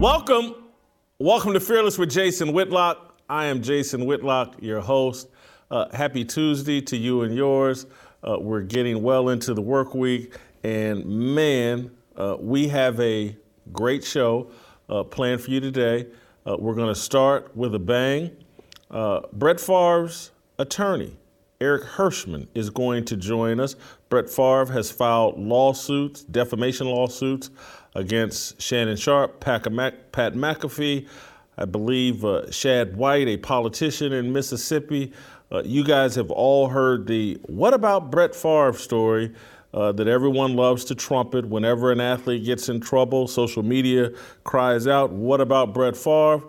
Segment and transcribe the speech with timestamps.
[0.00, 0.54] Welcome.
[1.18, 3.20] Welcome to Fearless with Jason Whitlock.
[3.28, 5.28] I am Jason Whitlock, your host.
[5.70, 7.84] Uh, happy Tuesday to you and yours.
[8.26, 13.36] Uh, we're getting well into the work week, and man, uh, we have a
[13.74, 14.50] great show
[14.88, 16.06] uh, planned for you today.
[16.46, 18.34] Uh, we're going to start with a bang.
[18.90, 21.14] Uh, Brett Favre's attorney,
[21.60, 23.76] Eric Herschmann, is going to join us.
[24.08, 27.50] Brett Favre has filed lawsuits, defamation lawsuits
[27.94, 31.08] against Shannon Sharpe, Pat Mc- Pat McAfee,
[31.58, 35.12] I believe uh, Shad White, a politician in Mississippi.
[35.52, 39.34] Uh, you guys have all heard the what about Brett Favre story
[39.74, 43.26] uh, that everyone loves to trumpet whenever an athlete gets in trouble.
[43.26, 44.10] Social media
[44.44, 46.42] cries out, What about Brett Favre?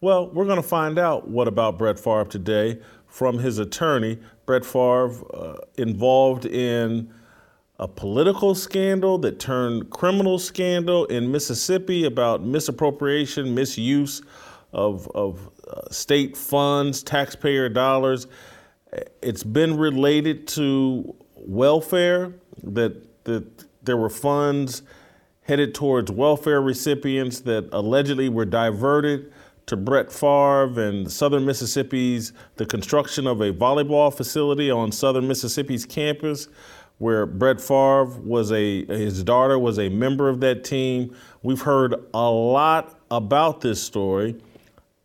[0.00, 4.18] Well, we're going to find out what about Brett Favre today from his attorney.
[4.46, 7.12] Brett Favre uh, involved in
[7.80, 14.20] a political scandal that turned criminal scandal in Mississippi about misappropriation, misuse
[14.74, 18.26] of, of uh, state funds, taxpayer dollars.
[19.22, 24.82] It's been related to welfare, that, that there were funds
[25.44, 29.32] headed towards welfare recipients that allegedly were diverted
[29.64, 35.86] to Brett Favre and Southern Mississippi's, the construction of a volleyball facility on Southern Mississippi's
[35.86, 36.48] campus
[37.00, 41.16] where Brett Favre was a, his daughter was a member of that team.
[41.42, 44.36] We've heard a lot about this story.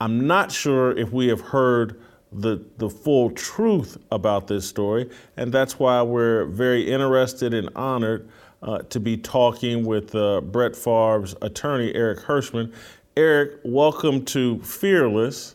[0.01, 2.01] I'm not sure if we have heard
[2.33, 8.29] the, the full truth about this story, and that's why we're very interested and honored
[8.61, 12.73] uh, to be talking with uh, Brett Favre's attorney, Eric Herschmann.
[13.15, 15.54] Eric, welcome to Fearless.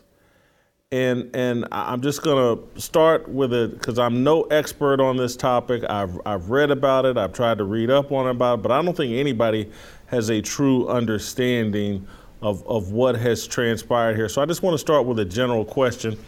[0.93, 5.85] And, and I'm just to start with it because I'm no expert on this topic.
[5.89, 8.73] I've, I've read about it, I've tried to read up on it about it, but
[8.73, 9.71] I don't think anybody
[10.07, 12.05] has a true understanding
[12.41, 14.27] of, of what has transpired here.
[14.27, 16.19] So I just want to start with a general question.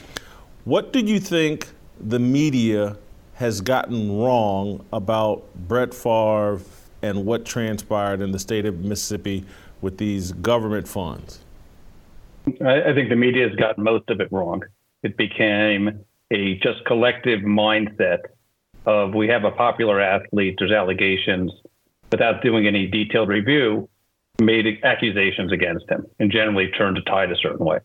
[0.63, 1.67] What do you think
[1.99, 2.95] the media
[3.33, 6.61] has gotten wrong about Brett Favre
[7.01, 9.43] and what transpired in the state of Mississippi
[9.81, 11.42] with these government funds?
[12.61, 14.61] I, I think the media has gotten most of it wrong.
[15.01, 18.19] It became a just collective mindset
[18.85, 21.51] of we have a popular athlete, there's allegations,
[22.11, 23.89] without doing any detailed review,
[24.41, 27.79] made accusations against him and generally turned the tide a certain way.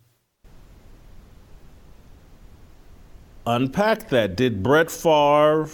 [3.47, 4.37] Unpack that.
[4.37, 5.69] Did Brett Favre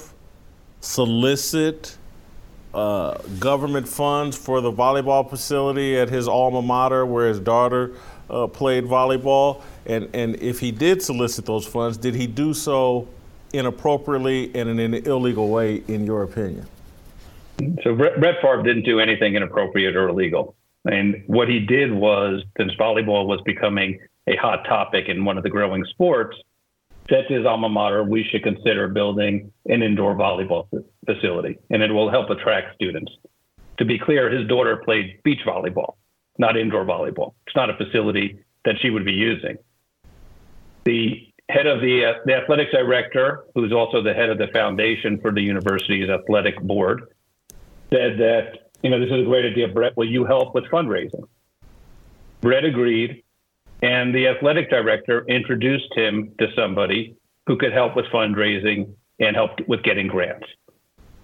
[0.81, 1.97] solicit
[2.73, 7.95] uh, government funds for the volleyball facility at his alma mater where his daughter
[8.31, 9.63] uh, played volleyball?
[9.87, 13.09] And, and if he did solicit those funds, did he do so
[13.53, 16.67] inappropriately and in an illegal way, in your opinion?
[17.83, 20.57] So Brett, Favre didn't do anything inappropriate or illegal.
[20.85, 25.45] And what he did was, since volleyball was becoming a hot topic in one of
[25.45, 26.37] the growing sports,
[27.09, 30.67] to his alma mater, we should consider building an indoor volleyball
[31.05, 33.13] facility, and it will help attract students.
[33.79, 35.97] To be clear, his daughter played beach volleyball,
[36.39, 37.35] not indoor volleyball.
[37.47, 39.59] It's not a facility that she would be using.
[40.85, 45.21] The head of the, uh, the athletics director, who's also the head of the foundation
[45.21, 47.03] for the university's athletic board,
[47.93, 49.97] said that, you know, this is a great idea, Brett.
[49.97, 51.29] Will you help with fundraising?
[52.41, 53.23] Brett agreed,
[53.83, 57.17] and the athletic director introduced him to somebody
[57.47, 60.47] who could help with fundraising and help with getting grants.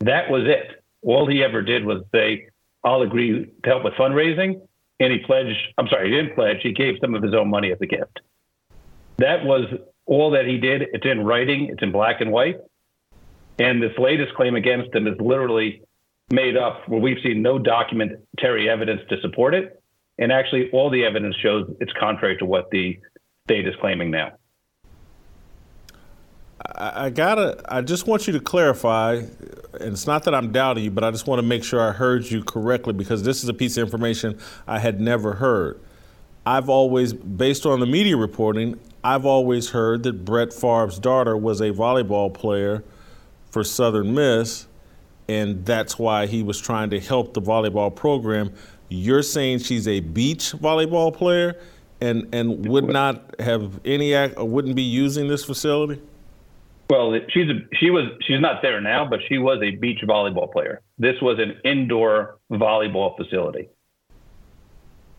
[0.00, 0.82] That was it.
[1.02, 2.48] All he ever did was say,
[2.84, 4.60] I'll agree to help with fundraising.
[5.00, 7.72] And he pledged, I'm sorry, he didn't pledge, he gave some of his own money
[7.72, 8.20] as a gift.
[9.16, 9.64] That was
[10.06, 10.82] all that he did.
[10.92, 12.58] It's in writing, it's in black and white.
[13.58, 15.82] And this latest claim against him is literally
[16.30, 19.82] made up where we've seen no documentary evidence to support it.
[20.18, 22.98] And actually, all the evidence shows it's contrary to what the
[23.46, 24.32] state is claiming now.
[26.76, 27.62] I, I gotta.
[27.68, 31.10] I just want you to clarify, and it's not that I'm doubting you, but I
[31.10, 33.84] just want to make sure I heard you correctly because this is a piece of
[33.84, 35.80] information I had never heard.
[36.46, 41.60] I've always, based on the media reporting, I've always heard that Brett Favre's daughter was
[41.60, 42.82] a volleyball player
[43.50, 44.66] for Southern Miss,
[45.28, 48.52] and that's why he was trying to help the volleyball program.
[48.88, 51.60] You're saying she's a beach volleyball player,
[52.00, 56.00] and and would not have any act, or wouldn't be using this facility.
[56.90, 60.50] Well, she's a, she was she's not there now, but she was a beach volleyball
[60.50, 60.82] player.
[60.98, 63.68] This was an indoor volleyball facility.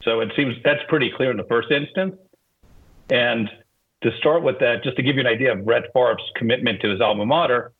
[0.04, 2.18] So it seems that's pretty clear in the first instance.
[3.10, 3.50] And
[4.04, 6.90] to start with that, just to give you an idea of Brett Favre's commitment to
[6.90, 7.72] his alma mater,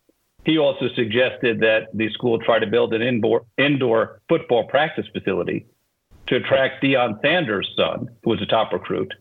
[0.46, 5.66] he also suggested that the school try to build an indoor indoor football practice facility
[6.28, 9.14] to attract Deion Sanders' son, who was a top recruit,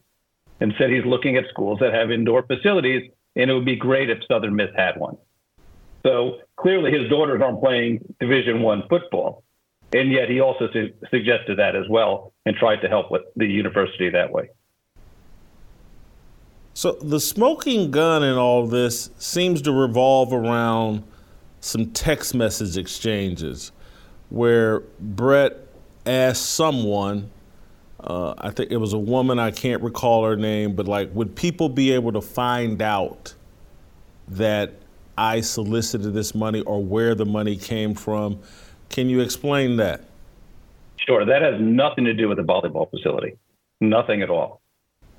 [0.61, 4.11] and said he's looking at schools that have indoor facilities, and it would be great
[4.11, 5.17] if Southern Miss had one.
[6.05, 9.45] So clearly, his daughters aren't playing Division One football,
[9.93, 13.47] and yet he also su- suggested that as well and tried to help with the
[13.47, 14.51] university that way.
[16.73, 21.05] So the smoking gun in all this seems to revolve around
[21.61, 23.73] some text message exchanges
[24.31, 25.59] where Brett
[26.07, 27.31] asked someone,
[28.05, 31.37] uh, I think it was a woman, I can't recall her name, but like, would
[31.37, 33.35] people be able to find out
[34.29, 34.73] that
[35.19, 38.41] I solicited this money or where the money came from?
[38.89, 40.05] Can you explain that?
[41.07, 41.25] Sure.
[41.25, 43.37] That has nothing to do with the volleyball facility.
[43.81, 44.61] Nothing at all.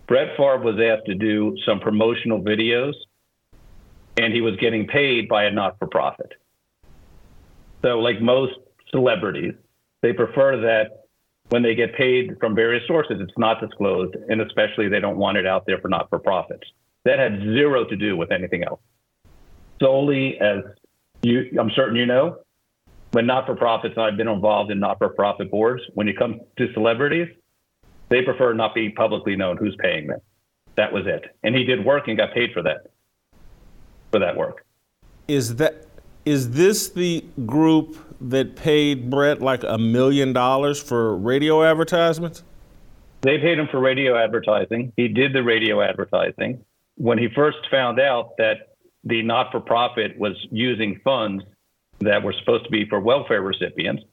[0.07, 2.93] Brett Favre was asked to do some promotional videos,
[4.17, 6.33] and he was getting paid by a not for profit.
[7.81, 8.53] So, like most
[8.91, 9.53] celebrities,
[10.01, 11.00] they prefer that
[11.51, 15.37] when they get paid from various sources, it's not disclosed, and especially they don't want
[15.37, 16.63] it out there for not for profits.
[17.03, 18.79] That had zero to do with anything else.
[19.81, 20.59] Solely, as
[21.21, 22.37] you, I'm certain you know,
[23.11, 25.83] when not for profits, I've been involved in not for profit boards.
[25.93, 27.27] When it comes to celebrities,
[28.07, 30.21] they prefer not be publicly known who's paying them.
[30.77, 31.35] That was it.
[31.43, 32.87] And he did work and got paid for that,
[34.09, 34.65] for that work.
[35.27, 35.85] Is that
[36.23, 37.97] is this the group
[38.29, 42.43] that paid Brett like a million dollars for radio advertisements?
[43.21, 44.93] They paid him for radio advertising.
[44.95, 46.63] He did the radio advertising.
[46.95, 51.43] When he first found out that the not for profit was using funds
[51.99, 54.03] that were supposed to be for welfare recipients,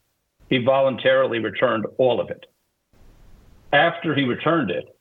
[0.49, 2.47] he voluntarily returned all of it.
[3.73, 4.95] After he returned it,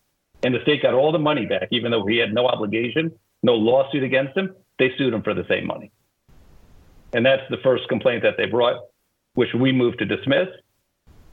[0.44, 3.12] and the state got all the money back, even though he had no obligation,
[3.44, 5.92] no lawsuit against him, they sued him for the same money.
[7.14, 8.84] And that's the first complaint that they brought,
[9.38, 10.48] which we moved to dismiss,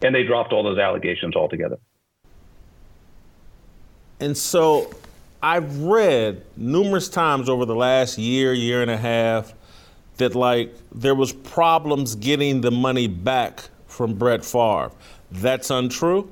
[0.03, 1.79] and they dropped all those allegations altogether.
[4.21, 4.93] And so
[5.43, 9.55] I've read numerous times over the last year, year and a half,
[10.19, 14.93] that like there was problems getting the money back from Brett Favre.
[15.31, 16.31] That's untrue?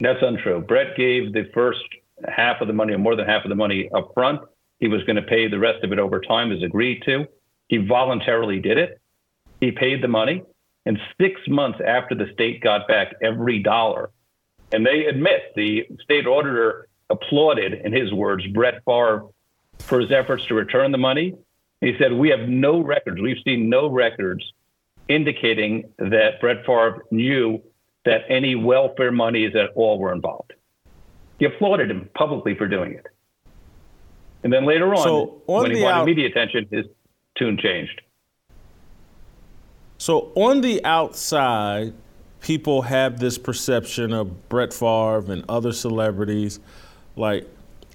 [0.00, 0.62] That's untrue.
[0.62, 1.84] Brett gave the first
[2.26, 4.40] half of the money, or more than half of the money up front.
[4.80, 7.24] He was going to pay the rest of it over time as agreed to.
[7.68, 9.00] He voluntarily did it.
[9.60, 10.42] He paid the money.
[10.86, 14.10] And six months after the state got back every dollar,
[14.72, 19.26] and they admit the state auditor applauded, in his words, Brett Favre
[19.80, 21.34] for his efforts to return the money.
[21.80, 23.20] He said, We have no records.
[23.20, 24.44] We've seen no records
[25.08, 27.62] indicating that Brett Favre knew
[28.04, 30.52] that any welfare monies at all were involved.
[31.38, 33.06] He applauded him publicly for doing it.
[34.42, 36.86] And then later on, So, on when he wanted out- media attention, his
[37.36, 38.00] tune changed.
[39.98, 41.92] So on the outside,
[42.40, 46.60] people have this perception of Brett Favre and other celebrities,
[47.16, 47.48] like,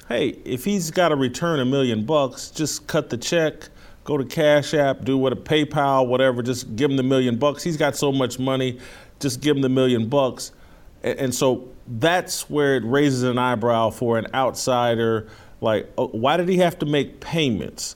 [0.10, 3.69] hey, if he's got to return a million bucks, just cut the check,
[4.03, 7.63] go to Cash App, do what a PayPal, whatever, just give him the million bucks.
[7.63, 8.79] He's got so much money,
[9.22, 10.51] just give him the million bucks.
[11.03, 15.29] And, and so that's where it raises an eyebrow for an outsider.
[15.62, 17.95] Like, oh, why did he have to make payments?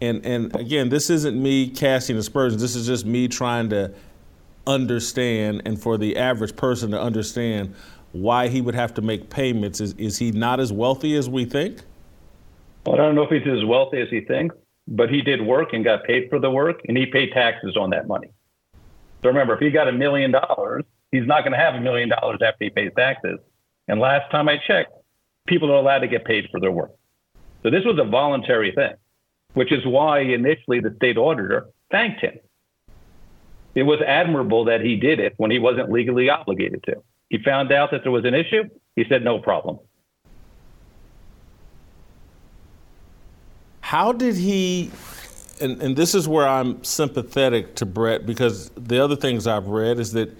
[0.00, 2.60] And and again, this isn't me casting aspersions.
[2.62, 3.92] This is just me trying to
[4.66, 7.74] understand, and for the average person to understand
[8.12, 9.80] why he would have to make payments.
[9.80, 11.80] Is is he not as wealthy as we think?
[12.86, 14.54] Well, I don't know if he's as wealthy as he thinks,
[14.86, 17.90] but he did work and got paid for the work, and he paid taxes on
[17.90, 18.30] that money.
[19.22, 22.08] So remember, if he got a million dollars, he's not going to have a million
[22.08, 23.38] dollars after he pays taxes.
[23.88, 24.92] And last time I checked,
[25.46, 26.92] people are allowed to get paid for their work.
[27.62, 28.94] So this was a voluntary thing,
[29.54, 32.38] which is why initially the state auditor thanked him.
[33.74, 37.02] It was admirable that he did it when he wasn't legally obligated to.
[37.28, 38.64] He found out that there was an issue.
[38.96, 39.78] He said, no problem.
[43.80, 44.90] How did he
[45.60, 49.98] and, and this is where I'm sympathetic to Brett because the other things I've read
[49.98, 50.36] is that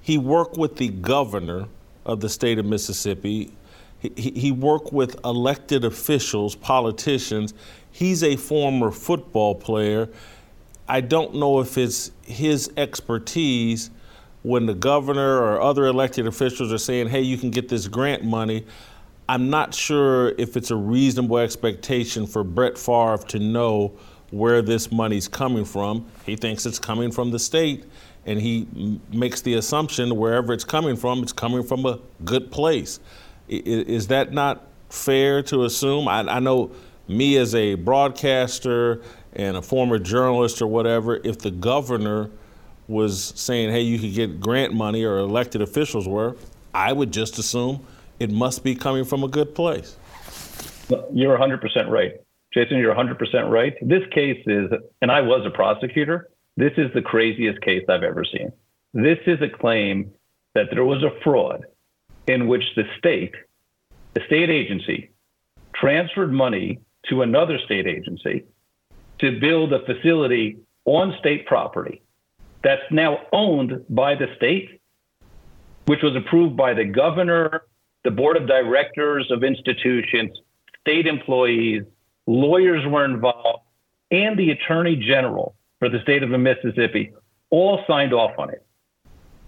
[0.00, 1.66] he worked with the governor
[2.04, 3.52] of the state of Mississippi.
[3.98, 7.54] He, he worked with elected officials, politicians.
[7.96, 10.10] He's a former football player.
[10.86, 13.88] I don't know if it's his expertise
[14.42, 18.22] when the governor or other elected officials are saying, hey, you can get this grant
[18.22, 18.66] money.
[19.30, 23.94] I'm not sure if it's a reasonable expectation for Brett Favre to know
[24.30, 26.04] where this money's coming from.
[26.26, 27.86] He thinks it's coming from the state,
[28.26, 32.52] and he m- makes the assumption wherever it's coming from, it's coming from a good
[32.52, 33.00] place.
[33.48, 36.08] I- is that not fair to assume?
[36.08, 36.72] I, I know
[37.08, 39.02] me as a broadcaster
[39.34, 42.30] and a former journalist or whatever, if the governor
[42.88, 46.36] was saying, hey, you could get grant money or elected officials were,
[46.74, 47.84] I would just assume
[48.20, 49.96] it must be coming from a good place.
[51.12, 52.14] You're 100% right.
[52.54, 53.74] Jason, you're 100% right.
[53.82, 54.70] This case is,
[55.02, 58.52] and I was a prosecutor, this is the craziest case I've ever seen.
[58.94, 60.12] This is a claim
[60.54, 61.66] that there was a fraud
[62.26, 63.34] in which the state,
[64.14, 65.10] the state agency,
[65.74, 68.44] transferred money to another state agency
[69.20, 72.02] to build a facility on state property
[72.62, 74.80] that's now owned by the state,
[75.86, 77.62] which was approved by the governor,
[78.04, 80.30] the board of directors of institutions,
[80.80, 81.82] state employees,
[82.26, 83.62] lawyers were involved,
[84.10, 87.12] and the attorney general for the state of Mississippi
[87.50, 88.64] all signed off on it.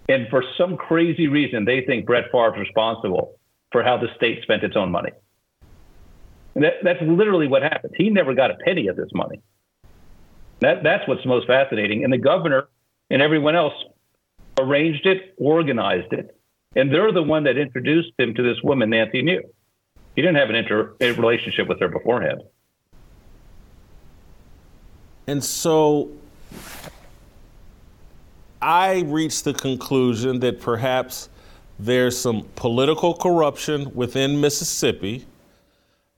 [0.07, 3.39] And for some crazy reason, they think Brett Favre is responsible
[3.71, 5.11] for how the state spent its own money.
[6.55, 7.93] That, that's literally what happened.
[7.97, 9.41] He never got a penny of this money.
[10.59, 12.03] That, that's what's most fascinating.
[12.03, 12.67] And the governor
[13.09, 13.73] and everyone else
[14.59, 16.35] arranged it, organized it.
[16.75, 19.41] And they're the one that introduced him to this woman, Nancy New.
[20.15, 22.41] He didn't have an inter- a relationship with her beforehand.
[25.27, 26.09] And so
[28.61, 31.29] I reached the conclusion that perhaps
[31.79, 35.25] there's some political corruption within Mississippi,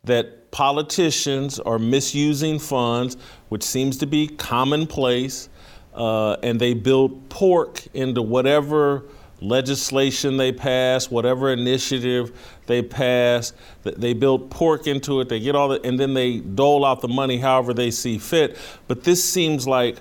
[0.03, 3.17] that politicians are misusing funds,
[3.50, 5.50] which seems to be commonplace,
[5.93, 9.03] uh, and they build pork into whatever
[9.41, 13.53] legislation they pass, whatever initiative they pass,
[13.84, 17.08] they build pork into it, they get all the, and then they dole out the
[17.08, 18.58] money however they see fit.
[18.88, 19.98] But this seems like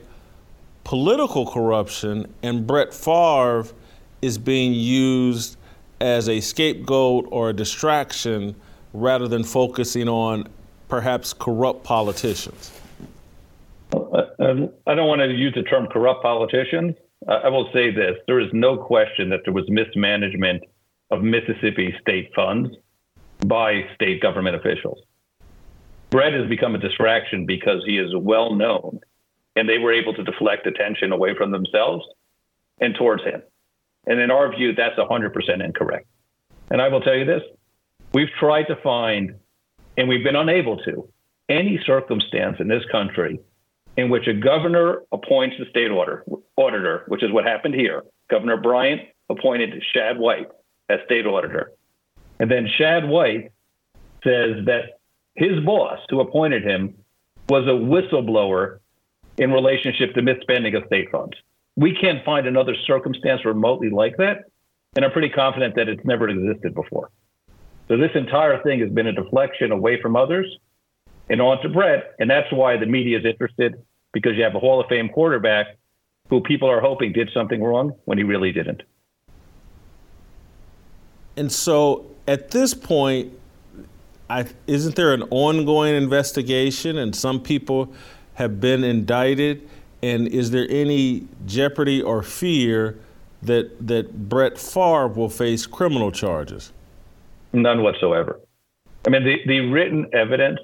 [0.84, 3.66] political corruption, and Brett Favre
[4.20, 5.56] is being used
[6.00, 8.54] as a scapegoat or a distraction
[8.92, 10.48] rather than focusing on
[10.88, 12.72] perhaps corrupt politicians.
[13.92, 16.94] Uh, um, I don't want to use the term corrupt politicians.
[17.28, 20.62] I will say this there is no question that there was mismanagement
[21.10, 22.70] of Mississippi state funds
[23.46, 24.98] by state government officials.
[26.10, 29.00] Brett has become a distraction because he is well known
[29.56, 32.04] and they were able to deflect attention away from themselves
[32.80, 33.42] and towards him.
[34.06, 36.06] And in our view, that's 100% incorrect.
[36.70, 37.42] And I will tell you this
[38.12, 39.34] we've tried to find,
[39.96, 41.08] and we've been unable to,
[41.48, 43.40] any circumstance in this country
[43.96, 46.24] in which a governor appoints the state order,
[46.56, 48.02] auditor, which is what happened here.
[48.30, 50.48] Governor Bryant appointed Shad White
[50.88, 51.72] as state auditor.
[52.38, 53.52] And then Shad White
[54.24, 55.00] says that
[55.34, 56.94] his boss, who appointed him,
[57.48, 58.78] was a whistleblower
[59.38, 61.36] in relationship to misspending of state funds.
[61.76, 64.44] We can't find another circumstance remotely like that.
[64.96, 67.10] And I'm pretty confident that it's never existed before.
[67.90, 70.46] So this entire thing has been a deflection away from others
[71.28, 72.14] and on to Brett.
[72.20, 73.74] And that's why the media is interested
[74.12, 75.76] because you have a Hall of Fame quarterback
[76.28, 78.84] who people are hoping did something wrong when he really didn't.
[81.36, 83.32] And so at this point,
[84.28, 87.92] I, isn't there an ongoing investigation and some people
[88.34, 89.68] have been indicted?
[90.00, 93.00] And is there any jeopardy or fear
[93.42, 96.70] that, that Brett Favre will face criminal charges?
[97.52, 98.40] None whatsoever.
[99.06, 100.60] I mean, the, the written evidence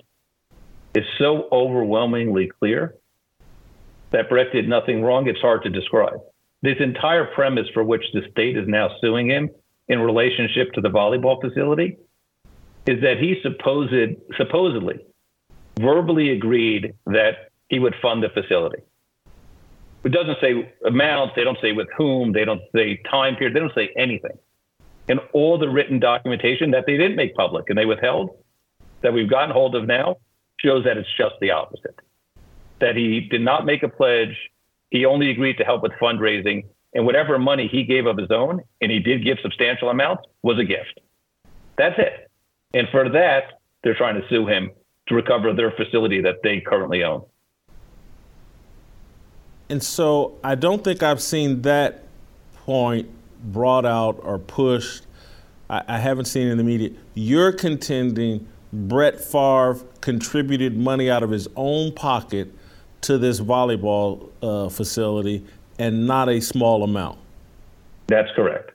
[0.94, 2.94] is so overwhelmingly clear
[4.10, 5.28] that Brett did nothing wrong.
[5.28, 6.20] It's hard to describe.
[6.62, 9.50] This entire premise for which the state is now suing him
[9.88, 11.96] in relationship to the volleyball facility
[12.86, 15.04] is that he supposed, supposedly
[15.78, 18.82] verbally agreed that he would fund the facility.
[20.04, 23.60] It doesn't say amounts, they don't say with whom, they don't say time period, they
[23.60, 24.38] don't say anything.
[25.08, 28.30] And all the written documentation that they didn't make public and they withheld
[29.02, 30.16] that we've gotten hold of now
[30.58, 31.98] shows that it's just the opposite.
[32.80, 34.36] That he did not make a pledge,
[34.90, 38.62] he only agreed to help with fundraising, and whatever money he gave of his own,
[38.80, 41.00] and he did give substantial amounts, was a gift.
[41.76, 42.30] That's it.
[42.74, 44.70] And for that, they're trying to sue him
[45.08, 47.24] to recover their facility that they currently own.
[49.68, 52.02] And so I don't think I've seen that
[52.54, 53.08] point
[53.46, 55.06] brought out or pushed.
[55.70, 56.90] I, I haven't seen in the media.
[57.14, 62.52] You're contending Brett Favre contributed money out of his own pocket
[63.02, 65.44] to this volleyball uh, facility
[65.78, 67.18] and not a small amount.
[68.06, 68.72] That's correct.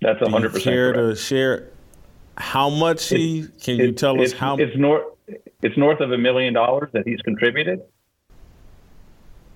[0.00, 1.18] That's Do you 100% care correct.
[1.18, 1.68] to share
[2.36, 3.46] how much he?
[3.62, 4.56] Can you tell us it's, how?
[4.56, 5.06] It's north.
[5.62, 7.82] It's north of a million dollars that he's contributed.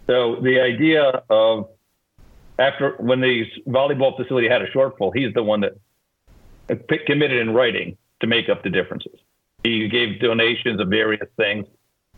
[0.06, 1.68] So the idea of
[2.58, 5.74] after when the volleyball facility had a shortfall, he's the one that
[7.06, 9.18] committed in writing to make up the differences.
[9.62, 11.66] He gave donations of various things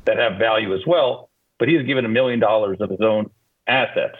[0.05, 3.31] that have value as well, but he's given a million dollars of his own
[3.67, 4.17] assets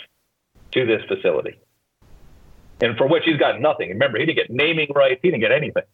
[0.73, 1.59] to this facility,
[2.81, 3.89] and for which he's got nothing.
[3.89, 5.21] Remember, he didn't get naming rights.
[5.23, 5.85] He didn't get anything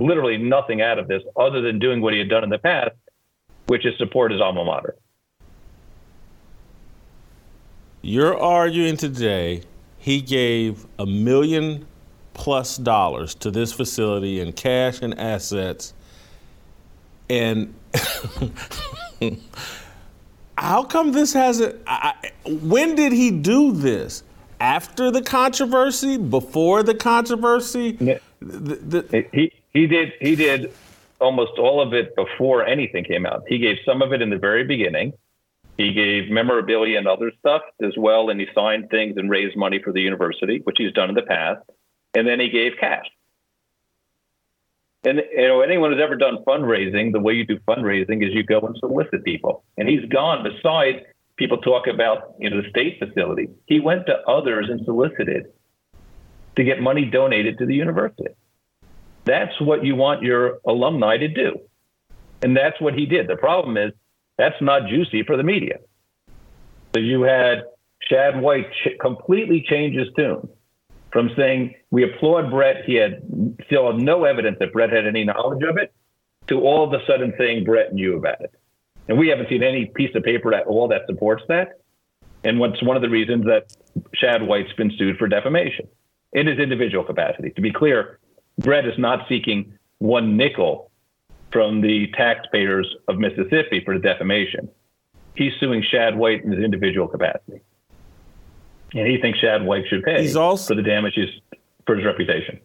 [0.00, 2.92] literally nothing out of this other than doing what he had done in the past,
[3.66, 4.96] which is support his alma mater.
[8.02, 9.62] You're arguing today
[9.98, 11.86] he gave a million
[12.32, 15.92] plus dollars to this facility in cash and assets.
[17.28, 17.74] And
[20.58, 21.80] how come this hasn't?
[21.86, 22.14] I,
[22.46, 24.22] when did he do this?
[24.58, 26.16] After the controversy?
[26.16, 27.96] Before the controversy?
[28.00, 28.18] Yeah.
[28.40, 30.72] The- the- He he did he did
[31.20, 33.44] almost all of it before anything came out.
[33.46, 35.12] He gave some of it in the very beginning.
[35.80, 39.80] He gave memorabilia and other stuff as well, and he signed things and raised money
[39.82, 41.62] for the university, which he's done in the past.
[42.12, 43.06] And then he gave cash.
[45.04, 48.42] And you know, anyone who's ever done fundraising, the way you do fundraising is you
[48.42, 49.64] go and solicit people.
[49.78, 50.44] And he's gone.
[50.44, 50.98] Besides,
[51.36, 53.48] people talk about you know the state facility.
[53.64, 55.46] He went to others and solicited
[56.56, 58.34] to get money donated to the university.
[59.24, 61.58] That's what you want your alumni to do.
[62.42, 63.28] And that's what he did.
[63.28, 63.92] The problem is
[64.40, 65.80] that's not juicy for the media.
[66.94, 67.64] So you had
[68.08, 70.48] Shad White ch- completely change his tune
[71.12, 72.84] from saying, we applaud Brett.
[72.86, 73.22] He had
[73.66, 75.92] still no evidence that Brett had any knowledge of it
[76.46, 78.54] to all of a sudden saying Brett knew about it.
[79.08, 81.80] And we haven't seen any piece of paper at all that supports that.
[82.42, 83.76] And what's one of the reasons that
[84.14, 85.86] Shad White's been sued for defamation
[86.32, 87.50] in his individual capacity.
[87.50, 88.18] To be clear,
[88.58, 90.89] Brett is not seeking one nickel
[91.52, 94.68] from the taxpayers of Mississippi for the defamation.
[95.34, 97.60] He's suing Shad White in his individual capacity.
[98.92, 101.28] And he thinks Shad White should pay He's also- for the damages
[101.86, 102.60] for his reputation.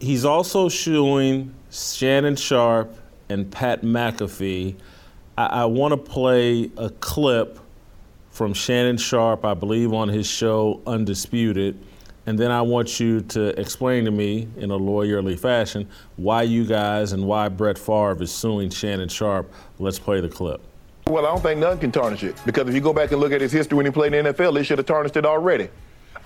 [0.00, 2.94] He's also suing Shannon Sharpe
[3.28, 4.76] and Pat McAfee.
[5.38, 7.58] I, I want to play a clip
[8.30, 11.78] from Shannon Sharpe, I believe, on his show Undisputed.
[12.26, 16.64] And then I want you to explain to me in a lawyerly fashion why you
[16.64, 19.52] guys and why Brett Favre is suing Shannon Sharpe.
[19.78, 20.60] Let's play the clip.
[21.06, 23.32] Well, I don't think none can tarnish it because if you go back and look
[23.32, 25.68] at his history when he played in the NFL, they should have tarnished it already.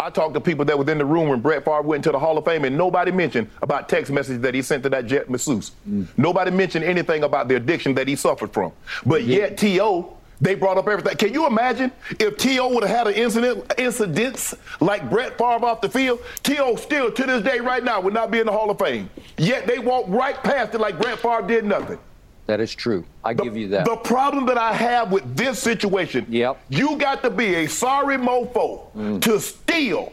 [0.01, 2.21] I talked to people that was in the room when Brett Favre went into the
[2.21, 5.29] Hall of Fame, and nobody mentioned about text messages that he sent to that jet
[5.29, 5.73] masseuse.
[5.89, 6.07] Mm.
[6.17, 8.71] Nobody mentioned anything about the addiction that he suffered from.
[9.05, 11.17] But yet, T.O., they brought up everything.
[11.17, 12.69] Can you imagine if T.O.
[12.75, 16.21] would have had an incident, incidents like Brett Favre off the field?
[16.43, 16.77] T.O.
[16.77, 19.11] still, to this day, right now, would not be in the Hall of Fame.
[19.37, 21.99] Yet they walked right past it like Brett Favre did nothing.
[22.47, 23.05] That is true.
[23.25, 23.85] I The- give you that.
[23.85, 26.59] The problem that I have with this situation, Yep.
[26.69, 29.21] you got to be a sorry mofo mm.
[29.23, 30.13] to steal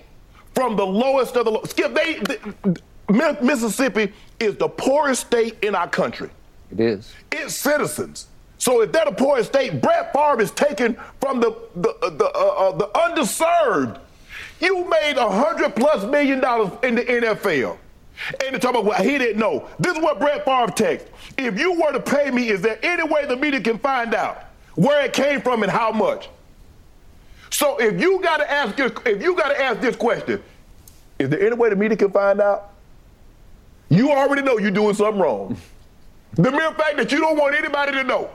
[0.53, 1.61] from the lowest of the low.
[1.65, 6.29] Skip, they, the, Mi- Mississippi is the poorest state in our country.
[6.71, 7.13] it is.
[7.31, 8.27] Its citizens.
[8.65, 12.25] So if they're the poorest state, Brett Favre is taken from the the uh, the,
[12.25, 13.99] uh, uh, the underserved.
[14.60, 17.78] You made a hundred plus million dollars in the NFL.
[18.43, 19.69] And they talk about what he didn't know.
[19.78, 21.12] This is what Brett Favre texts.
[21.38, 24.45] If you were to pay me, is there any way the media can find out
[24.73, 26.30] where it came from and how much?
[27.51, 30.41] So if you gotta ask if you gotta ask this question,
[31.19, 32.71] is there any way the media can find out?
[33.89, 35.56] You already know you're doing something wrong.
[36.34, 38.32] The mere fact that you don't want anybody to know.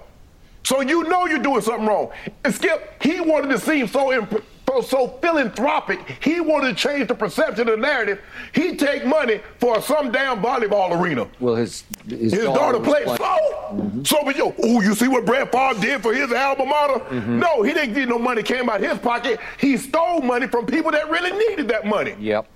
[0.64, 2.10] So you know you're doing something wrong.
[2.44, 4.44] And Skip, he wanted to seem so imp-
[4.86, 5.98] so- philanthropic.
[6.22, 8.20] He wanted to change the perception of the narrative.
[8.54, 11.26] He take money for some damn volleyball arena.
[11.40, 13.24] Well, his his, His daughter was played playing- so.
[13.72, 14.04] Mm-hmm.
[14.04, 17.00] So, but yo, oh, you see what Brett Favre did for his alma mater?
[17.04, 17.38] Mm-hmm.
[17.38, 19.40] No, he didn't get no money came out of his pocket.
[19.58, 22.14] He stole money from people that really needed that money.
[22.20, 22.46] Yep.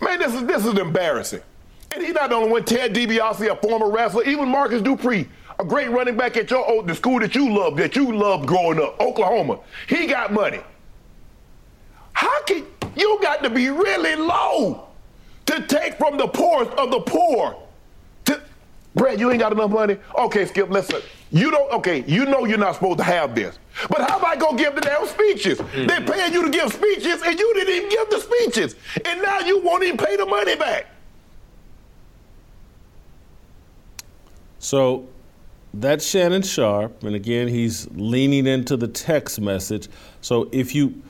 [0.00, 1.40] Man, this is this is embarrassing.
[1.92, 2.64] And he's not the only one.
[2.64, 5.28] Ted DiBiase, a former wrestler, even Marcus Dupree,
[5.60, 8.46] a great running back at your old the school that you loved, that you loved
[8.46, 9.58] growing up, Oklahoma.
[9.86, 10.60] He got money.
[12.14, 14.88] How can you got to be really low
[15.46, 17.56] to take from the poorest of the poor?
[18.24, 18.40] To
[18.94, 19.98] Brett, you ain't got enough money.
[20.18, 21.02] Okay, Skip, listen.
[21.30, 21.70] You don't.
[21.72, 23.58] Okay, you know you're not supposed to have this.
[23.88, 25.58] But how about go give the damn speeches?
[25.58, 25.86] Mm-hmm.
[25.86, 29.40] They're paying you to give speeches, and you didn't even give the speeches, and now
[29.40, 30.86] you won't even pay the money back.
[34.58, 35.06] So
[35.74, 39.88] that's Shannon Sharpe, and again, he's leaning into the text message.
[40.20, 41.00] So if you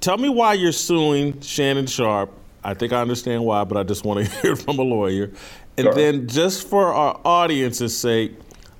[0.00, 4.04] tell me why you're suing Shannon Sharpe, I think I understand why, but I just
[4.04, 5.30] want to hear from a lawyer.
[5.78, 5.94] And Sure.
[5.94, 8.32] then, just for our audience's sake,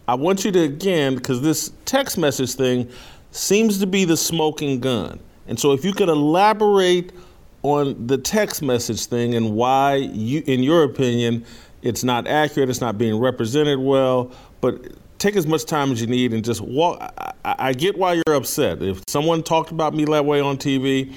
[0.09, 2.89] I want you to again, because this text message thing
[3.33, 5.21] seems to be the smoking gun.
[5.47, 7.13] And so, if you could elaborate
[7.63, 11.45] on the text message thing and why, you, in your opinion,
[11.87, 16.07] it's not accurate, it's not being represented well, but take as much time as you
[16.07, 17.01] need and just walk.
[17.45, 18.83] I, I get why you're upset.
[18.83, 21.13] If someone talked about me that way on TV,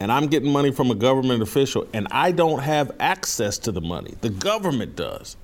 [0.00, 3.80] and I'm getting money from a government official, and I don't have access to the
[3.80, 5.36] money, the government does.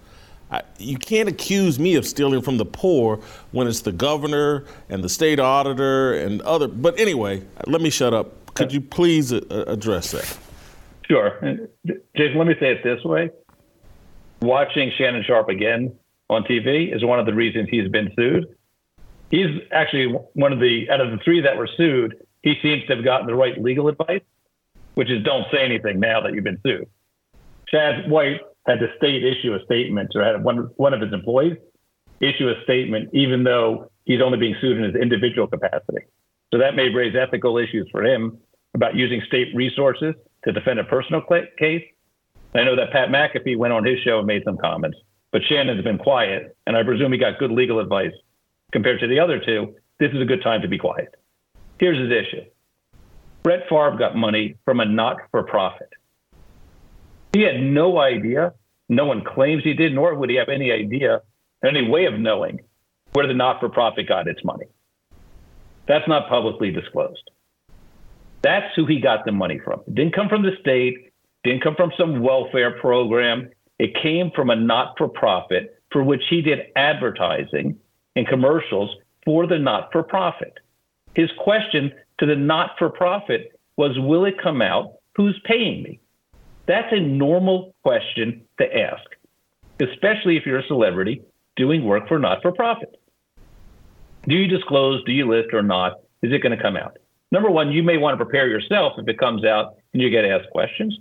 [0.51, 3.20] I, you can't accuse me of stealing from the poor
[3.53, 6.66] when it's the governor and the state auditor and other.
[6.68, 8.53] But anyway, let me shut up.
[8.55, 10.38] Could you please uh, address that?
[11.09, 11.38] Sure.
[11.40, 11.68] And,
[12.16, 13.31] Jason, let me say it this way.
[14.42, 15.94] Watching Shannon Sharpe again
[16.29, 18.46] on TV is one of the reasons he's been sued.
[19.31, 22.96] He's actually one of the, out of the three that were sued, he seems to
[22.96, 24.22] have gotten the right legal advice,
[24.94, 26.88] which is don't say anything now that you've been sued.
[27.68, 31.57] Shad White had the state issue a statement, or had one, one of his employees
[32.20, 36.05] issue a statement, even though he's only being sued in his individual capacity.
[36.53, 38.38] So that may raise ethical issues for him
[38.74, 41.22] about using state resources to defend a personal
[41.59, 41.85] case.
[42.55, 44.99] I know that Pat McAfee went on his show and made some comments,
[45.31, 48.13] but Shannon's been quiet, and I presume he got good legal advice
[48.73, 49.75] compared to the other two.
[49.99, 51.15] This is a good time to be quiet.
[51.79, 52.45] Here's his issue
[53.43, 55.91] Brett Favre got money from a not for profit.
[57.33, 58.55] He had no idea.
[58.89, 61.23] No one claims he did, nor would he have any idea,
[61.65, 62.59] any way of knowing
[63.13, 64.67] where the not for profit got its money.
[65.87, 67.31] That's not publicly disclosed.
[68.43, 69.81] That's who he got the money from.
[69.87, 71.10] It didn't come from the state,
[71.44, 73.48] didn't come from some welfare program.
[73.79, 77.76] It came from a not for profit for which he did advertising
[78.16, 80.55] and commercials for the not for profit.
[81.14, 84.92] His question to the not for profit was Will it come out?
[85.16, 86.00] Who's paying me?
[86.66, 89.03] That's a normal question to ask,
[89.81, 91.22] especially if you're a celebrity
[91.57, 92.94] doing work for not for profit.
[94.29, 95.03] Do you disclose?
[95.05, 95.94] Do you list or not?
[96.22, 96.98] Is it going to come out?
[97.33, 100.24] Number one, you may want to prepare yourself if it comes out and you get
[100.24, 100.98] asked questions.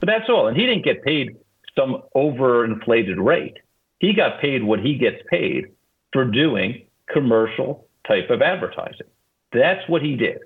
[0.00, 0.46] But that's all.
[0.48, 1.36] And he didn't get paid
[1.76, 3.58] some overinflated rate.
[3.98, 5.66] He got paid what he gets paid
[6.12, 9.06] for doing commercial type of advertising.
[9.52, 10.38] That's what he did.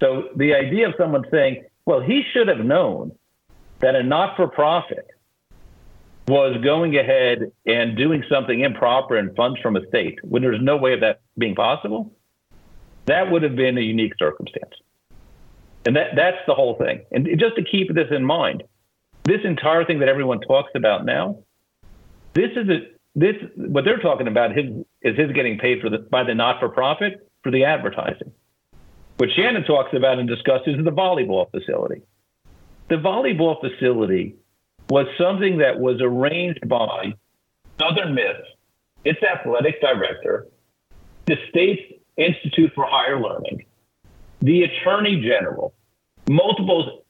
[0.00, 3.12] So the idea of someone saying, well, he should have known
[3.80, 5.08] that a not for profit
[6.26, 10.76] was going ahead and doing something improper and funds from a state when there's no
[10.76, 12.12] way of that being possible,
[13.06, 14.74] that would have been a unique circumstance.
[15.86, 17.02] And that, that's the whole thing.
[17.10, 18.62] And just to keep this in mind,
[19.24, 21.38] this entire thing that everyone talks about now,
[22.34, 22.78] this is a,
[23.14, 24.66] this what they're talking about his,
[25.02, 28.32] is his getting paid for the, by the not for profit for the advertising.
[29.16, 32.02] What Shannon talks about and discusses is the volleyball facility.
[32.88, 34.36] The volleyball facility
[34.88, 37.14] was something that was arranged by
[37.78, 38.36] Southern Miss,
[39.04, 40.46] its athletic director,
[41.26, 41.82] the state's
[42.16, 43.64] Institute for Higher Learning,
[44.40, 45.74] the Attorney General,
[46.28, 47.04] multiple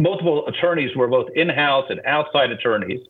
[0.00, 3.00] multiple attorneys were both in-house and outside attorneys,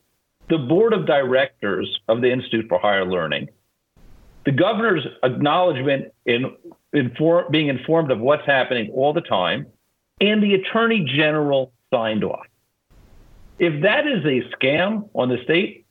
[0.50, 3.48] the board of directors of the Institute for Higher Learning,
[4.44, 6.54] the governor's acknowledgement in
[7.50, 9.66] being informed of what's happening all the time,
[10.20, 12.46] and the attorney general signed off.
[13.58, 15.86] If that is a scam on the state,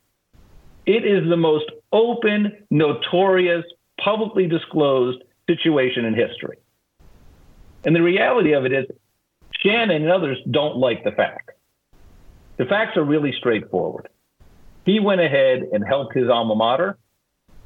[0.85, 3.65] it is the most open, notorious,
[3.99, 6.57] publicly disclosed situation in history.
[7.83, 8.85] And the reality of it is,
[9.59, 11.53] Shannon and others don't like the facts.
[12.57, 14.09] The facts are really straightforward.
[14.85, 16.97] He went ahead and helped his alma mater,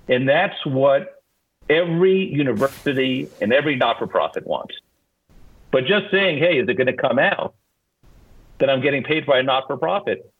[0.08, 1.22] and that's what
[1.70, 4.76] every university and every not for profit wants.
[5.72, 7.56] But just saying, hey, is it going to come out
[8.60, 10.32] that I'm getting paid by a not for profit?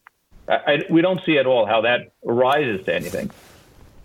[0.90, 3.32] We don't see at all how that arises to anything.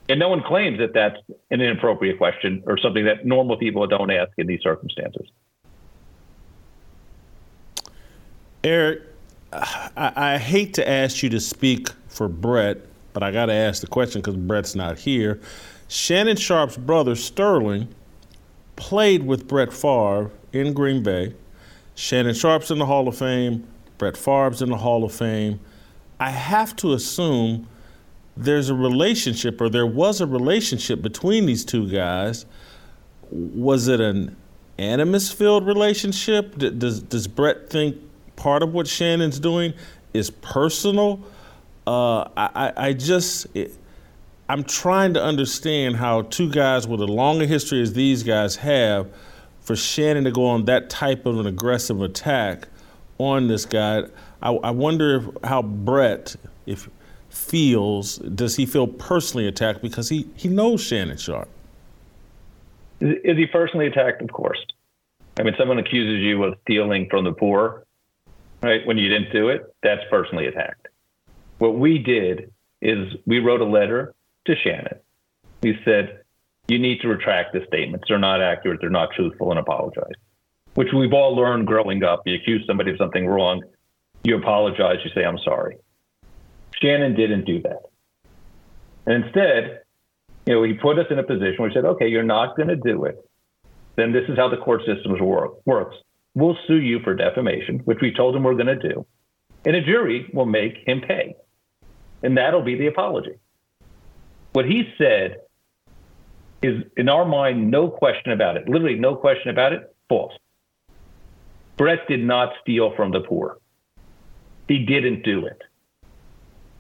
[0.08, 1.18] And no one claims that that's
[1.50, 5.28] an inappropriate question or something that normal people don't ask in these circumstances.
[8.62, 9.02] Eric,
[9.52, 12.78] I, I hate to ask you to speak for Brett,
[13.12, 15.40] but I got to ask the question because Brett's not here.
[15.88, 17.88] Shannon Sharpe's brother, Sterling,
[18.76, 21.34] played with Brett Favre in Green Bay.
[21.94, 23.66] Shannon Sharpe's in the Hall of Fame.
[23.98, 25.58] Brett Favre's in the Hall of Fame.
[26.18, 27.66] I have to assume
[28.36, 32.46] there's a relationship, or there was a relationship between these two guys.
[33.30, 34.36] Was it an
[34.78, 36.56] animus-filled relationship?
[36.56, 37.96] Does does Brett think
[38.40, 39.74] part of what Shannon's doing
[40.12, 41.20] is personal?
[41.86, 43.46] Uh, I, I just.
[43.54, 43.72] It,
[44.48, 49.06] I'm trying to understand how two guys with a longer history as these guys have,
[49.60, 52.66] for Shannon to go on that type of an aggressive attack
[53.18, 54.02] on this guy.
[54.42, 56.34] I, I wonder how Brett,
[56.66, 56.88] if
[57.28, 61.48] feels, does he feel personally attacked because he, he knows Shannon Sharpe?
[63.00, 64.20] Is he personally attacked?
[64.20, 64.58] Of course.
[65.38, 67.84] I mean, someone accuses you of stealing from the poor,
[68.62, 68.86] right?
[68.86, 70.88] When you didn't do it, that's personally attacked.
[71.58, 74.14] What we did is we wrote a letter
[74.46, 74.98] to Shannon.
[75.62, 76.20] We said,
[76.68, 78.06] you need to retract the statements.
[78.08, 78.80] They're not accurate.
[78.80, 80.14] They're not truthful and apologize,
[80.74, 82.22] which we've all learned growing up.
[82.24, 83.62] You accuse somebody of something wrong,
[84.22, 85.76] you apologize, you say, I'm sorry.
[86.80, 87.82] Shannon didn't do that.
[89.06, 89.80] And instead,
[90.46, 92.68] you know, he put us in a position where he said, okay, you're not going
[92.68, 93.16] to do it.
[93.96, 95.96] Then this is how the court system work, works.
[96.40, 99.04] We'll sue you for defamation, which we told him we're going to do.
[99.66, 101.34] And a jury will make him pay.
[102.22, 103.34] And that'll be the apology.
[104.52, 105.42] What he said
[106.62, 110.32] is, in our mind, no question about it, literally no question about it, false.
[111.76, 113.58] Brett did not steal from the poor.
[114.66, 115.60] He didn't do it.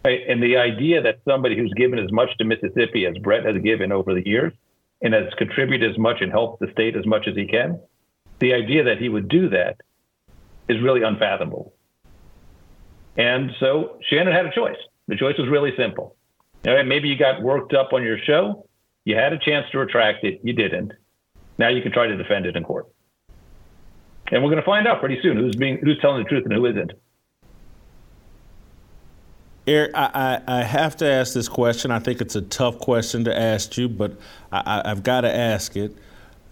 [0.06, 0.20] Right?
[0.26, 3.92] And the idea that somebody who's given as much to Mississippi as Brett has given
[3.92, 4.54] over the years
[5.02, 7.78] and has contributed as much and helped the state as much as he can,
[8.40, 9.76] the idea that he would do that
[10.68, 11.72] is really unfathomable.
[13.16, 14.76] And so Shannon had a choice.
[15.08, 16.16] The choice was really simple.
[16.66, 18.66] All right, maybe you got worked up on your show.
[19.04, 20.40] You had a chance to retract it.
[20.42, 20.92] You didn't.
[21.58, 22.88] Now you can try to defend it in court.
[24.30, 26.52] And we're going to find out pretty soon who's being who's telling the truth and
[26.52, 26.92] who isn't.
[29.66, 31.90] Eric, I, I, I, have to ask this question.
[31.90, 34.12] I think it's a tough question to ask you, but
[34.50, 35.94] I, have got to ask it.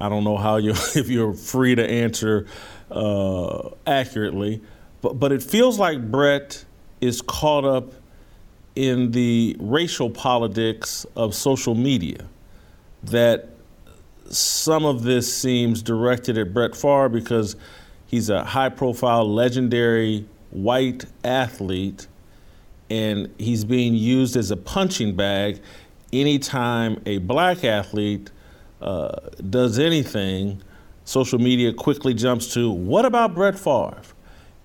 [0.00, 2.46] I don't know how you if you're free to answer
[2.90, 4.62] uh, accurately,
[5.00, 6.64] but but it feels like Brett
[7.00, 7.92] is caught up
[8.74, 12.24] in the racial politics of social media.
[13.04, 13.50] That
[14.30, 17.56] some of this seems directed at Brett Favre because
[18.06, 22.06] he's a high-profile, legendary white athlete
[22.90, 25.60] and he's being used as a punching bag
[26.12, 28.30] anytime a black athlete
[28.80, 29.18] uh,
[29.50, 30.62] does anything.
[31.04, 34.02] Social media quickly jumps to what about Brett Favre?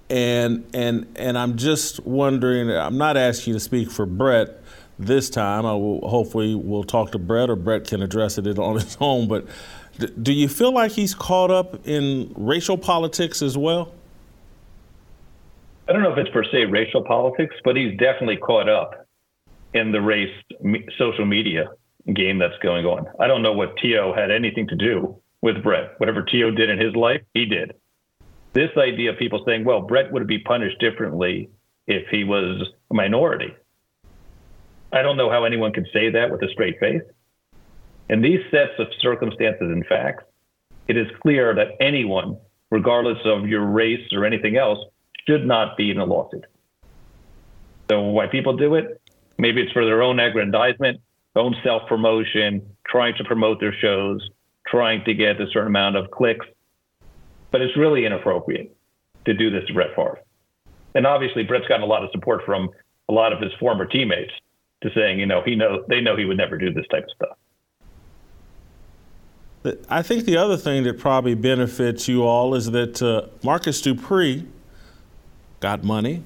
[0.09, 2.69] And and and I'm just wondering.
[2.69, 4.61] I'm not asking you to speak for Brett
[4.99, 5.65] this time.
[5.65, 9.27] I will hopefully we'll talk to Brett or Brett can address it on his own.
[9.27, 9.47] But
[10.21, 13.93] do you feel like he's caught up in racial politics as well?
[15.87, 19.07] I don't know if it's per se racial politics, but he's definitely caught up
[19.73, 20.33] in the race
[20.97, 21.69] social media
[22.11, 23.05] game that's going on.
[23.19, 24.13] I don't know what T.O.
[24.13, 25.99] had anything to do with Brett.
[25.99, 26.51] Whatever T.O.
[26.51, 27.73] did in his life, he did.
[28.53, 31.49] This idea of people saying, well, Brett would be punished differently
[31.87, 33.53] if he was a minority.
[34.91, 37.01] I don't know how anyone could say that with a straight face.
[38.09, 40.25] In these sets of circumstances and facts,
[40.87, 42.37] it is clear that anyone,
[42.69, 44.79] regardless of your race or anything else,
[45.27, 46.45] should not be in a lawsuit.
[47.89, 49.01] So why people do it?
[49.37, 51.01] Maybe it's for their own aggrandizement,
[51.35, 54.27] own self promotion, trying to promote their shows,
[54.67, 56.45] trying to get a certain amount of clicks.
[57.51, 58.75] But it's really inappropriate
[59.25, 60.19] to do this to Brett Favre.
[60.95, 62.69] And obviously, Brett's gotten a lot of support from
[63.09, 64.31] a lot of his former teammates
[64.81, 67.09] to saying, you know, he know they know he would never do this type of
[67.15, 67.37] stuff.
[69.89, 74.45] I think the other thing that probably benefits you all is that uh, Marcus Dupree
[75.61, 76.21] got money.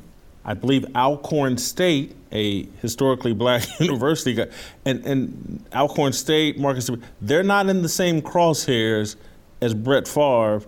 [0.47, 4.47] I believe Alcorn State, a historically black university, got,
[4.85, 6.89] and, and Alcorn State, Marcus,
[7.21, 9.17] they're not in the same crosshairs
[9.61, 10.61] as Brett Favre.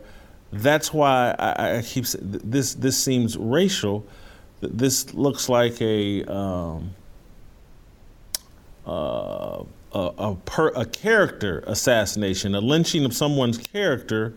[0.52, 2.74] That's why I, I keep this.
[2.74, 4.06] This seems racial.
[4.62, 6.96] This looks like a um,
[8.86, 9.64] uh,
[9.94, 14.34] a, a, per, a character assassination, a lynching of someone's character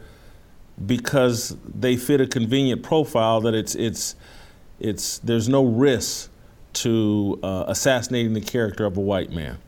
[0.86, 4.14] because they fit a convenient profile that it's it's
[4.82, 6.30] it's there's no risk
[6.74, 9.58] to uh, assassinating the character of a white man.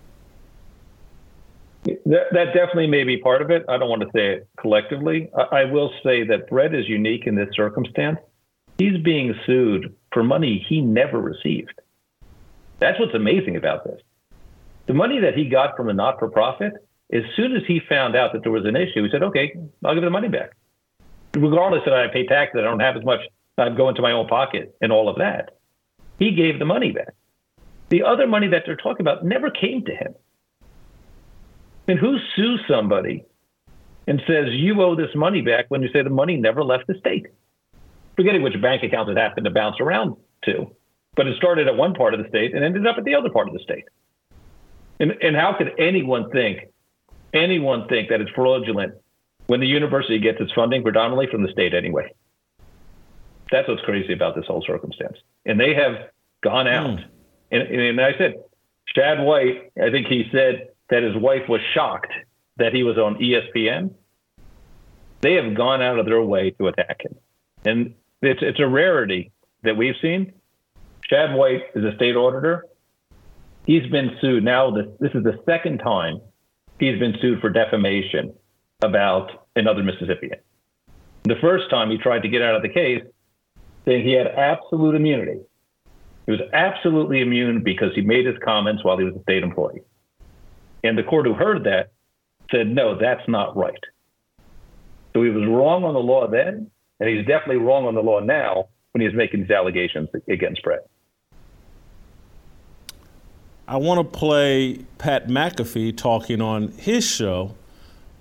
[1.85, 3.63] That, that, definitely may be part of it.
[3.69, 5.31] I don't want to say it collectively.
[5.37, 8.19] I, I will say that Brett is unique in this circumstance.
[8.79, 11.79] He's being sued for money he never received.
[12.81, 14.01] That's what's amazing about this.
[14.87, 16.73] The money that he got from a not for profit,
[17.13, 19.95] as soon as he found out that there was an issue, he said, okay, I'll
[19.95, 20.53] give the money back
[21.37, 23.21] regardless that I pay taxes, I don't have as much.
[23.59, 25.59] I'm going to my own pocket and all of that.
[26.19, 27.15] He gave the money back.
[27.91, 30.15] The other money that they're talking about never came to him.
[31.87, 33.25] And who sues somebody
[34.07, 36.95] and says you owe this money back when you say the money never left the
[36.99, 37.27] state?
[38.17, 40.75] Forgetting which bank account it happened to bounce around to,
[41.15, 43.31] but it started at one part of the state and ended up at the other
[43.31, 43.85] part of the state.
[45.01, 46.61] And, and how could anyone think,
[47.33, 48.95] anyone think that it's fraudulent
[49.47, 52.13] when the university gets its funding predominantly from the state anyway?
[53.51, 55.17] That's what's crazy about this whole circumstance.
[55.45, 56.11] And they have
[56.43, 56.99] gone out.
[56.99, 57.05] Mm.
[57.51, 58.35] And, and I said,
[58.87, 62.13] Shad White, I think he said that his wife was shocked
[62.57, 63.93] that he was on ESPN.
[65.21, 67.17] They have gone out of their way to attack him.
[67.65, 70.33] And it's, it's a rarity that we've seen.
[71.09, 72.67] Shad White is a state auditor.
[73.67, 74.71] He's been sued now.
[74.71, 76.21] This, this is the second time
[76.79, 78.35] he's been sued for defamation
[78.83, 80.39] about another Mississippian.
[81.25, 83.03] The first time he tried to get out of the case,
[83.85, 85.41] saying he had absolute immunity.
[86.27, 89.83] He was absolutely immune because he made his comments while he was a state employee.
[90.83, 91.93] And the court who heard that
[92.51, 93.75] said, no, that's not right.
[95.13, 96.71] So he was wrong on the law then,
[97.01, 100.87] and he's definitely wrong on the law now when he's making these allegations against Brett.
[103.67, 107.55] I want to play Pat McAfee talking on his show.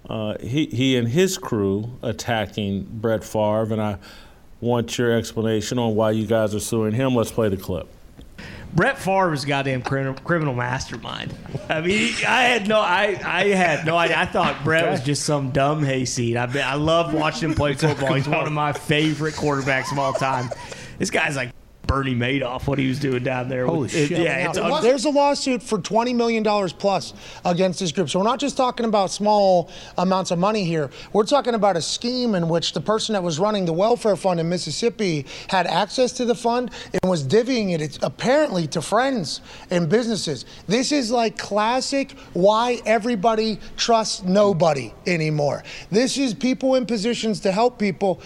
[0.09, 3.97] Uh, he, he and his crew attacking Brett Favre, and I
[4.63, 7.15] want your explanation on why you guys are suing him.
[7.15, 7.87] Let's play the clip.
[8.73, 11.35] Brett Favre is goddamn criminal, criminal mastermind.
[11.69, 14.17] I mean, I had no, I, I had no idea.
[14.17, 16.37] I thought Brett was just some dumb hayseed.
[16.37, 18.13] I, I love watching him play football.
[18.13, 18.47] He's one oh.
[18.47, 20.49] of my favorite quarterbacks of all time.
[20.97, 21.51] This guy's like
[21.85, 23.65] Bernie Madoff, what he was doing down there.
[23.65, 24.11] Holy with, shit.
[24.11, 28.09] It, yeah, it's un- There's a lawsuit for $20 million plus against this group.
[28.09, 30.89] So we're not just talking about small amounts of money here.
[31.11, 34.39] We're talking about a scheme in which the person that was running the welfare fund
[34.39, 39.89] in Mississippi had access to the fund and was divvying it apparently to friends and
[39.89, 40.45] businesses.
[40.67, 45.63] This is like classic why everybody trusts nobody anymore.
[45.91, 48.21] This is people in positions to help people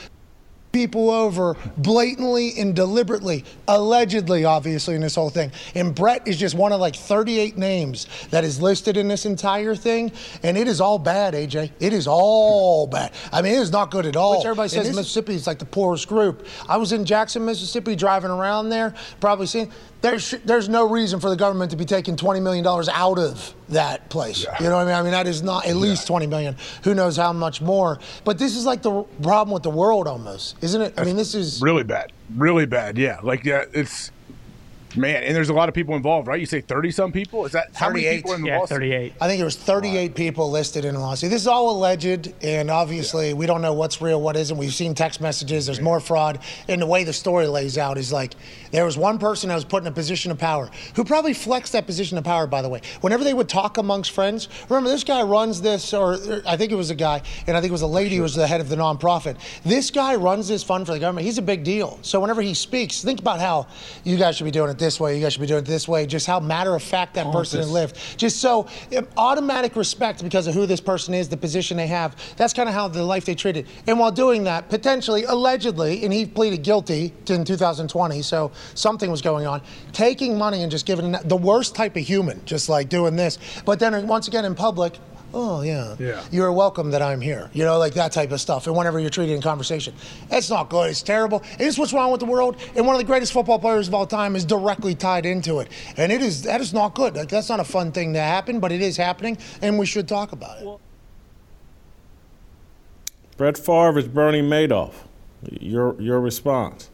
[0.78, 5.52] people over blatantly and deliberately, allegedly, obviously, in this whole thing.
[5.74, 9.74] And Brett is just one of like 38 names that is listed in this entire
[9.74, 10.12] thing.
[10.44, 11.72] And it is all bad, AJ.
[11.80, 13.12] It is all bad.
[13.34, 14.38] I mean, it is not good at all.
[14.38, 16.46] Which everybody says Mississippi is like the poorest group.
[16.70, 21.30] I was in Jackson, Mississippi, driving around there, probably seeing there's there's no reason for
[21.30, 24.44] the government to be taking 20 million dollars out of that place.
[24.44, 24.56] Yeah.
[24.60, 24.96] You know what I mean?
[24.96, 26.14] I mean that is not at least yeah.
[26.14, 26.56] 20 million.
[26.84, 28.00] Who knows how much more?
[28.24, 30.94] But this is like the problem with the world almost, isn't it?
[30.98, 32.12] I mean, this is really bad.
[32.36, 32.98] Really bad.
[32.98, 33.20] Yeah.
[33.24, 34.12] Like yeah, it's
[34.96, 36.40] Man, and there's a lot of people involved, right?
[36.40, 37.46] You say 30 some people?
[37.46, 38.06] Is that how 38.
[38.06, 38.78] many people in the yeah, lawsuit?
[38.78, 39.14] 38.
[39.20, 40.16] I think it was 38 wow.
[40.16, 41.30] people listed in the lawsuit.
[41.30, 43.34] This is all alleged, and obviously yeah.
[43.34, 44.58] we don't know what's real, what isn't.
[44.58, 46.40] We've seen text messages, there's more fraud.
[46.68, 48.34] And the way the story lays out is like
[48.72, 51.74] there was one person that was put in a position of power who probably flexed
[51.74, 52.82] that position of power, by the way.
[53.02, 56.76] Whenever they would talk amongst friends, remember this guy runs this, or I think it
[56.76, 58.18] was a guy, and I think it was a lady sure.
[58.18, 59.38] who was the head of the nonprofit.
[59.64, 61.26] This guy runs this fund for the government.
[61.26, 62.00] He's a big deal.
[62.02, 63.68] So whenever he speaks, think about how
[64.04, 65.88] you guys should be doing it this way, you guys should be doing it this
[65.88, 67.98] way, just how matter of fact that person lived.
[68.18, 72.16] Just so um, automatic respect because of who this person is, the position they have.
[72.38, 73.68] That's kind of how the life they treated.
[73.88, 79.22] And while doing that, potentially, allegedly, and he pleaded guilty in 2020, so something was
[79.22, 79.62] going on,
[79.94, 83.38] taking money and just giving the worst type of human, just like doing this.
[83.66, 84.98] But then once again in public,
[85.34, 87.50] oh yeah, yeah, you're welcome that I'm here.
[87.54, 88.68] You know, like that type of stuff.
[88.68, 89.94] And whenever you're treated in conversation,
[90.32, 90.90] it's not good.
[90.90, 91.44] It's terrible.
[91.54, 92.58] It is what's wrong with the world.
[92.76, 95.70] And one of the greatest football players of all time is directly tied into it.
[95.98, 97.16] And it is that is not good.
[97.16, 100.08] Like that's not a fun thing to happen, but it is happening, and we should
[100.08, 100.80] talk about it.
[103.38, 104.94] Brett Favre is Bernie Madoff.
[105.60, 106.90] Your your response?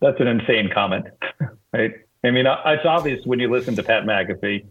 [0.00, 1.06] That's an insane comment,
[1.72, 1.92] right?
[2.24, 4.64] I mean, it's obvious when you listen to Pat McAfee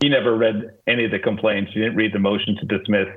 [0.00, 1.72] he never read any of the complaints.
[1.72, 3.08] He didn't read the motion to dismiss.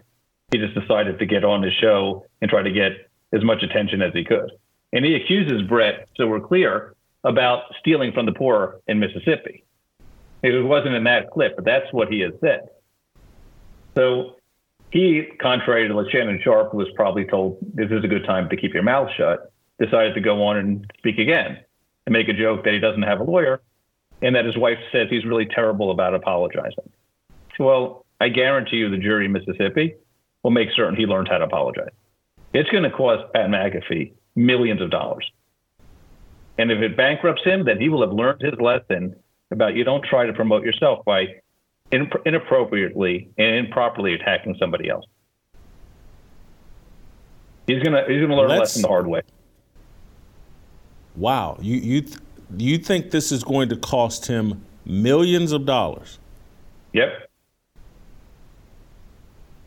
[0.52, 2.92] He just decided to get on the show and try to get
[3.34, 4.52] as much attention as he could.
[4.94, 9.66] And he accuses Brett, so we're clear, about stealing from the poor in Mississippi.
[10.44, 12.70] It wasn't in that clip, but that's what he has said.
[13.98, 14.36] So
[14.92, 18.48] he, contrary to what Shannon Sharpe, who was probably told this is a good time
[18.50, 21.58] to keep your mouth shut, decided to go on and speak again
[22.06, 23.62] and make a joke that he doesn't have a lawyer
[24.22, 26.90] and that his wife says he's really terrible about apologizing.
[27.60, 29.96] Well, I guarantee you the jury in Mississippi
[30.44, 31.92] will make certain he learns how to apologize.
[32.54, 35.30] It's going to cost Pat McAfee millions of dollars.
[36.58, 39.16] And if it bankrupts him, then he will have learned his lesson
[39.52, 41.28] about you don't try to promote yourself by
[41.92, 45.06] inappropriately and improperly attacking somebody else.
[47.68, 49.22] He's gonna he's gonna learn Let's, a lesson the hard way.
[51.16, 52.18] Wow, you you Do
[52.58, 56.20] you think this is going to cost him millions of dollars?
[56.94, 57.30] Yep.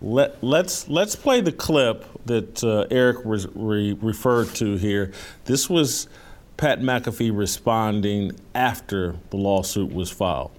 [0.01, 5.13] Let, let's let's play the clip that uh, Eric was re- referred to here.
[5.47, 6.09] This was
[6.57, 10.53] Pat McAfee responding after the lawsuit was filed.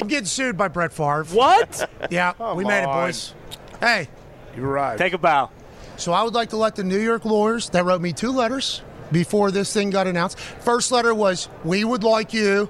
[0.00, 1.24] I'm getting sued by Brett Favre.
[1.24, 1.90] What?
[2.10, 3.34] Yeah, we made it, boys.
[3.80, 4.08] Hey,
[4.56, 4.96] You're right.
[4.96, 5.50] Take a bow.
[5.96, 8.82] so I would like to let the New York lawyers that wrote me two letters
[9.14, 10.38] before this thing got announced.
[10.38, 12.68] First letter was, "We would like you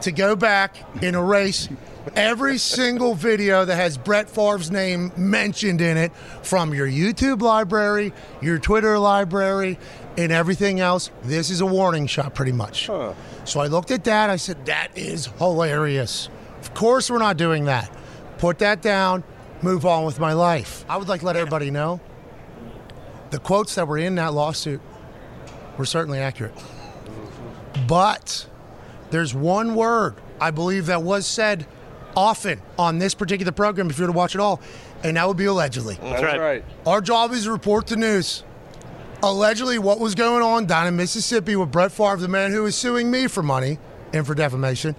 [0.00, 1.68] to go back and erase
[2.16, 8.12] every single video that has Brett Favre's name mentioned in it from your YouTube library,
[8.40, 9.78] your Twitter library,
[10.16, 11.10] and everything else.
[11.22, 12.86] This is a warning shot, pretty much.
[13.44, 14.30] So I looked at that.
[14.30, 16.30] I said, that is hilarious.
[16.62, 17.90] Of course, we're not doing that.
[18.38, 19.22] Put that down,
[19.60, 20.86] move on with my life.
[20.88, 22.00] I would like to let everybody know
[23.28, 24.80] the quotes that were in that lawsuit
[25.80, 26.54] were certainly accurate.
[27.88, 28.46] But
[29.10, 31.66] there's one word I believe that was said
[32.14, 34.60] often on this particular program, if you were to watch it all,
[35.02, 35.98] and that would be allegedly.
[36.00, 36.62] That's right.
[36.86, 38.44] Our job is to report the news.
[39.22, 42.76] Allegedly, what was going on down in Mississippi with Brett Favre, the man who is
[42.76, 43.78] suing me for money
[44.12, 44.94] and for defamation,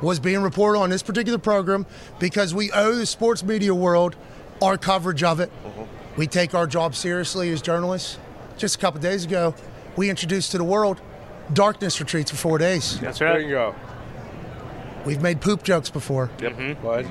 [0.00, 1.86] was being reported on this particular program
[2.18, 4.16] because we owe the sports media world
[4.60, 5.50] our coverage of it.
[5.64, 5.82] Mm-hmm.
[6.16, 8.18] We take our job seriously as journalists.
[8.58, 9.54] Just a couple days ago,
[9.96, 11.00] we introduced to the world
[11.52, 12.98] darkness retreats for four days.
[13.00, 13.42] That's There right.
[13.42, 13.74] you go.
[15.04, 16.30] We've made poop jokes before.
[16.40, 16.78] Yep.
[16.82, 17.06] What?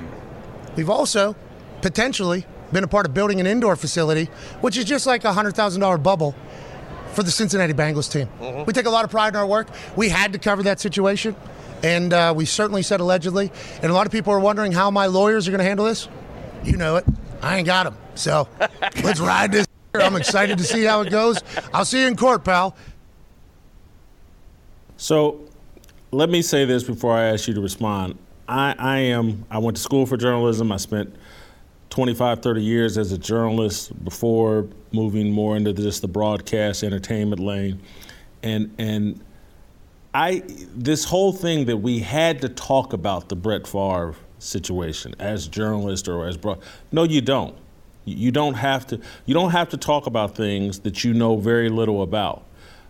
[0.76, 1.36] We've also
[1.82, 4.30] potentially been a part of building an indoor facility,
[4.62, 6.34] which is just like a hundred thousand dollar bubble
[7.12, 8.30] for the Cincinnati Bengals team.
[8.66, 9.68] We take a lot of pride in our work.
[9.98, 11.36] We had to cover that situation,
[11.84, 13.52] and uh, we certainly said allegedly.
[13.82, 16.08] And a lot of people are wondering how my lawyers are going to handle this.
[16.64, 17.06] You know it.
[17.42, 17.98] I ain't got them.
[18.16, 18.48] So
[19.04, 19.68] let's ride this.
[19.94, 21.40] I'm excited to see how it goes.
[21.74, 22.76] I'll see you in court, pal.
[24.98, 25.42] So
[26.12, 28.18] let me say this before I ask you to respond.
[28.48, 30.72] I, I am, I went to school for journalism.
[30.72, 31.16] I spent
[31.90, 37.82] 25, 30 years as a journalist before moving more into just the broadcast entertainment lane.
[38.44, 39.22] And, and
[40.14, 45.48] I, this whole thing that we had to talk about the Brett Favre situation as
[45.48, 46.60] journalist or as broad,
[46.92, 47.56] no, you don't.
[48.12, 49.00] You don't have to.
[49.26, 52.44] You don't have to talk about things that you know very little about.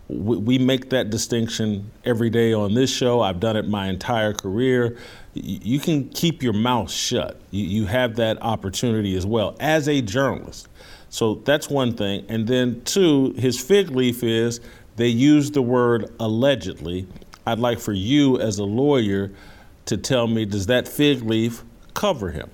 [0.08, 3.20] We, we make that distinction every day on this show.
[3.20, 4.96] I've done it my entire career.
[5.34, 7.40] You can keep your mouth shut.
[7.50, 10.68] You, you have that opportunity as well as a journalist.
[11.08, 12.24] So that's one thing.
[12.28, 14.60] And then two, his fig leaf is
[14.96, 17.06] they use the word allegedly.
[17.46, 19.30] I'd like for you as a lawyer
[19.86, 21.64] to tell me does that fig leaf
[21.94, 22.50] cover him?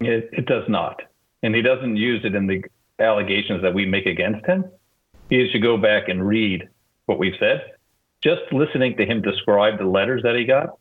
[0.00, 1.02] It, it does not.
[1.42, 2.64] And he doesn't use it in the
[2.98, 4.64] allegations that we make against him.
[5.30, 6.68] He should go back and read
[7.06, 7.62] what we've said.
[8.22, 10.78] Just listening to him describe the letters that he got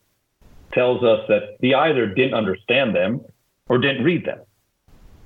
[0.74, 3.22] tells us that he either didn't understand them
[3.70, 4.40] or didn't read them.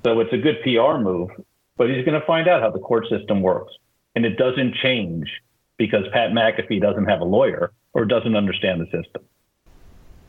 [0.04, 1.30] So it's a good PR move,
[1.76, 3.72] but he's going to find out how the court system works.
[4.14, 5.28] And it doesn't change
[5.78, 9.22] because Pat McAfee doesn't have a lawyer or doesn't understand the system.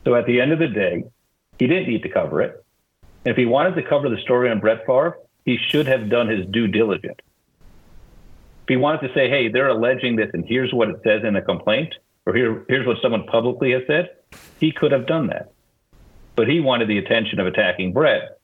[0.06, 1.04] So at the end of the day,
[1.60, 2.63] he didn't need to cover it.
[3.26, 6.46] If he wanted to cover the story on Brett Favre, he should have done his
[6.48, 7.20] due diligence.
[8.64, 11.36] If he wanted to say, hey, they're alleging this and here's what it says in
[11.36, 11.94] a complaint,
[12.26, 14.10] or here, here's what someone publicly has said,
[14.60, 15.52] he could have done that.
[16.36, 18.40] But he wanted the attention of attacking Brett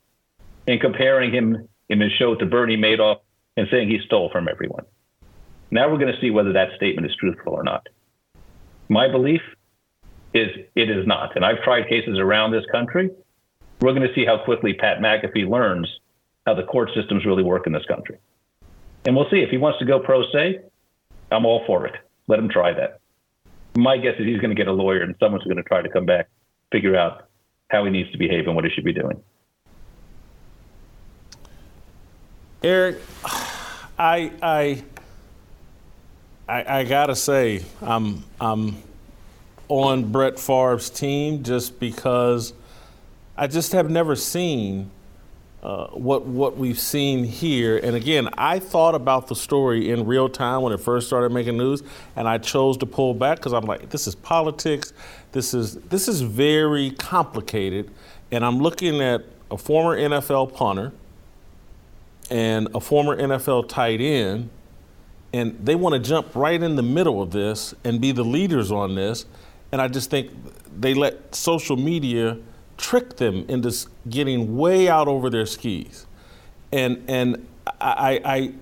[0.67, 3.19] and comparing him in his show to Bernie Madoff
[3.57, 4.85] and saying he stole from everyone.
[5.71, 7.87] Now we're going to see whether that statement is truthful or not.
[8.87, 9.41] My belief
[10.33, 11.35] is it is not.
[11.35, 13.09] And I've tried cases around this country.
[13.81, 15.87] We're going to see how quickly Pat McAfee learns
[16.45, 18.17] how the court systems really work in this country.
[19.05, 20.59] And we'll see if he wants to go pro se.
[21.31, 21.95] I'm all for it.
[22.27, 22.99] Let him try that.
[23.77, 25.89] My guess is he's going to get a lawyer and someone's going to try to
[25.89, 26.29] come back,
[26.71, 27.29] figure out
[27.69, 29.21] how he needs to behave and what he should be doing.
[32.61, 32.97] Eric,
[33.97, 34.83] I I
[36.47, 38.83] I, I gotta say I'm I'm
[39.69, 42.51] on Brett Favre's team just because
[43.39, 44.91] I just have never seen
[45.63, 47.77] uh, what what we've seen here.
[47.77, 51.57] And again, I thought about the story in real time when it first started making
[51.57, 51.81] news,
[52.17, 54.91] and I chose to pull back because I'm like, this is politics.
[55.31, 57.89] This is this is very complicated,
[58.29, 60.91] and I'm looking at a former NFL punter
[62.29, 64.49] and a former NFL tight end,
[65.31, 68.69] and they want to jump right in the middle of this and be the leaders
[68.69, 69.25] on this.
[69.71, 70.29] And I just think
[70.77, 72.37] they let social media
[72.79, 73.75] trick them into
[74.09, 76.07] getting way out over their skis.
[76.71, 77.47] And and
[77.79, 78.53] I I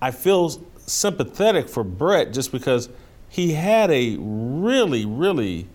[0.00, 0.50] I feel
[0.86, 2.88] sympathetic for Brett just because
[3.28, 5.66] he had a really, really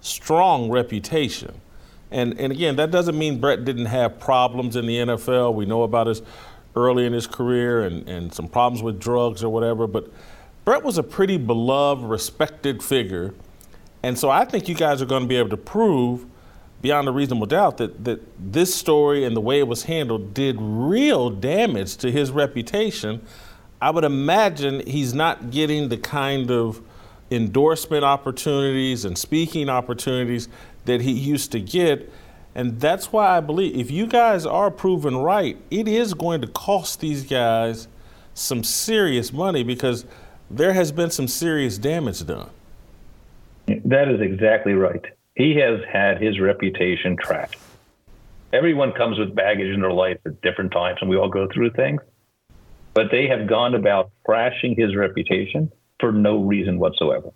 [0.00, 1.60] strong reputation.
[2.10, 5.54] And, and again, that doesn't mean Brett didn't have problems in the NFL.
[5.54, 6.22] We know about his
[6.76, 10.12] early in his career and, and some problems with drugs or whatever, but
[10.64, 13.34] Brett was a pretty beloved, respected figure.
[14.02, 16.26] And so I think you guys are going to be able to prove
[16.82, 20.56] beyond a reasonable doubt that, that this story and the way it was handled did
[20.58, 23.20] real damage to his reputation.
[23.80, 26.82] I would imagine he's not getting the kind of
[27.30, 30.48] endorsement opportunities and speaking opportunities
[30.84, 32.10] that he used to get.
[32.54, 36.48] And that's why I believe if you guys are proven right, it is going to
[36.48, 37.88] cost these guys
[38.34, 40.04] some serious money because
[40.50, 42.50] there has been some serious damage done.
[43.84, 45.04] That is exactly right.
[45.40, 47.56] He has had his reputation trashed.
[48.52, 51.70] Everyone comes with baggage in their life at different times, and we all go through
[51.70, 52.02] things.
[52.92, 57.30] But they have gone about trashing his reputation for no reason whatsoever.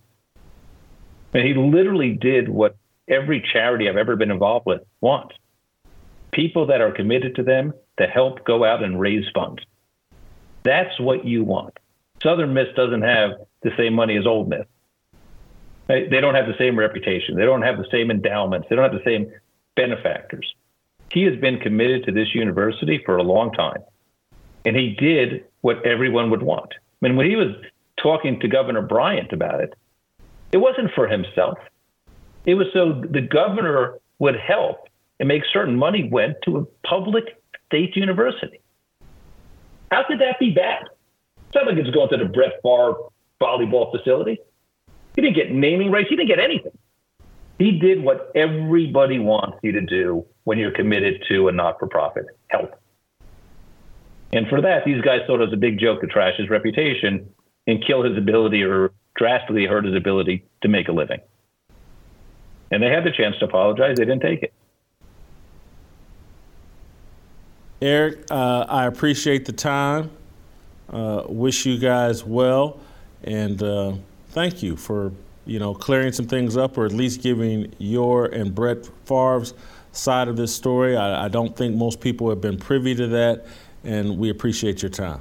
[1.33, 2.77] And he literally did what
[3.09, 5.37] every charity I've ever been involved with wants
[6.31, 9.63] people that are committed to them to help go out and raise funds.
[10.63, 11.79] That's what you want.
[12.23, 13.31] Southern Miss doesn't have
[13.63, 14.67] the same money as Ole Miss.
[15.87, 17.37] They don't have the same reputation.
[17.37, 18.69] They don't have the same endowments.
[18.69, 19.31] They don't have the same
[19.77, 20.55] benefactors.
[21.13, 23.83] He has been committed to this university for a long time.
[24.65, 26.73] And he did what everyone would want.
[26.73, 27.55] I mean, when he was
[28.03, 29.75] talking to Governor Bryant about it,
[30.53, 31.59] it wasn't for himself.
[32.47, 37.25] It was so the governor would help and make certain money went to a public
[37.67, 38.61] state university.
[39.91, 40.85] How could that be bad?
[41.47, 42.95] It's not like it's going to the Brett Favre
[43.41, 44.39] volleyball facility.
[45.15, 46.09] He didn't get naming rights.
[46.09, 46.77] He didn't get anything.
[47.59, 52.81] He did what everybody wants you to do when you're committed to a not-for-profit help.
[54.33, 57.33] And for that, these guys thought it was a big joke to trash his reputation
[57.69, 61.21] and kill his ability or drastically hurt his ability to make a living.
[62.73, 63.97] And they had the chance to apologize.
[63.97, 64.53] They didn't take it.
[67.81, 70.11] Eric, uh, I appreciate the time.
[70.91, 72.81] Uh, wish you guys well,
[73.23, 73.95] and uh,
[74.35, 75.13] thank you for
[75.47, 79.55] you know clearing some things up, or at least giving your and Brett Favre's
[79.93, 80.97] side of this story.
[80.97, 83.47] I, I don't think most people have been privy to that,
[83.85, 85.21] and we appreciate your time.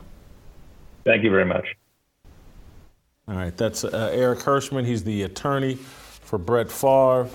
[1.05, 1.65] Thank you very much.
[3.27, 4.83] All right, that's uh, Eric Herschmann.
[4.83, 7.29] He's the attorney for Brett Favre.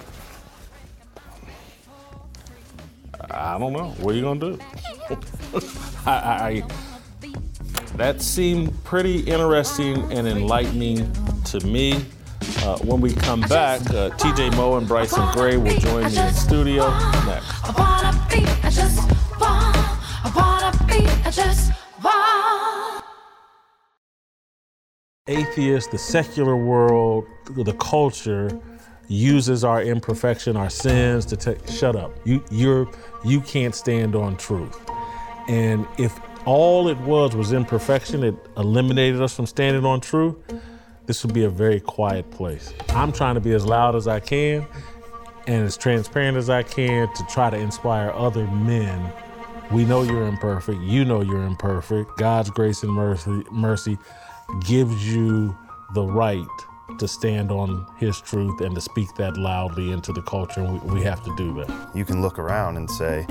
[3.31, 3.91] I don't know.
[4.01, 4.59] What are you gonna do?
[6.07, 6.63] I, I,
[7.99, 11.13] that seemed pretty interesting and enlightening
[11.45, 12.05] to me.
[12.63, 16.33] Uh, when we come back, uh, TJ Moe and Bryson Gray will join me in
[16.33, 16.89] studio
[17.27, 17.51] next.
[25.27, 28.49] Atheists, the secular world, the culture
[29.09, 31.67] uses our imperfection, our sins to take.
[31.69, 32.17] Shut up.
[32.25, 32.89] You you're
[33.25, 34.79] you can't stand on truth.
[35.49, 40.37] And if all it was was imperfection, it eliminated us from standing on truth.
[41.07, 42.75] This would be a very quiet place.
[42.91, 44.67] I'm trying to be as loud as I can
[45.47, 49.11] and as transparent as I can to try to inspire other men.
[49.71, 50.81] We know you're imperfect.
[50.83, 52.17] You know you're imperfect.
[52.19, 53.99] God's grace and mercy, mercy
[54.67, 55.57] gives you
[55.95, 56.47] the right
[56.99, 60.63] to stand on his truth and to speak that loudly into the culture.
[60.63, 61.91] We, we have to do that.
[61.95, 63.27] You can look around and say,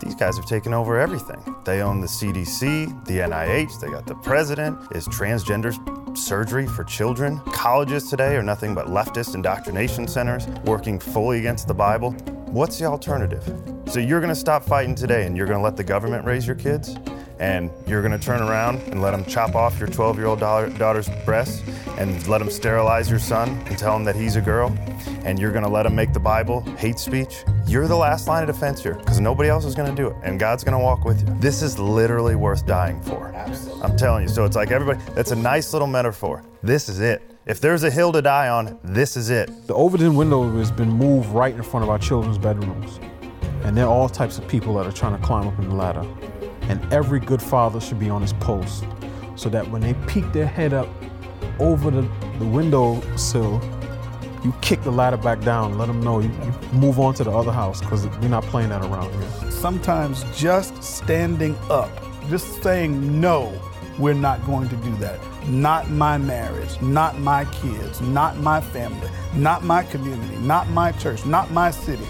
[0.00, 1.42] these guys have taken over everything.
[1.64, 4.78] They own the CDC, the NIH, they got the president.
[4.92, 5.74] Is transgender
[6.16, 7.38] surgery for children?
[7.52, 12.12] Colleges today are nothing but leftist indoctrination centers working fully against the Bible.
[12.50, 13.44] What's the alternative?
[13.86, 16.46] So you're going to stop fighting today and you're going to let the government raise
[16.46, 16.96] your kids?
[17.38, 20.40] And you're going to turn around and let them chop off your 12 year old
[20.40, 21.62] daughter's breasts
[21.98, 24.76] and let them sterilize your son and tell him that he's a girl,
[25.24, 28.42] and you're going to let them make the Bible hate speech, you're the last line
[28.42, 30.82] of defense here because nobody else is going to do it, and God's going to
[30.82, 31.34] walk with you.
[31.40, 33.28] This is literally worth dying for.
[33.34, 33.82] Absolutely.
[33.82, 34.28] I'm telling you.
[34.28, 36.44] So it's like everybody, that's a nice little metaphor.
[36.62, 37.22] This is it.
[37.46, 39.50] If there's a hill to die on, this is it.
[39.68, 42.98] The Overton window has been moved right in front of our children's bedrooms.
[43.62, 45.74] And there are all types of people that are trying to climb up in the
[45.74, 46.04] ladder.
[46.68, 48.84] And every good father should be on his post
[49.36, 50.88] so that when they peek their head up
[51.58, 52.02] over the,
[52.38, 53.60] the window sill,
[54.44, 57.30] you kick the ladder back down, let them know you, you move on to the
[57.30, 59.50] other house because we're not playing that around here.
[59.50, 61.90] Sometimes just standing up,
[62.28, 63.52] just saying no,
[63.98, 65.18] we're not going to do that.
[65.48, 71.24] Not my marriage, not my kids, not my family, not my community, not my church,
[71.24, 72.06] not my city.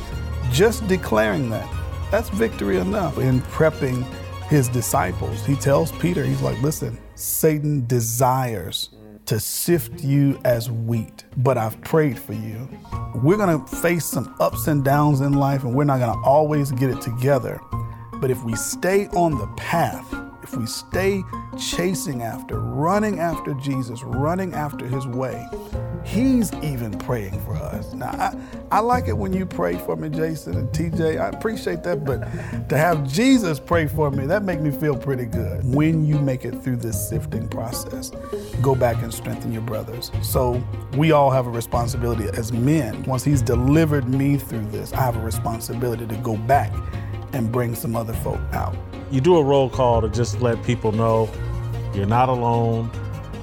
[0.50, 1.68] Just declaring that,
[2.10, 4.06] that's victory enough in prepping
[4.48, 5.44] his disciples.
[5.44, 8.90] He tells Peter, he's like, listen, Satan desires
[9.26, 12.68] to sift you as wheat, but I've prayed for you.
[13.16, 16.90] We're gonna face some ups and downs in life, and we're not gonna always get
[16.90, 17.60] it together.
[18.20, 20.06] But if we stay on the path,
[20.46, 21.24] if we stay
[21.58, 25.44] chasing after, running after Jesus, running after his way,
[26.04, 27.92] he's even praying for us.
[27.92, 28.36] Now, I,
[28.70, 31.20] I like it when you pray for me, Jason and TJ.
[31.20, 32.20] I appreciate that, but
[32.68, 35.64] to have Jesus pray for me, that makes me feel pretty good.
[35.74, 38.10] When you make it through this sifting process,
[38.62, 40.12] go back and strengthen your brothers.
[40.22, 40.62] So
[40.96, 43.02] we all have a responsibility as men.
[43.02, 46.72] Once he's delivered me through this, I have a responsibility to go back
[47.32, 48.76] and bring some other folk out.
[49.10, 51.30] You do a roll call to just let people know
[51.94, 52.90] you're not alone.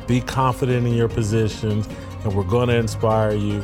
[0.07, 1.87] Be confident in your positions,
[2.23, 3.63] and we're going to inspire you.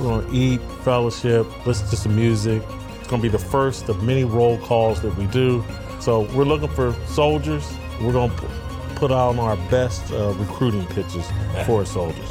[0.00, 2.62] We're going to eat, fellowship, listen to some music.
[2.98, 5.64] It's going to be the first of many roll calls that we do.
[6.00, 7.72] So we're looking for soldiers.
[8.00, 8.46] We're going to
[8.96, 11.26] put out our best uh, recruiting pitches
[11.66, 12.30] for soldiers.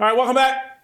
[0.00, 0.80] All right, welcome back.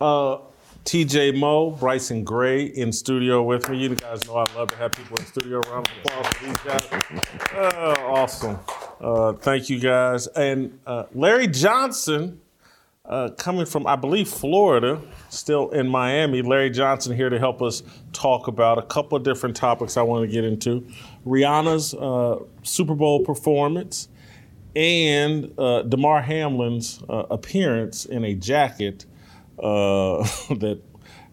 [0.00, 0.38] Uh,
[0.84, 3.78] TJ Moe, Bryson Gray in studio with me.
[3.78, 5.60] You guys know I love to have people in studio.
[5.60, 6.88] Round of for these guys.
[7.54, 8.58] Uh, awesome.
[9.00, 10.26] Uh, thank you guys.
[10.26, 12.40] And uh, Larry Johnson,
[13.04, 16.42] uh, coming from, I believe, Florida, still in Miami.
[16.42, 20.28] Larry Johnson here to help us talk about a couple of different topics I want
[20.28, 20.84] to get into.
[21.24, 24.08] Rihanna's uh, Super Bowl performance
[24.76, 29.06] and uh, Damar Hamlin's uh, appearance in a jacket
[29.58, 30.18] uh,
[30.50, 30.80] that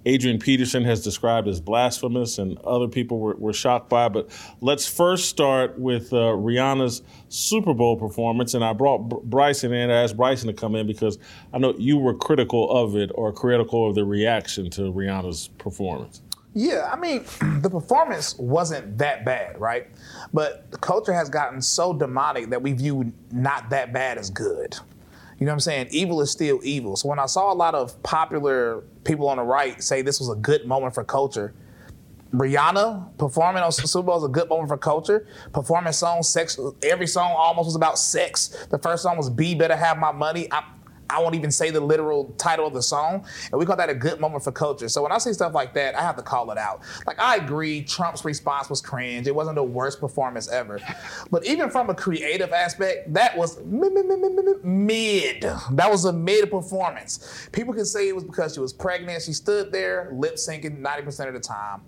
[0.06, 4.10] Adrian Peterson has described as blasphemous, and other people were, were shocked by.
[4.10, 8.54] But let's first start with uh, Rihanna's Super Bowl performance.
[8.54, 11.20] And I brought Br- Bryson in, I asked Bryson to come in because
[11.54, 16.22] I know you were critical of it or critical of the reaction to Rihanna's performance.
[16.54, 17.24] Yeah, I mean,
[17.62, 19.88] the performance wasn't that bad, right?
[20.34, 24.78] But the culture has gotten so demonic that we view not that bad as good.
[25.40, 25.88] You know what I'm saying?
[25.92, 26.96] Evil is still evil.
[26.96, 30.30] So when I saw a lot of popular people on the right say this was
[30.30, 31.54] a good moment for culture,
[32.32, 35.28] Rihanna performing on Super Bowl is a good moment for culture.
[35.52, 36.58] Performing songs, sex.
[36.84, 38.68] Every song almost was about sex.
[38.70, 40.64] The first song was "Be Better Have My Money." I,
[41.12, 43.26] I won't even say the literal title of the song.
[43.52, 44.90] And we call that a good moment for culture.
[44.90, 46.82] So when I say stuff like that, I have to call it out.
[47.06, 49.28] Like, I agree, Trump's response was cringe.
[49.28, 50.80] It wasn't the worst performance ever.
[51.30, 55.42] But even from a creative aspect, that was mid.
[55.42, 57.48] That was a mid performance.
[57.52, 59.24] People can say it was because she was pregnant.
[59.24, 61.82] She stood there lip syncing 90% of the time.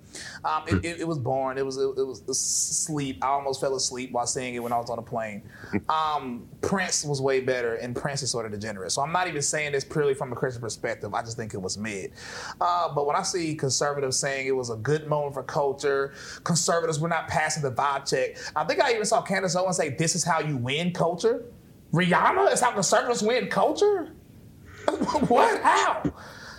[0.44, 1.58] Um, it, it, it, was boring.
[1.58, 3.24] It was, it, it, was sleep.
[3.24, 5.44] I almost fell asleep while singing it when I was on a plane.
[5.90, 8.92] Um, Prince was way better, and Prince is sort of degenerate.
[8.92, 11.14] So I'm not even saying this purely from a Christian perspective.
[11.14, 12.12] I just think it was mid.
[12.60, 17.00] Uh, but when I see conservatives saying it was a good moment for culture, conservatives
[17.00, 18.38] were not passing the vibe check.
[18.56, 21.46] I think I even saw Candace Owens say, "This is how you win culture."
[21.94, 24.12] Rihanna is how conservatives win culture.
[25.28, 25.62] what?
[25.62, 26.04] How?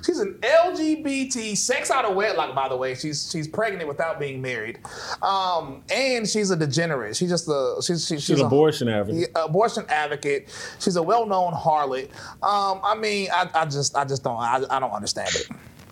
[0.05, 2.95] She's an LGBT sex out of wedlock, by the way.
[2.95, 4.81] She's she's pregnant without being married,
[5.23, 7.17] um, and she's a degenerate.
[7.17, 9.31] She's just a she's she's, she's an abortion advocate.
[9.35, 10.49] Abortion advocate.
[10.79, 12.11] She's a well-known harlot.
[12.43, 15.49] Um, I mean, I, I, just I just don't I, I don't understand it.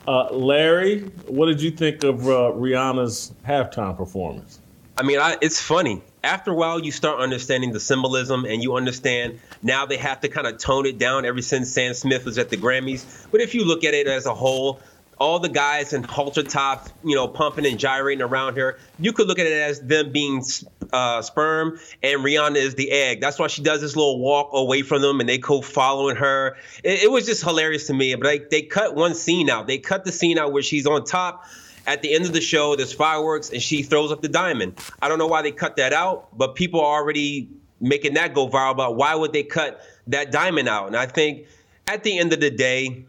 [0.07, 4.61] Uh, Larry, what did you think of uh, Rihanna's halftime performance?
[4.99, 6.03] I mean, I, it's funny.
[6.25, 10.29] After a while, you start understanding the symbolism, and you understand now they have to
[10.29, 11.25] kind of tone it down.
[11.25, 14.27] Ever since Sam Smith was at the Grammys, but if you look at it as
[14.27, 14.81] a whole,
[15.19, 19.27] all the guys in halter tops, you know, pumping and gyrating around her, you could
[19.27, 20.45] look at it as them being
[20.93, 23.21] uh, sperm, and Rihanna is the egg.
[23.21, 26.57] That's why she does this little walk away from them, and they go following her.
[26.85, 28.15] It, it was just hilarious to me.
[28.15, 29.67] But like, they cut one scene out.
[29.67, 31.47] They cut the scene out where she's on top
[31.87, 34.79] at the end of the show, there's fireworks and she throws up the diamond.
[35.01, 37.49] I don't know why they cut that out, but people are already
[37.81, 40.87] making that go viral about why would they cut that diamond out.
[40.87, 41.47] And I think
[41.87, 43.05] at the end of the day,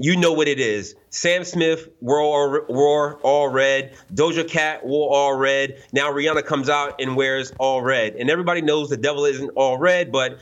[0.00, 0.94] you know what it is.
[1.10, 3.94] Sam Smith wore all, wore all red.
[4.14, 5.82] Doja Cat wore all red.
[5.92, 8.14] Now Rihanna comes out and wears all red.
[8.14, 10.38] And everybody knows the devil isn't all red, but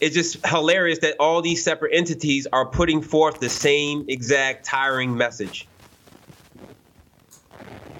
[0.00, 5.16] it's just hilarious that all these separate entities are putting forth the same exact tiring
[5.16, 5.68] message.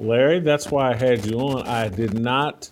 [0.01, 1.67] Larry, that's why I had you on.
[1.67, 2.71] I did not.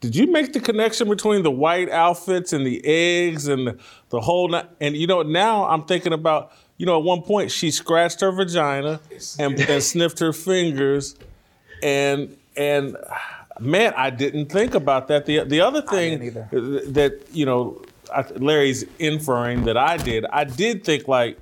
[0.00, 3.78] Did you make the connection between the white outfits and the eggs and the,
[4.10, 4.54] the whole?
[4.80, 6.52] And you know, now I'm thinking about.
[6.78, 8.98] You know, at one point she scratched her vagina
[9.38, 11.14] and, and sniffed her fingers,
[11.80, 12.96] and and
[13.60, 15.26] man, I didn't think about that.
[15.26, 17.82] The the other thing that you know,
[18.12, 20.24] I, Larry's inferring that I did.
[20.26, 21.38] I did think like,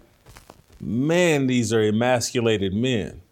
[0.78, 3.22] man, these are emasculated men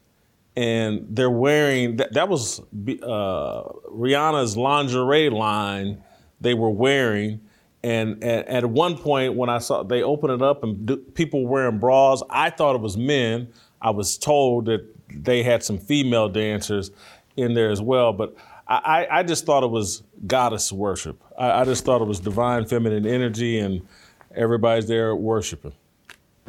[0.59, 6.03] and they're wearing that, that was uh, Rihanna's lingerie line
[6.41, 7.41] they were wearing.
[7.85, 11.47] And at, at one point, when I saw they opened it up and d- people
[11.47, 13.53] wearing bras, I thought it was men.
[13.81, 16.91] I was told that they had some female dancers
[17.37, 18.35] in there as well, but
[18.67, 21.23] I, I I just thought it was goddess worship.
[21.39, 23.87] I, I just thought it was divine feminine energy, and
[24.35, 25.73] everybody's there worshiping.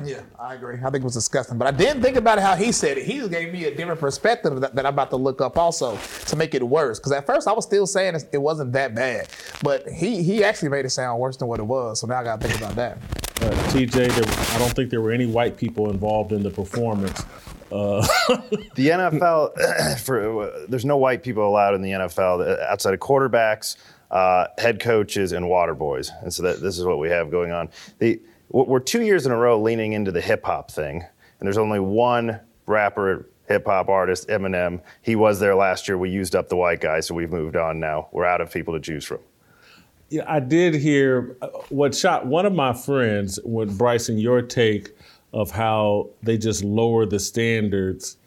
[0.04, 0.76] Yeah, I agree.
[0.78, 1.58] I think it was disgusting.
[1.58, 3.06] But I didn't think about how he said it.
[3.06, 5.98] He gave me a different perspective that, that I'm about to look up also
[6.28, 7.00] to make it worse.
[7.00, 9.28] Because at first I was still saying it- it wasn't that bad.
[9.64, 12.00] But he he actually made it sound worse than what it was.
[12.00, 12.98] So now I got to think about that.
[13.42, 17.24] Uh, TJ, there, I don't think there were any white people involved in the performance.
[17.72, 18.02] Uh,
[18.76, 23.00] the NFL, for uh, there's no white people allowed in the NFL uh, outside of
[23.00, 23.78] quarterbacks,
[24.12, 26.12] uh, head coaches, and water boys.
[26.22, 27.70] And so that, this is what we have going on.
[28.00, 28.20] The,
[28.50, 31.04] we're two years in a row leaning into the hip hop thing,
[31.40, 34.82] and there's only one rapper, hip hop artist, Eminem.
[35.02, 35.98] He was there last year.
[35.98, 38.10] We used up the white guy, so we've moved on now.
[38.12, 39.20] We're out of people to choose from.
[40.10, 44.96] Yeah, I did hear uh, what shot one of my friends with Bryson your take
[45.34, 48.18] of how they just lower the standards,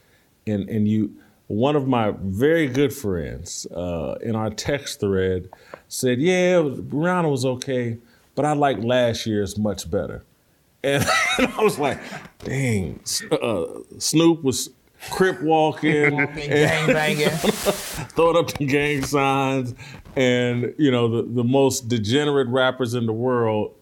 [0.46, 1.16] and and you
[1.48, 5.48] one of my very good friends uh, in our text thread
[5.88, 7.98] said, "Yeah, Rihanna was okay,
[8.34, 10.24] but I like last year's much better,"
[10.82, 11.04] and,
[11.38, 12.00] I was like,
[12.44, 13.64] "Dang, uh,
[13.98, 14.70] Snoop was."
[15.10, 17.28] Crip walking, Walking, gang banging.
[17.30, 19.74] throwing up the gang signs,
[20.14, 23.74] and you know the, the most degenerate rappers in the world.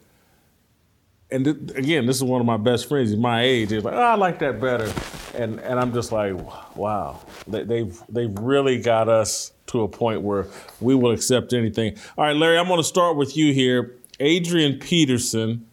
[1.31, 3.11] And th- again, this is one of my best friends.
[3.11, 3.71] He's my age.
[3.71, 4.91] He's like, oh, I like that better,
[5.35, 6.35] and and I'm just like,
[6.75, 10.47] wow, they, they've they've really got us to a point where
[10.81, 11.97] we will accept anything.
[12.17, 13.95] All right, Larry, I'm going to start with you here.
[14.21, 15.67] Adrian Peterson,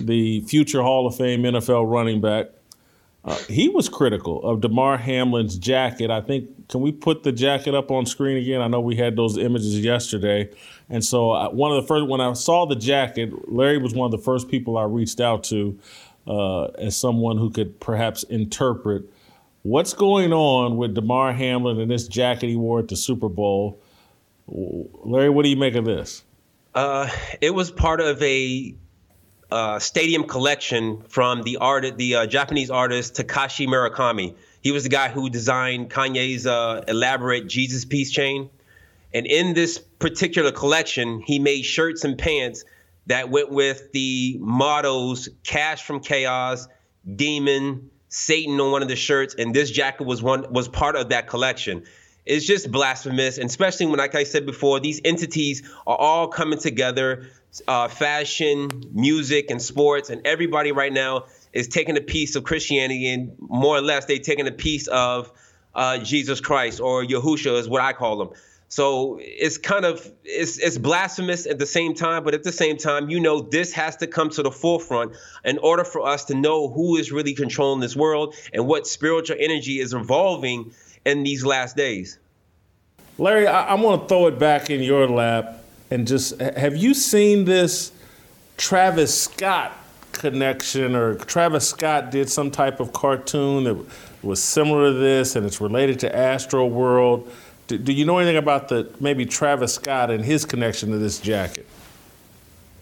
[0.00, 2.48] the future Hall of Fame NFL running back.
[3.24, 6.10] Uh, he was critical of Damar Hamlin's jacket.
[6.10, 8.60] I think, can we put the jacket up on screen again?
[8.60, 10.50] I know we had those images yesterday.
[10.90, 14.04] And so, uh, one of the first, when I saw the jacket, Larry was one
[14.04, 15.78] of the first people I reached out to
[16.26, 19.04] uh, as someone who could perhaps interpret
[19.62, 23.80] what's going on with Damar Hamlin and this jacket he wore at the Super Bowl.
[24.46, 26.22] Larry, what do you make of this?
[26.74, 27.08] Uh,
[27.40, 28.74] it was part of a
[29.50, 34.34] uh, stadium collection from the art, the uh, Japanese artist Takashi Murakami.
[34.60, 38.50] He was the guy who designed Kanye's uh, elaborate Jesus piece chain.
[39.12, 42.64] And in this particular collection, he made shirts and pants
[43.06, 46.66] that went with the mottos "Cash from Chaos,"
[47.14, 51.10] "Demon," "Satan" on one of the shirts, and this jacket was one was part of
[51.10, 51.84] that collection.
[52.26, 56.58] It's just blasphemous, and especially when, like I said before, these entities are all coming
[56.58, 57.28] together.
[57.68, 63.08] Uh, fashion, music, and sports, and everybody right now is taking a piece of Christianity,
[63.12, 65.30] and more or less they're taking a piece of
[65.74, 68.30] uh, Jesus Christ or Yahusha is what I call them.
[68.68, 72.76] So it's kind of it's it's blasphemous at the same time, but at the same
[72.76, 75.14] time, you know, this has to come to the forefront
[75.44, 79.36] in order for us to know who is really controlling this world and what spiritual
[79.38, 80.72] energy is evolving
[81.04, 82.18] in these last days.
[83.18, 86.94] Larry, I, I'm going to throw it back in your lap and just have you
[86.94, 87.92] seen this
[88.56, 89.72] Travis Scott
[90.12, 93.86] connection or Travis Scott did some type of cartoon that
[94.22, 97.30] was similar to this and it's related to Astro World?
[97.66, 101.20] Do, do you know anything about the maybe Travis Scott and his connection to this
[101.20, 101.66] jacket?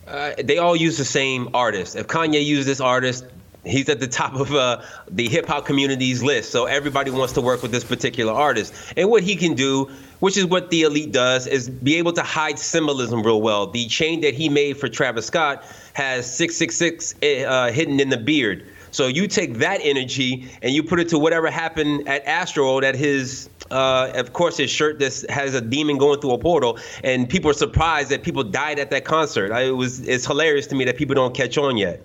[0.06, 1.96] Uh, they all use the same artist.
[1.96, 3.26] If Kanye used this artist,
[3.64, 6.50] he's at the top of uh, the hip hop community's list.
[6.50, 8.74] So everybody wants to work with this particular artist.
[8.96, 9.90] And what he can do,
[10.20, 13.66] which is what the elite does, is be able to hide symbolism real well.
[13.66, 18.66] The chain that he made for Travis Scott has 666 uh, hidden in the beard.
[18.90, 22.94] So you take that energy and you put it to whatever happened at Astro at
[22.94, 27.26] his, uh, of course, his shirt that has a demon going through a portal, and
[27.26, 29.50] people are surprised that people died at that concert.
[29.50, 32.02] I, it was it's hilarious to me that people don't catch on yet.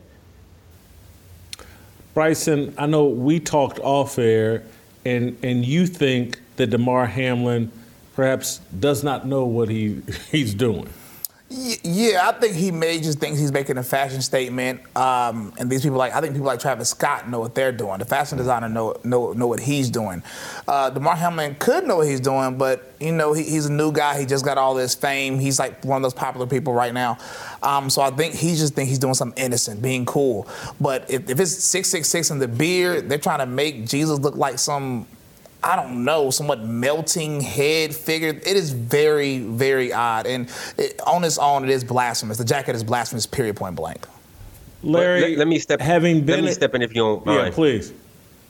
[2.18, 4.64] Bryson, I know we talked off air,
[5.06, 7.72] and and you think that Damar Hamlin
[8.16, 10.02] perhaps does not know what he
[10.32, 10.90] he's doing.
[11.50, 14.82] Yeah, I think he may just thinks he's making a fashion statement.
[14.98, 18.00] Um, and these people like I think people like Travis Scott know what they're doing.
[18.00, 20.24] The fashion designer know know know what he's doing.
[20.68, 23.94] Uh, Damar Hamlin could know what he's doing, but you know he, he's a new
[23.94, 24.20] guy.
[24.20, 25.40] He just got all this fame.
[25.40, 27.18] He's like one of those popular people right now.
[27.64, 30.50] Um, so I think he just think he's doing something innocent, being cool.
[30.82, 34.20] But if, if it's six six six in the beard, they're trying to make Jesus
[34.20, 35.08] look like some
[35.68, 38.30] I don't know, somewhat melting head figure.
[38.30, 40.26] It is very, very odd.
[40.26, 42.38] And it, on its own, it is blasphemous.
[42.38, 44.08] The jacket is blasphemous, period, point blank.
[44.82, 45.82] Larry, let, let me step.
[45.82, 47.48] having been let me a- step in if you don't mind.
[47.48, 47.92] Yeah, please.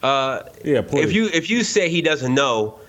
[0.03, 1.05] Uh, yeah, please.
[1.05, 2.79] If you if you say he doesn't know,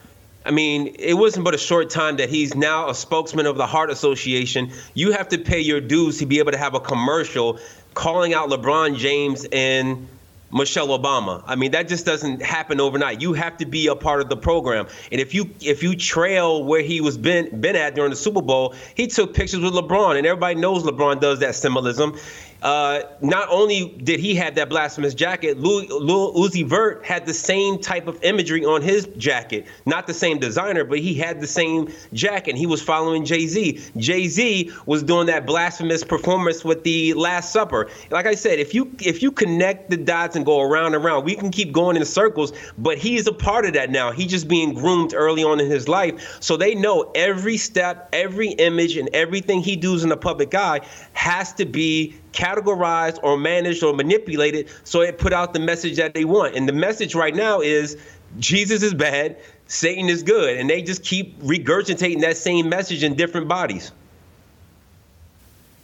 [0.45, 3.67] I mean, it wasn't but a short time that he's now a spokesman of the
[3.67, 4.71] Heart Association.
[4.93, 7.59] You have to pay your dues to be able to have a commercial
[7.95, 10.07] calling out LeBron James and
[10.53, 11.43] Michelle Obama.
[11.47, 13.21] I mean, that just doesn't happen overnight.
[13.21, 14.87] You have to be a part of the program.
[15.13, 18.43] And if you if you trail where he was been been at during the Super
[18.43, 22.19] Bowl, he took pictures with LeBron, and everybody knows LeBron does that symbolism.
[22.63, 27.35] Uh, not only did he have that blasphemous jacket, Lil, Lil Uzi Vert had the
[27.35, 29.67] same type of imagery on his jacket.
[29.87, 32.57] Not the same designer, but he had the same jacket.
[32.57, 33.81] He was following Jay Z.
[33.97, 37.89] Jay Z was doing that blasphemous performance with the Last Supper.
[38.11, 41.25] Like I said, if you if you connect the dots and go around and around,
[41.25, 42.53] we can keep going in circles.
[42.77, 44.11] But he is a part of that now.
[44.11, 48.49] He's just being groomed early on in his life, so they know every step, every
[48.49, 50.81] image, and everything he does in the public eye
[51.13, 56.15] has to be categorized or managed or manipulated so it put out the message that
[56.15, 56.55] they want.
[56.55, 57.99] And the message right now is
[58.39, 59.37] Jesus is bad,
[59.67, 63.91] Satan is good, and they just keep regurgitating that same message in different bodies.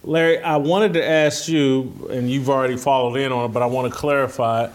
[0.03, 3.65] Larry, I wanted to ask you, and you've already followed in on it, but I
[3.65, 4.69] want to clarify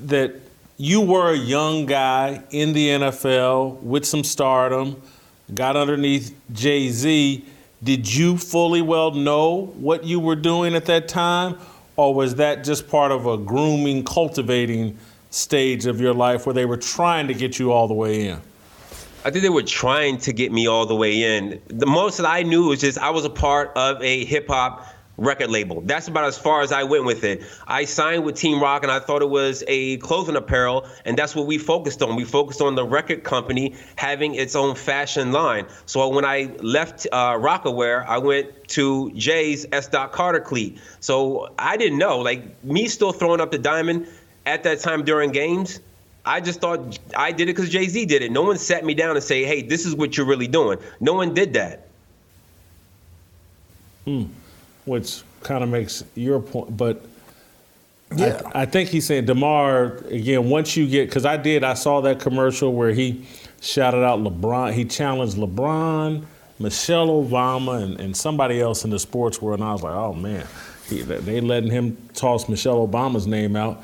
[0.00, 0.34] that
[0.76, 5.00] you were a young guy in the NFL with some stardom,
[5.54, 7.44] got underneath Jay Z.
[7.82, 11.58] Did you fully well know what you were doing at that time,
[11.96, 14.98] or was that just part of a grooming, cultivating
[15.30, 18.40] stage of your life where they were trying to get you all the way in?
[19.24, 21.60] I think they were trying to get me all the way in.
[21.66, 24.86] The most that I knew was just I was a part of a hip hop
[25.18, 25.80] record label.
[25.80, 27.42] That's about as far as I went with it.
[27.66, 31.34] I signed with Team Rock and I thought it was a clothing apparel, and that's
[31.34, 32.16] what we focused on.
[32.16, 35.66] We focused on the record company having its own fashion line.
[35.86, 39.88] So when I left uh, Rocawear, I went to Jay's S.
[39.88, 40.78] Carter cleat.
[41.00, 44.06] So I didn't know, like me still throwing up the diamond
[44.44, 45.80] at that time during games.
[46.24, 48.32] I just thought I did it because Jay Z did it.
[48.32, 51.12] No one sat me down and say, "Hey, this is what you're really doing." No
[51.12, 51.86] one did that.
[54.04, 54.24] Hmm.
[54.86, 57.04] Which kind of makes your point, but
[58.16, 58.40] Yeah.
[58.54, 60.48] I, I think he's saying Damar again.
[60.48, 63.26] Once you get, because I did, I saw that commercial where he
[63.60, 64.72] shouted out LeBron.
[64.72, 66.24] He challenged LeBron,
[66.58, 70.12] Michelle Obama, and, and somebody else in the sports world, and I was like, oh
[70.14, 70.46] man,
[70.88, 73.82] he, they letting him toss Michelle Obama's name out.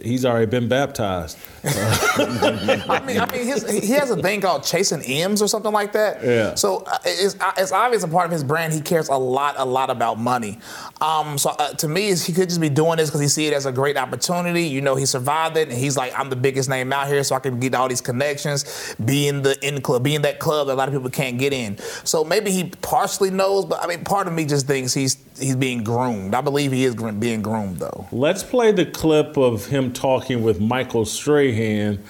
[0.00, 1.36] He's already been baptized.
[1.64, 5.92] I mean, I mean, his, he has a thing called chasing M's or something like
[5.92, 6.22] that.
[6.22, 6.54] Yeah.
[6.54, 8.72] So uh, it's, uh, it's obvious a part of his brand.
[8.72, 10.60] He cares a lot, a lot about money.
[11.00, 13.52] Um, so uh, to me, he could just be doing this because he see it
[13.52, 14.68] as a great opportunity.
[14.68, 17.34] You know, he survived it, and he's like, I'm the biggest name out here, so
[17.34, 20.68] I can get all these connections, be in the in club, be in that club
[20.68, 21.76] that a lot of people can't get in.
[22.04, 25.56] So maybe he partially knows, but I mean, part of me just thinks he's he's
[25.56, 26.34] being groomed.
[26.34, 28.06] I believe he is being groomed, though.
[28.12, 32.02] Let's play the clip of him talking with Michael Strahan,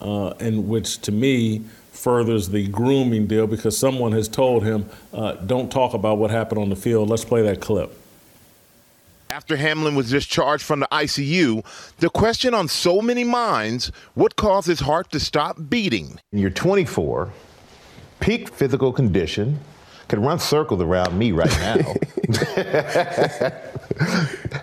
[0.00, 1.62] uh, and which to me
[1.92, 6.60] furthers the grooming deal because someone has told him, uh, "Don't talk about what happened
[6.60, 7.92] on the field." Let's play that clip.
[9.30, 11.62] After Hamlin was discharged from the ICU,
[11.98, 16.18] the question on so many minds what caused his heart to stop beating?
[16.32, 17.30] You're 24,
[18.20, 19.60] peak physical condition,
[20.08, 21.94] could run circles around me right now.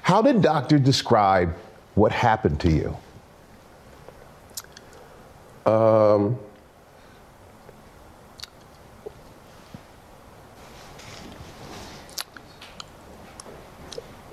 [0.02, 1.54] How did doctor describe
[1.94, 2.98] what happened to you?
[5.72, 6.40] Um,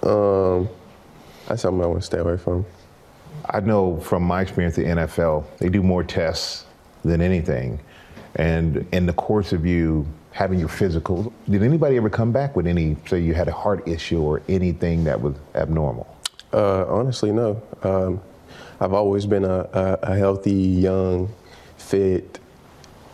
[0.02, 0.68] um,
[1.46, 2.64] that's something I want to stay away from.
[3.48, 6.64] I know from my experience at the NFL, they do more tests
[7.04, 7.80] than anything.
[8.36, 12.66] And in the course of you having your physical, did anybody ever come back with
[12.66, 16.06] any, say you had a heart issue or anything that was abnormal?
[16.52, 17.62] Uh, honestly, no.
[17.82, 18.20] Um,
[18.80, 21.32] I've always been a, a, a healthy, young,
[21.76, 22.38] fit,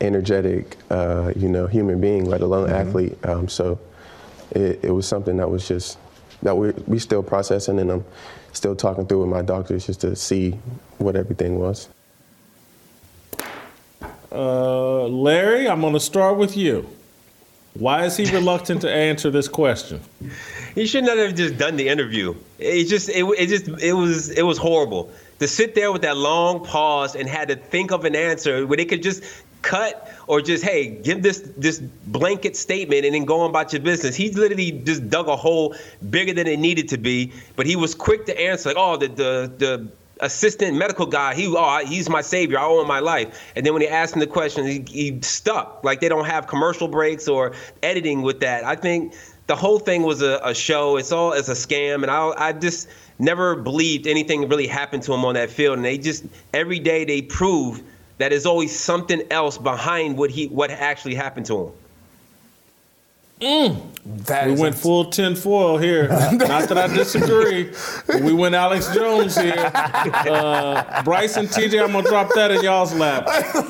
[0.00, 3.18] energetic, uh, you know, human being, let alone athlete.
[3.24, 3.78] Um, so
[4.52, 5.98] it, it was something that was just
[6.42, 8.04] that we we still processing, and I'm
[8.52, 10.52] still talking through with my doctors just to see
[10.98, 11.88] what everything was.
[14.30, 16.88] Uh, Larry, I'm going to start with you.
[17.78, 20.00] Why is he reluctant to answer this question?
[20.74, 22.34] He should not have just done the interview.
[22.58, 26.16] It just it, it just it was it was horrible to sit there with that
[26.16, 29.22] long pause and had to think of an answer where they could just
[29.62, 33.82] cut or just hey give this this blanket statement and then go on about your
[33.82, 35.74] business he literally just dug a hole
[36.10, 39.08] bigger than it needed to be but he was quick to answer like oh the
[39.08, 39.88] the the
[40.20, 43.52] assistant medical guy he oh he's my savior i owe him my life.
[43.54, 46.46] And then when he asked him the question he, he stuck like they don't have
[46.46, 47.52] commercial breaks or
[47.82, 48.64] editing with that.
[48.64, 49.14] I think
[49.46, 52.52] the whole thing was a, a show it's all it's a scam and i i
[52.52, 52.88] just
[53.18, 55.76] never believed anything really happened to him on that field.
[55.76, 57.82] And they just every day they prove
[58.18, 61.72] that there's always something else behind what he what actually happened to him.
[63.40, 64.46] Mm.
[64.46, 66.08] we went full tinfoil here.
[66.32, 67.70] Not that I disagree,
[68.06, 69.54] but we went Alex Jones here.
[69.54, 73.28] Uh, and TJ, I'm gonna drop that in y'all's lap.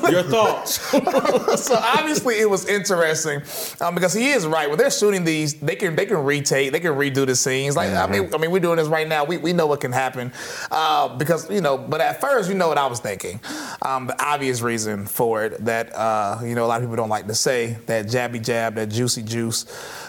[0.09, 0.81] Your thoughts?
[1.63, 3.41] so obviously it was interesting
[3.81, 4.67] um, because he is right.
[4.67, 7.75] When they're shooting these, they can they can retake, they can redo the scenes.
[7.75, 8.11] Like mm-hmm.
[8.11, 9.23] I mean, I mean, we're doing this right now.
[9.23, 10.31] We, we know what can happen
[10.71, 11.77] uh, because you know.
[11.77, 13.39] But at first, you know what I was thinking.
[13.83, 17.09] Um, the obvious reason for it that uh, you know a lot of people don't
[17.09, 19.58] like to say that jabby jab, that juicy juice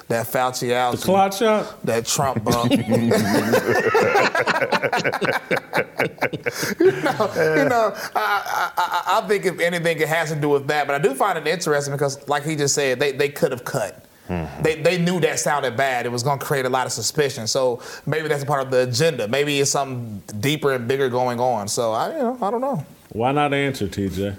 [0.08, 2.72] that Fauci out, the clot shot, that Trump bump.
[6.80, 10.66] you know, you know I, I, I, think if anything, it has to do with
[10.68, 10.86] that.
[10.86, 13.64] But I do find it interesting because, like he just said, they, they could have
[13.64, 14.04] cut.
[14.28, 14.62] Mm-hmm.
[14.62, 16.06] They, they knew that sounded bad.
[16.06, 17.46] It was going to create a lot of suspicion.
[17.46, 19.26] So maybe that's a part of the agenda.
[19.26, 21.66] Maybe it's something deeper and bigger going on.
[21.66, 22.84] So I, you know, I don't know.
[23.10, 24.36] Why not answer, TJ?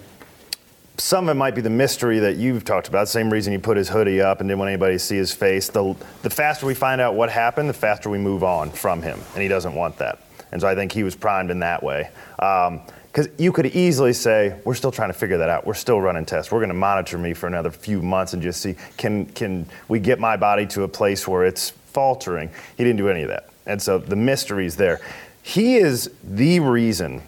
[0.98, 3.08] Some of it might be the mystery that you've talked about.
[3.08, 5.70] Same reason you put his hoodie up and didn't want anybody to see his face.
[5.70, 9.20] The, the faster we find out what happened, the faster we move on from him.
[9.34, 10.20] And he doesn't want that.
[10.52, 12.10] And so I think he was primed in that way.
[12.36, 15.66] Because um, you could easily say, we're still trying to figure that out.
[15.66, 16.52] We're still running tests.
[16.52, 20.00] We're going to monitor me for another few months and just see can, can we
[20.00, 22.50] get my body to a place where it's faltering?
[22.78, 23.50] He didn't do any of that.
[23.66, 25.00] And so the mystery's there.
[25.44, 27.24] He is the reason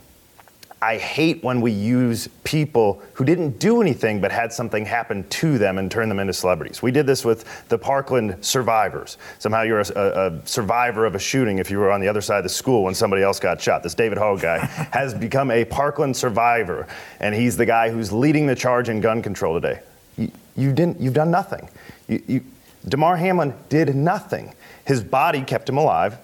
[0.83, 5.57] I hate when we use people who didn't do anything but had something happen to
[5.57, 6.81] them and turn them into celebrities.
[6.81, 9.17] We did this with the Parkland survivors.
[9.39, 12.39] Somehow you're a, a, survivor of a shooting if you were on the other side
[12.39, 13.81] of the school when somebody else got shot.
[13.81, 14.57] This David Hogg guy
[14.91, 16.85] has become a Parkland survivor,
[17.21, 19.79] and he's the guy who's leading the charge in gun control today.
[20.17, 20.99] You, you didn't.
[20.99, 21.69] You've done nothing.
[22.09, 22.45] You, you,
[22.89, 24.53] Damar Hamlin did nothing.
[24.85, 26.17] His body kept him alive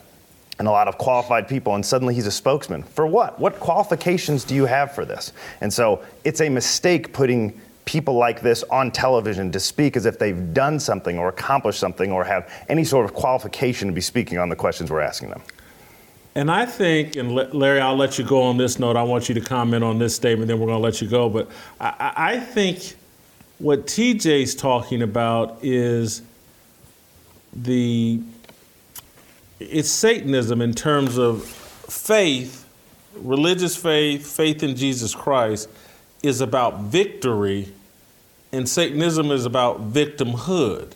[0.60, 2.84] and a lot of qualified people, and suddenly he's a spokesman.
[2.84, 3.40] For what?
[3.40, 5.32] What qualifications do you have for this?
[5.62, 10.20] And so it's a mistake putting people like this on television to speak as if
[10.20, 14.38] they've done something or accomplished something or have any sort of qualification to be speaking
[14.38, 15.42] on the questions we're asking them.
[16.36, 18.96] And I think, and Larry, I'll let you go on this note.
[18.96, 21.30] I want you to comment on this statement, then we're going to let you go.
[21.30, 21.50] But
[21.80, 22.96] I, I think
[23.58, 26.22] what TJ's talking about is
[27.54, 28.22] the
[29.60, 32.66] it's Satanism in terms of faith,
[33.16, 35.70] religious faith, faith in Jesus Christ
[36.24, 37.72] is about victory,
[38.52, 40.92] and Satanism is about victimhood.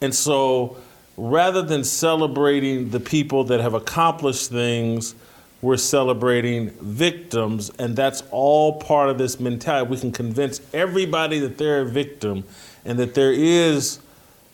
[0.00, 0.76] And so
[1.16, 5.14] rather than celebrating the people that have accomplished things,
[5.62, 9.90] we're celebrating victims, and that's all part of this mentality.
[9.90, 12.44] We can convince everybody that they're a victim
[12.84, 13.98] and that there is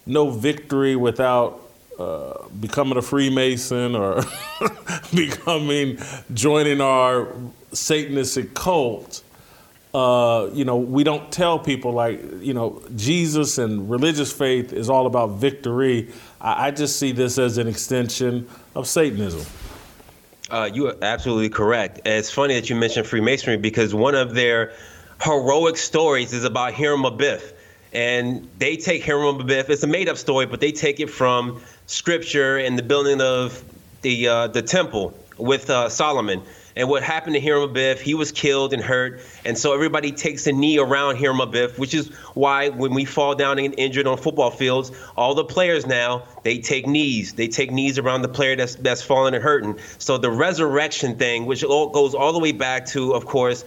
[0.06, 1.61] no victory without
[1.98, 4.22] uh, becoming a Freemason or
[5.14, 5.98] becoming
[6.32, 7.28] joining our
[7.72, 9.22] Satanistic cult.
[9.94, 14.88] Uh, you know, we don't tell people like, you know, Jesus and religious faith is
[14.88, 16.10] all about victory.
[16.40, 19.44] I, I just see this as an extension of Satanism.
[20.50, 22.00] Uh, you are absolutely correct.
[22.04, 24.72] It's funny that you mentioned Freemasonry because one of their
[25.22, 27.52] heroic stories is about Hiram Abiff.
[27.92, 31.60] And they take Hiram Abiff, it's a made up story, but they take it from
[31.92, 33.62] scripture and the building of
[34.00, 36.42] the uh, the temple with uh, Solomon.
[36.74, 39.20] And what happened to Hiram Abiff, he was killed and hurt.
[39.44, 43.34] And so everybody takes a knee around Hiram Abiff, which is why when we fall
[43.34, 47.34] down and injured on football fields, all the players now, they take knees.
[47.34, 49.78] They take knees around the player that's, that's fallen and hurting.
[49.98, 53.66] So the resurrection thing, which all, goes all the way back to, of course,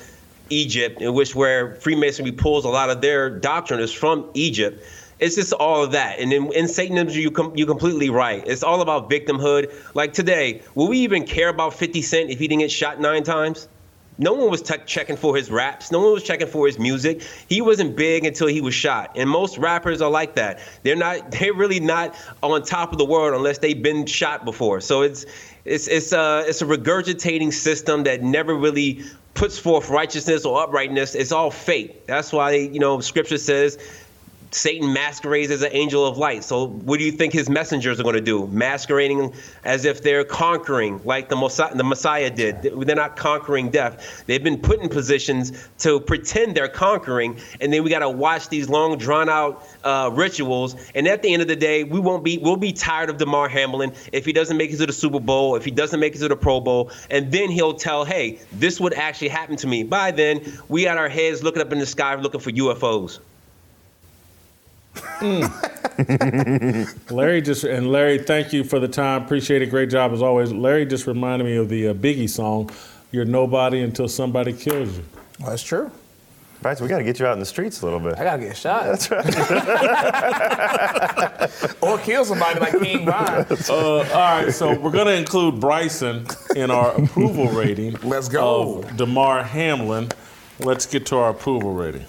[0.49, 4.83] Egypt, in which where Freemasonry pulls a lot of their doctrine is from Egypt.
[5.19, 6.19] It's just all of that.
[6.19, 8.43] And in, in Satanism, you com- you're completely right.
[8.45, 9.73] It's all about victimhood.
[9.93, 13.23] Like today, will we even care about 50 Cent if he didn't get shot nine
[13.23, 13.67] times?
[14.17, 15.91] No one was t- checking for his raps.
[15.91, 17.21] No one was checking for his music.
[17.49, 19.11] He wasn't big until he was shot.
[19.15, 20.59] And most rappers are like that.
[20.83, 21.31] They're not.
[21.35, 24.79] They're really not on top of the world unless they've been shot before.
[24.81, 25.25] So it's
[25.65, 29.03] it's it's a it's a regurgitating system that never really
[29.33, 31.13] puts forth righteousness or uprightness.
[31.13, 32.07] It's all fake.
[32.07, 33.77] That's why you know Scripture says
[34.51, 36.43] Satan masquerades as an angel of light.
[36.43, 38.47] So, what do you think his messengers are going to do?
[38.47, 39.33] Masquerading
[39.63, 42.61] as if they're conquering, like the Messiah, the Messiah did.
[42.61, 44.23] They're not conquering death.
[44.27, 48.49] They've been put in positions to pretend they're conquering, and then we got to watch
[48.49, 50.75] these long, drawn-out uh, rituals.
[50.93, 53.49] And at the end of the day, we won't be we'll be tired of Damar
[53.49, 56.19] Hamlin if he doesn't make it to the Super Bowl, if he doesn't make it
[56.19, 59.83] to the Pro Bowl, and then he'll tell, "Hey, this would actually happen to me."
[59.83, 63.19] By then, we got our heads looking up in the sky, looking for UFOs.
[67.09, 69.23] Larry just and Larry, thank you for the time.
[69.23, 69.67] Appreciate it.
[69.67, 70.51] Great job as always.
[70.51, 72.69] Larry just reminded me of the uh, Biggie song,
[73.11, 75.03] "You're nobody until somebody kills you."
[75.39, 75.91] Well, that's true.
[76.65, 78.17] Right, so we got to get you out in the streets a little bit.
[78.17, 78.85] I gotta get shot.
[78.85, 79.25] That's right.
[81.81, 83.45] or kill somebody like King Von.
[83.69, 86.25] Uh, all right, so we're going to include Bryson
[86.55, 87.97] in our approval rating.
[88.01, 88.79] Let's go.
[88.79, 90.09] Of Damar Hamlin.
[90.59, 92.05] Let's get to our approval rating.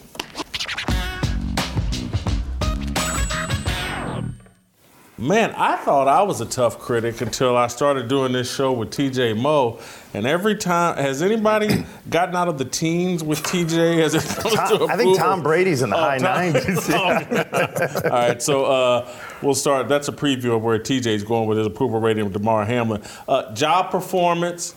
[5.19, 8.91] Man, I thought I was a tough critic until I started doing this show with
[8.91, 9.79] TJ Moe.
[10.13, 14.55] And every time, has anybody gotten out of the teens with TJ as it comes
[14.55, 15.17] Tom- to I think?
[15.19, 18.05] Tom Brady's in the Oh, high Tom- 90s.
[18.05, 19.09] All right, so uh,
[19.41, 19.89] we'll start.
[19.89, 23.03] That's a preview of where TJ's going with his approval rating with Damar Hamlin.
[23.27, 24.75] Uh, job performance,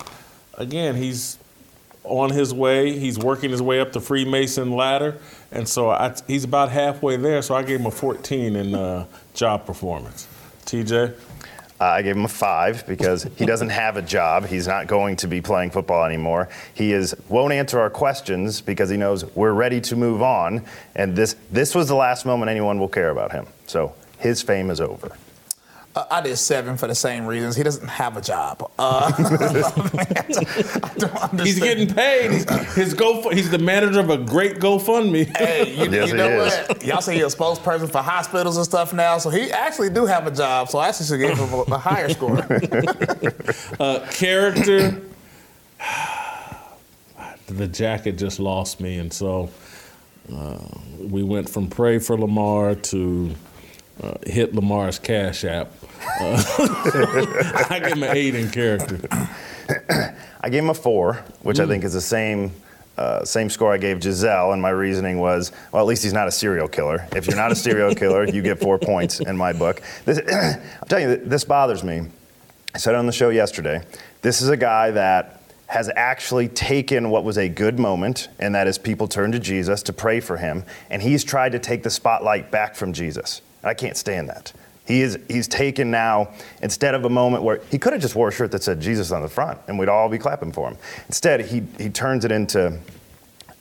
[0.57, 1.37] again, he's
[2.05, 2.97] on his way.
[2.97, 5.17] He's working his way up the Freemason ladder,
[5.51, 7.41] and so I, he's about halfway there.
[7.41, 10.27] So I gave him a 14 in uh, job performance.
[10.69, 11.15] TJ.
[11.81, 14.45] Uh, I gave him a five because he doesn't have a job.
[14.45, 16.49] He's not going to be playing football anymore.
[16.73, 20.65] He is won't answer our questions because he knows we're ready to move on.
[20.95, 23.47] And this this was the last moment anyone will care about him.
[23.65, 25.15] So his fame is over.
[25.95, 27.55] Uh, I did seven for the same reasons.
[27.55, 28.71] He doesn't have a job.
[28.77, 29.11] Uh,
[31.43, 32.31] He's getting paid.
[32.31, 33.27] He's, his go.
[33.29, 35.35] He's the manager of a great GoFundMe.
[35.35, 36.85] Hey, you, you know what?
[36.85, 40.27] Y'all say he's a spokesperson for hospitals and stuff now, so he actually do have
[40.27, 40.69] a job.
[40.69, 42.39] So I actually should give him a, a higher score.
[43.79, 45.01] Uh, character.
[47.47, 49.49] the jacket just lost me, and so
[50.33, 50.59] uh,
[50.99, 53.33] we went from pray for Lamar to
[54.03, 55.71] uh, hit Lamar's cash app.
[56.19, 56.43] Uh,
[57.69, 58.99] I give him an eight in character.
[60.41, 61.63] I gave him a four, which Mm.
[61.63, 62.51] I think is the same.
[62.97, 66.27] Uh, same score I gave Giselle, and my reasoning was, well, at least he's not
[66.27, 67.07] a serial killer.
[67.15, 69.81] If you're not a serial killer, you get four points in my book.
[70.03, 70.19] This,
[70.81, 72.07] I'm telling you, this bothers me.
[72.75, 73.83] I said it on the show yesterday.
[74.21, 78.67] This is a guy that has actually taken what was a good moment, and that
[78.67, 81.89] is people turn to Jesus to pray for him, and he's tried to take the
[81.89, 83.41] spotlight back from Jesus.
[83.63, 84.53] I can't stand that.
[84.85, 86.33] He is, he's taken now,
[86.63, 89.11] instead of a moment where he could have just wore a shirt that said Jesus
[89.11, 90.77] on the front and we'd all be clapping for him.
[91.07, 92.79] Instead, he, he turns it into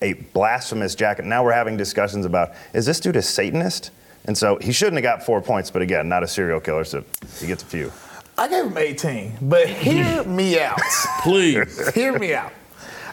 [0.01, 1.27] a blasphemous jacket.
[1.27, 3.91] Now we're having discussions about is this dude a Satanist?
[4.25, 7.05] And so he shouldn't have got four points, but again, not a serial killer, so
[7.39, 7.93] he gets a few.
[8.37, 10.79] I gave him 18, but hear me out.
[11.23, 11.93] Please.
[11.95, 12.53] hear me out.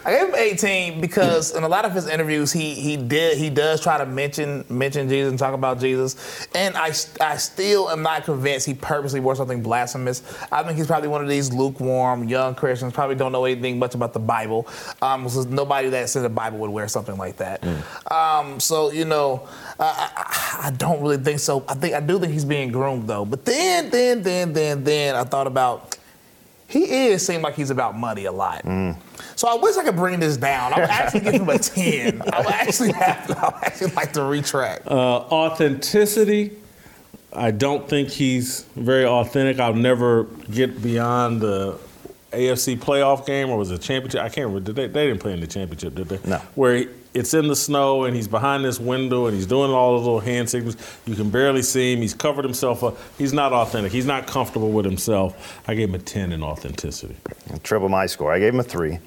[0.06, 3.50] I gave him 18 because in a lot of his interviews, he he did he
[3.50, 8.02] does try to mention mention Jesus and talk about Jesus, and I I still am
[8.02, 10.22] not convinced he purposely wore something blasphemous.
[10.52, 13.96] I think he's probably one of these lukewarm young Christians, probably don't know anything much
[13.96, 14.68] about the Bible.
[15.02, 17.66] Um, so nobody that's in the Bible would wear something like that.
[18.08, 19.48] Um, so you know,
[19.80, 21.64] I, I, I don't really think so.
[21.68, 23.24] I think I do think he's being groomed though.
[23.24, 25.98] But then then then then then I thought about
[26.68, 28.64] he is seem like he's about money a lot.
[29.36, 30.72] So I wish I could bring this down.
[30.72, 32.22] I would actually give him a 10.
[32.32, 34.86] I would actually have I would actually like to retract.
[34.86, 36.52] Uh, authenticity.
[37.32, 39.58] I don't think he's very authentic.
[39.60, 41.78] I'll never get beyond the
[42.32, 44.20] AFC playoff game or was it championship?
[44.22, 44.60] I can't remember.
[44.72, 46.28] Did they, they didn't play in the championship, did they?
[46.28, 46.38] No.
[46.54, 49.96] Where he- it's in the snow and he's behind this window and he's doing all
[49.96, 50.76] those little hand signals.
[51.06, 52.00] You can barely see him.
[52.00, 52.96] He's covered himself up.
[53.18, 53.90] He's not authentic.
[53.92, 55.60] He's not comfortable with himself.
[55.66, 57.16] I gave him a 10 in authenticity.
[57.62, 58.32] Triple my score.
[58.32, 58.98] I gave him a three,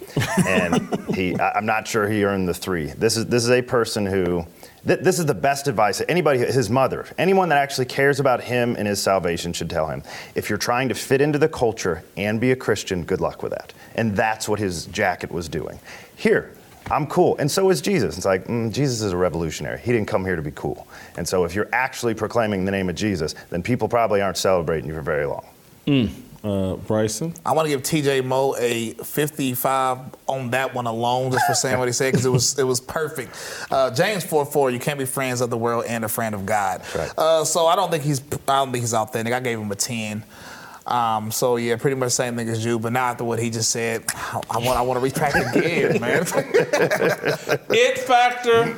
[0.48, 1.38] and he.
[1.40, 2.88] I- I'm not sure he earned the three.
[2.88, 4.46] This is this is a person who.
[4.88, 8.42] th- This is the best advice that anybody, his mother, anyone that actually cares about
[8.42, 10.04] him and his salvation should tell him.
[10.36, 13.52] If you're trying to fit into the culture and be a Christian, good luck with
[13.52, 13.74] that.
[13.96, 15.80] And that's what his jacket was doing.
[16.16, 16.54] Here,
[16.92, 18.18] I'm cool, and so is Jesus.
[18.18, 19.80] It's like mm, Jesus is a revolutionary.
[19.80, 20.88] He didn't come here to be cool.
[21.18, 24.90] And so, if you're actually proclaiming the name of Jesus, then people probably aren't celebrating
[24.90, 25.46] you for very long.
[25.86, 26.10] Mm.
[26.42, 27.34] Uh, Bryson?
[27.46, 31.78] I want to give TJ Moe a 55 on that one alone, just for saying
[31.78, 33.36] what he said, because it was it was perfect.
[33.70, 36.82] Uh, James 4:4, you can't be friends of the world and a friend of God.
[37.18, 39.34] Uh, so I don't think he's I don't think he's authentic.
[39.34, 40.24] I gave him a 10.
[40.90, 43.70] Um, so yeah, pretty much same thing as you, but not after what he just
[43.70, 44.04] said.
[44.50, 46.24] I want I want to retract again, man.
[47.70, 48.76] It factor.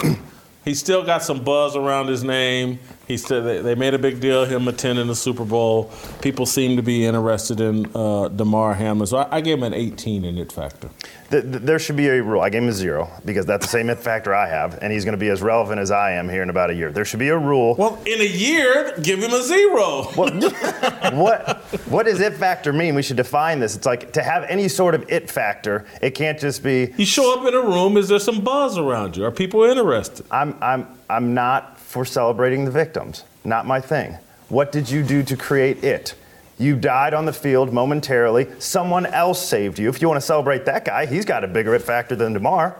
[0.63, 2.79] He still got some buzz around his name.
[3.07, 5.91] He still, they, they made a big deal him attending the Super Bowl.
[6.21, 9.07] People seem to be interested in uh, Damar Hamlin.
[9.07, 10.91] So I, I gave him an 18 in it factor.
[11.31, 12.41] Th- th- there should be a rule.
[12.41, 15.05] I gave him a zero because that's the same it factor I have, and he's
[15.05, 16.91] going to be as relevant as I am here in about a year.
[16.91, 17.75] There should be a rule.
[17.75, 20.03] Well, in a year, give him a zero.
[21.15, 22.95] what what does it factor mean?
[22.95, 23.75] We should define this.
[23.75, 26.93] It's like to have any sort of it factor, it can't just be.
[26.97, 27.97] You show up in a room.
[27.97, 29.25] Is there some buzz around you?
[29.25, 30.25] Are people interested?
[30.29, 33.23] I'm I'm I'm not for celebrating the victims.
[33.43, 34.17] Not my thing.
[34.49, 36.13] What did you do to create it?
[36.61, 38.47] You died on the field momentarily.
[38.59, 39.89] Someone else saved you.
[39.89, 42.75] If you want to celebrate that guy, he's got a bigger it factor than Damar.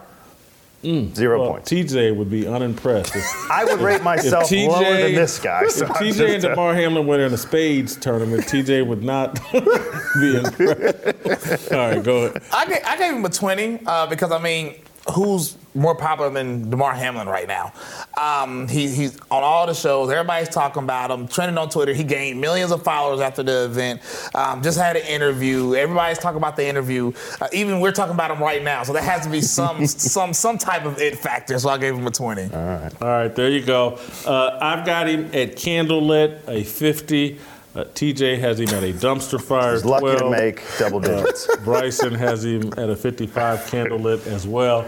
[0.84, 1.70] Zero Well, points.
[1.70, 3.14] TJ would be unimpressed.
[3.14, 5.62] If, I would rate myself if lower than this guy.
[5.64, 8.84] If so I'm TJ just, and uh, Damar Hamlin were in a spades tournament, TJ
[8.86, 11.72] would not be impressed.
[11.72, 12.42] All right, go ahead.
[12.52, 14.74] I gave, I gave him a 20 uh, because, I mean,
[15.10, 17.72] who's more popular than Damar Hamlin right now?
[18.20, 20.10] Um, he, he's on all the shows.
[20.10, 21.26] Everybody's talking about him.
[21.28, 21.94] Trending on Twitter.
[21.94, 24.00] He gained millions of followers after the event.
[24.34, 25.74] Um, just had an interview.
[25.74, 27.12] Everybody's talking about the interview.
[27.40, 28.82] Uh, even we're talking about him right now.
[28.82, 31.58] So there has to be some some some type of it factor.
[31.58, 32.42] So I gave him a 20.
[32.42, 33.02] All right.
[33.02, 33.98] All right, there you go.
[34.26, 37.38] Uh, I've got him at candlelit, a 50.
[37.74, 39.72] Uh, TJ has him at a dumpster fire.
[39.72, 41.48] He's lucky to make double digits.
[41.48, 44.86] Uh, Bryson has him at a 55 candlelit as well.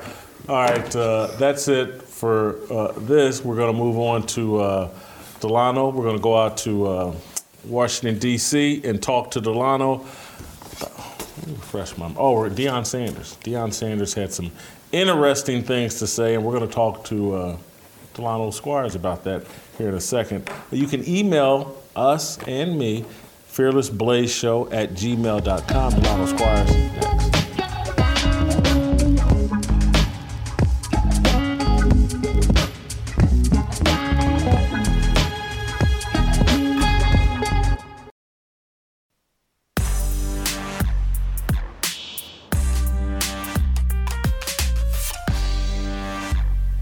[0.48, 3.42] All right, uh, that's it for uh, this.
[3.42, 4.90] We're going to move on to uh,
[5.40, 5.88] Delano.
[5.88, 7.14] We're going to go out to uh,
[7.64, 8.82] Washington, D.C.
[8.84, 10.04] and talk to Delano.
[10.82, 11.02] Uh,
[11.46, 12.12] refresh my.
[12.18, 13.38] Oh, Deion Sanders.
[13.42, 14.52] Deion Sanders had some
[14.92, 17.56] interesting things to say, and we're going to talk to uh,
[18.12, 19.46] Delano Squires about that
[19.78, 20.50] here in a second.
[20.70, 23.04] You can email us and me,
[23.50, 25.92] fearlessblazeshow at gmail.com.
[25.92, 27.24] Delano Squires next.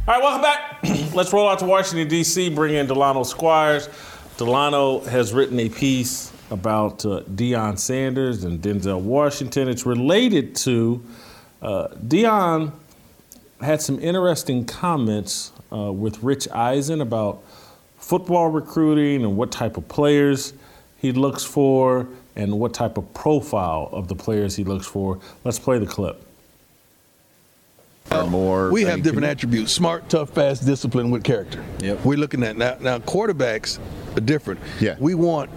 [0.05, 0.80] All right, welcome back.
[1.14, 3.89] Let's roll out to Washington, D.C., bring in Delano Squires.
[4.43, 9.69] Delano has written a piece about uh, Deion Sanders and Denzel Washington.
[9.69, 11.01] It's related to
[11.62, 12.73] uh, Deion
[13.60, 17.44] had some interesting comments uh, with Rich Eisen about
[17.98, 20.55] football recruiting and what type of players
[20.98, 25.20] he looks for and what type of profile of the players he looks for.
[25.44, 26.20] Let's play the clip.
[28.28, 28.70] More.
[28.70, 31.64] We have different attributes: smart, tough, fast, discipline with character.
[31.80, 32.05] Yep.
[32.05, 32.76] We're looking at now.
[32.80, 33.78] Now quarterbacks
[34.16, 34.60] are different.
[34.80, 34.97] Yeah.
[34.98, 35.51] We want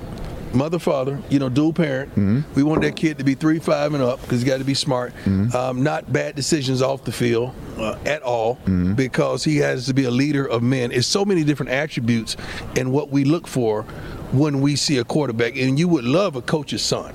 [0.54, 2.10] mother, father, you know, dual parent.
[2.12, 2.54] Mm-hmm.
[2.56, 4.74] We want that kid to be three, five, and up because he's got to be
[4.74, 5.14] smart.
[5.54, 8.56] Um, not bad decisions off the field uh, at all
[8.96, 10.92] because he has to be a leader of men.
[10.92, 12.38] It's so many different attributes
[12.78, 13.84] and what we look for
[14.32, 15.58] when we see a quarterback.
[15.58, 17.14] And you would love a coach's son.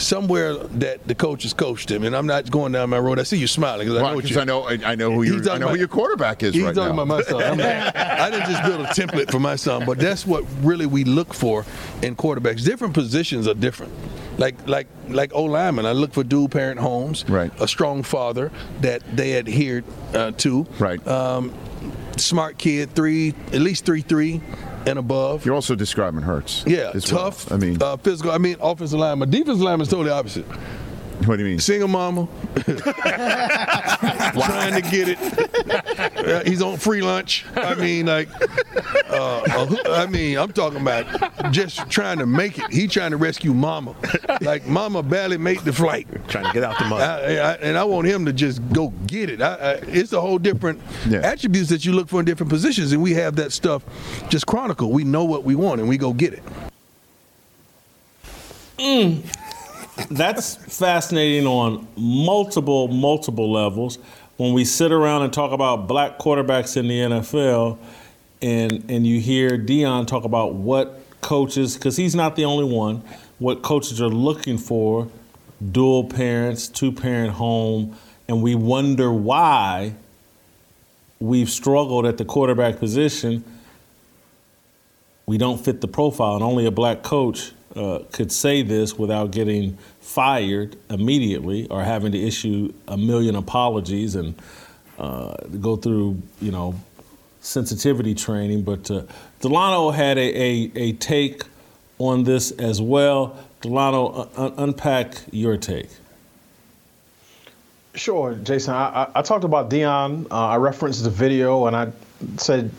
[0.00, 3.18] Somewhere that the coaches coached him, and I'm not going down my road.
[3.18, 4.40] I see you smiling because I know what 'cause you.
[4.40, 6.74] I know- I- I know who your- I know who your quarterback is He's right
[6.74, 7.02] talking now.
[7.02, 7.60] about my son.
[7.60, 11.34] I didn't just build a template for my son, but that's what really we look
[11.34, 11.66] for
[12.02, 12.64] in quarterbacks.
[12.64, 13.92] Different positions are different.
[14.38, 17.52] Like like like O lineman, I look for dual parent homes, right?
[17.60, 18.50] A strong father
[18.80, 21.06] that they adhered uh, to, right?
[21.06, 21.52] Um,
[22.20, 24.40] smart kid, three at least three three
[24.86, 25.44] and above.
[25.44, 26.64] You're also describing Hurts.
[26.66, 27.24] Yeah, as well.
[27.24, 27.52] tough.
[27.52, 28.32] I mean, uh, physical.
[28.32, 29.30] I mean, offensive lineman.
[29.30, 30.46] Defensive lineman is totally opposite.
[31.26, 31.58] What do you mean?
[31.58, 32.26] Single mama.
[32.64, 32.82] Trying
[34.82, 35.18] to get it.
[36.16, 37.44] Uh, he's on free lunch.
[37.56, 38.28] I mean, like,
[39.10, 42.72] uh, uh, I mean, I'm talking about just trying to make it.
[42.72, 43.94] He trying to rescue mama.
[44.40, 46.06] Like, mama barely made the flight.
[46.28, 47.02] Trying to get out the mud.
[47.02, 49.42] I, I, and I want him to just go get it.
[49.42, 50.80] I, I, it's a whole different
[51.12, 53.84] attributes that you look for in different positions, and we have that stuff
[54.30, 54.92] just chronicled.
[54.92, 56.42] We know what we want, and we go get it.
[58.78, 59.22] Mm.
[60.08, 63.98] That's fascinating on multiple, multiple levels.
[64.36, 67.78] When we sit around and talk about black quarterbacks in the NFL,
[68.42, 73.02] and and you hear Deion talk about what coaches, because he's not the only one,
[73.38, 75.08] what coaches are looking for,
[75.72, 77.96] dual parents, two parent home,
[78.28, 79.94] and we wonder why
[81.18, 83.44] we've struggled at the quarterback position.
[85.26, 89.30] We don't fit the profile, and only a black coach uh, could say this without
[89.30, 94.34] getting fired immediately or having to issue a million apologies and
[94.98, 96.74] uh, go through, you know,
[97.40, 98.62] sensitivity training.
[98.62, 99.02] But uh,
[99.40, 101.42] Delano had a, a, a take
[101.98, 103.38] on this as well.
[103.60, 105.88] Delano, un- unpack your take.
[107.94, 108.74] Sure, Jason.
[108.74, 110.26] I, I, I talked about Deion.
[110.30, 111.92] Uh, I referenced the video, and I
[112.36, 112.70] said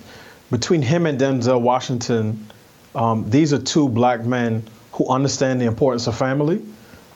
[0.50, 2.48] between him and Denzel Washington,
[2.96, 6.62] um, these are two black men who understand the importance of family.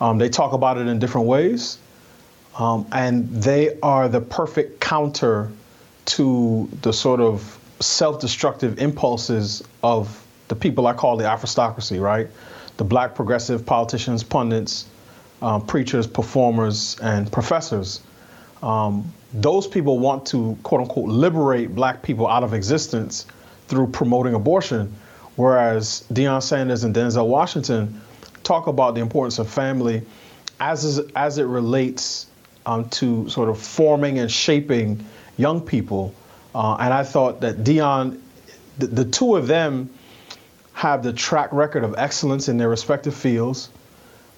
[0.02, 1.78] Um, they talk about it in different ways,
[2.58, 5.52] um, and they are the perfect counter
[6.06, 12.28] to the sort of self-destructive impulses of the people I call the aristocracy, right?
[12.78, 14.86] The black progressive politicians, pundits,
[15.42, 18.02] um, preachers, performers, and professors.
[18.62, 23.26] Um, those people want to, quote unquote, liberate black people out of existence
[23.68, 24.94] through promoting abortion,
[25.36, 28.02] whereas Deion Sanders and Denzel Washington
[28.44, 30.02] talk about the importance of family
[30.60, 32.28] as, is, as it relates
[32.66, 35.04] um, to sort of forming and shaping
[35.38, 36.14] young people.
[36.54, 38.20] Uh, and I thought that Deion,
[38.78, 39.90] the, the two of them,
[40.74, 43.70] have the track record of excellence in their respective fields.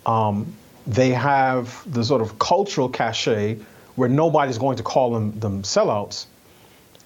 [0.06, 0.53] Um,
[0.86, 3.57] they have the sort of cultural cachet
[3.95, 6.28] where nobody's going to call them, them sellouts.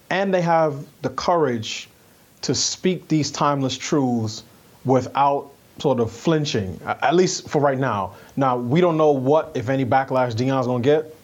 [0.10, 1.88] And they have the courage
[2.42, 4.44] to speak these timeless truths
[4.86, 8.16] without sort of flinching, at least for right now.
[8.36, 11.16] Now, we don't know what, if any, backlash Deion's going to get.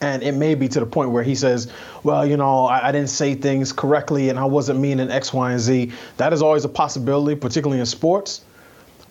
[0.00, 2.92] And it may be to the point where he says, well, you know, I, I,
[2.92, 5.90] didn't say things correctly and I wasn't meaning X, Y, and Z.
[6.18, 8.42] That is always a possibility, particularly in sports.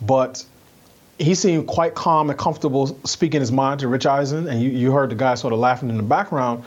[0.01, 0.45] But
[1.17, 4.91] he seemed quite calm and comfortable speaking his mind to Rich Eisen, and you, you
[4.91, 6.63] heard the guy sort of laughing in the background.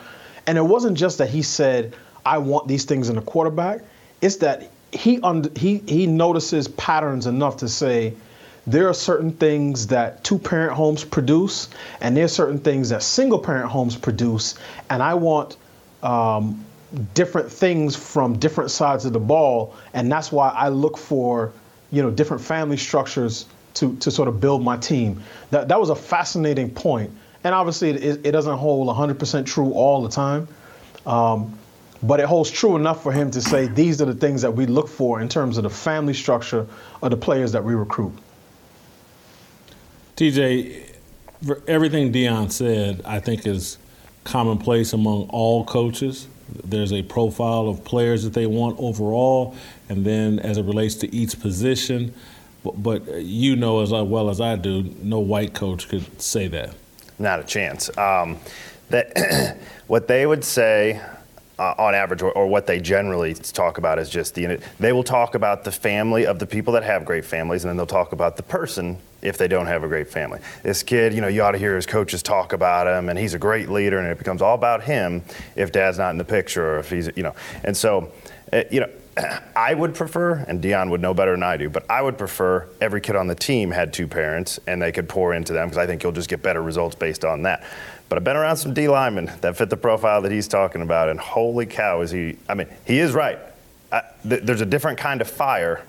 [0.46, 3.82] And it wasn't just that he said, I want these things in a quarterback.
[4.20, 8.14] It's that he und- he he notices patterns enough to say
[8.66, 11.68] there are certain things that two parent homes produce,
[12.00, 14.54] and there are certain things that single parent homes produce,
[14.90, 15.56] and I want
[16.02, 16.64] um,
[17.14, 21.52] different things from different sides of the ball, and that's why I look for
[21.90, 25.22] you know different family structures to, to sort of build my team.
[25.50, 26.76] That, that was a fascinating.
[27.44, 30.48] And obviously, it, it doesn't hold 100% true all the time.
[31.06, 31.56] Um,
[32.02, 34.66] but it holds true enough for him to say these are the things that we
[34.66, 36.66] look for in terms of the family structure
[37.02, 38.12] of the players that we recruit.
[40.16, 40.94] TJ,
[41.66, 43.78] everything Deion said, I think is
[44.24, 46.28] commonplace among all coaches.
[46.64, 49.54] There's a profile of players that they want overall,
[49.88, 52.14] and then as it relates to each position,
[52.64, 56.74] but, but you know as well as I do, no white coach could say that.
[57.18, 57.96] Not a chance.
[57.98, 58.38] Um,
[58.90, 61.00] that what they would say
[61.58, 64.60] uh, on average, or, or, what they generally talk about is just the.
[64.78, 67.76] They will talk about the family of the people that have great families, and then
[67.76, 70.38] they'll talk about the person if they don't have a great family.
[70.62, 73.34] This kid, you know, you ought to hear his coaches talk about him, and he's
[73.34, 75.22] a great leader, and it becomes all about him
[75.56, 78.12] if dad's not in the picture, or if he's, you know, and so,
[78.52, 78.90] uh, you know
[79.56, 82.68] I would prefer, and Deion would know better than I do, but I would prefer
[82.80, 85.78] every kid on the team had two parents and they could pour into them because
[85.78, 87.64] I think you'll just get better results based on that.
[88.08, 91.08] But I've been around some D linemen that fit the profile that he's talking about,
[91.08, 92.38] and holy cow, is he?
[92.48, 93.38] I mean, he is right.
[93.92, 95.84] I, th- there's a different kind of fire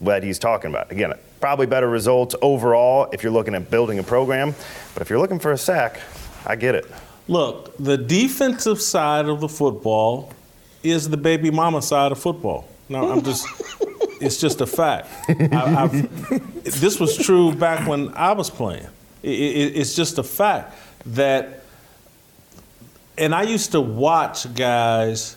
[0.00, 0.92] that he's talking about.
[0.92, 4.54] Again, probably better results overall if you're looking at building a program,
[4.92, 6.00] but if you're looking for a sack,
[6.46, 6.86] I get it.
[7.26, 10.32] Look, the defensive side of the football
[10.82, 12.68] is the baby mama side of football.
[12.88, 13.46] No, I'm just.
[14.20, 15.08] it's just a fact.
[15.28, 15.86] I,
[16.62, 18.86] this was true back when I was playing.
[19.22, 20.76] It, it, it's just a fact
[21.06, 21.63] that,
[23.16, 25.36] and I used to watch guys,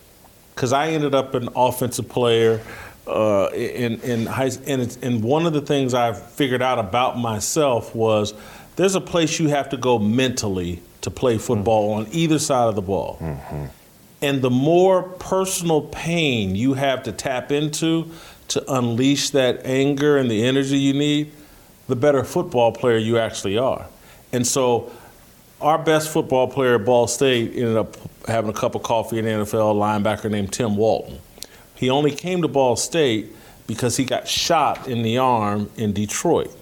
[0.56, 2.62] because I ended up an offensive player
[3.08, 7.96] uh, in in high, and, and one of the things I figured out about myself
[7.96, 8.34] was
[8.76, 12.10] there's a place you have to go mentally to play football mm-hmm.
[12.10, 13.18] on either side of the ball.
[13.22, 13.66] Mm-hmm.
[14.22, 18.12] And the more personal pain you have to tap into
[18.50, 21.32] to unleash that anger and the energy you need,
[21.88, 23.86] the better football player you actually are.
[24.34, 24.92] And so,
[25.62, 27.96] our best football player at Ball State ended up
[28.28, 31.20] having a cup of coffee in the NFL, linebacker named Tim Walton.
[31.76, 33.32] He only came to Ball State
[33.66, 36.56] because he got shot in the arm in Detroit.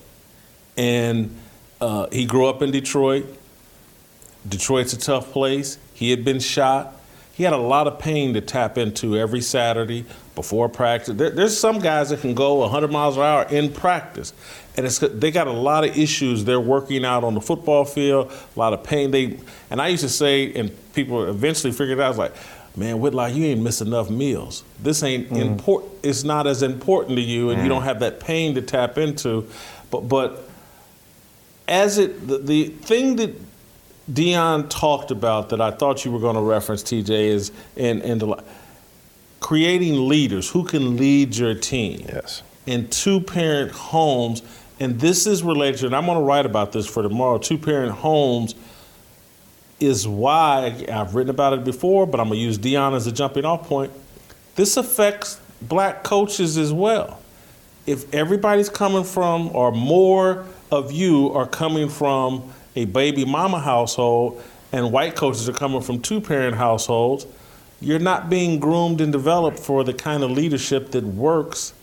[0.77, 1.35] And
[1.79, 3.25] uh, he grew up in Detroit.
[4.47, 5.77] Detroit's a tough place.
[5.93, 6.99] He had been shot
[7.35, 10.05] he had a lot of pain to tap into every Saturday
[10.35, 11.17] before practice.
[11.17, 14.31] There, there's some guys that can go 100 miles an hour in practice,
[14.77, 18.31] and it's they got a lot of issues they're working out on the football field.
[18.55, 19.11] A lot of pain.
[19.11, 19.37] They
[19.69, 22.05] and I used to say, and people eventually figured out.
[22.05, 22.35] I was like,
[22.77, 24.63] man, Whitlock, you ain't missed enough meals.
[24.81, 25.41] This ain't mm.
[25.41, 25.91] important.
[26.03, 27.63] It's not as important to you, and mm.
[27.63, 29.49] you don't have that pain to tap into.
[29.91, 30.49] But but
[31.67, 33.35] as it the, the thing that
[34.11, 38.19] Deion talked about that I thought you were going to reference, TJ, is in, in
[38.19, 38.43] the,
[39.39, 42.05] creating leaders who can lead your team.
[42.07, 42.43] Yes.
[42.65, 44.41] In two parent homes,
[44.79, 47.37] and this is related, to, and I'm going to write about this for tomorrow.
[47.37, 48.55] Two parent homes
[49.79, 53.45] is why I've written about it before, but I'm gonna use Deion as a jumping
[53.45, 53.91] off point.
[54.55, 57.19] This affects black coaches as well.
[57.85, 64.41] If everybody's coming from, or more of you are coming from a baby mama household,
[64.71, 67.25] and white coaches are coming from two parent households,
[67.81, 71.73] you're not being groomed and developed for the kind of leadership that works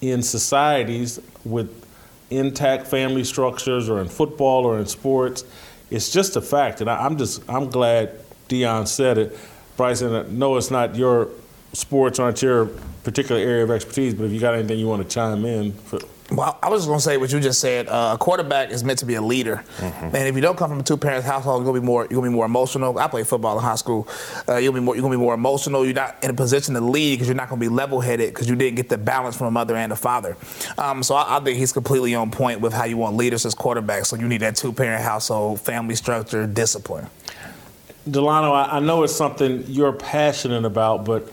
[0.00, 1.86] in societies with
[2.30, 5.44] intact family structures or in football or in sports.
[5.90, 6.80] It's just a fact.
[6.80, 8.18] And I, am just, I'm glad
[8.48, 9.38] Deion said it.
[9.76, 11.28] Bryson, no, it's not your
[11.72, 12.66] sports aren't your
[13.04, 15.72] particular area of expertise, but if you got anything you want to chime in.
[15.72, 15.98] For,
[16.30, 17.88] well, I was just going to say what you just said.
[17.88, 20.04] Uh, a quarterback is meant to be a leader, mm-hmm.
[20.04, 22.02] and if you don't come from a two-parent household, you're gonna be more.
[22.02, 22.96] You're gonna be more emotional.
[22.98, 24.06] I played football in high school.
[24.48, 24.94] Uh, you'll be more.
[24.94, 25.84] You're gonna be more emotional.
[25.84, 28.54] You're not in a position to lead because you're not gonna be level-headed because you
[28.54, 30.36] didn't get the balance from a mother and a father.
[30.78, 33.54] Um, so I, I, think he's completely on point with how you want leaders as
[33.54, 34.06] quarterbacks.
[34.06, 37.08] So you need that two-parent household, family structure, discipline.
[38.08, 41.30] Delano, I, I know it's something you're passionate about, but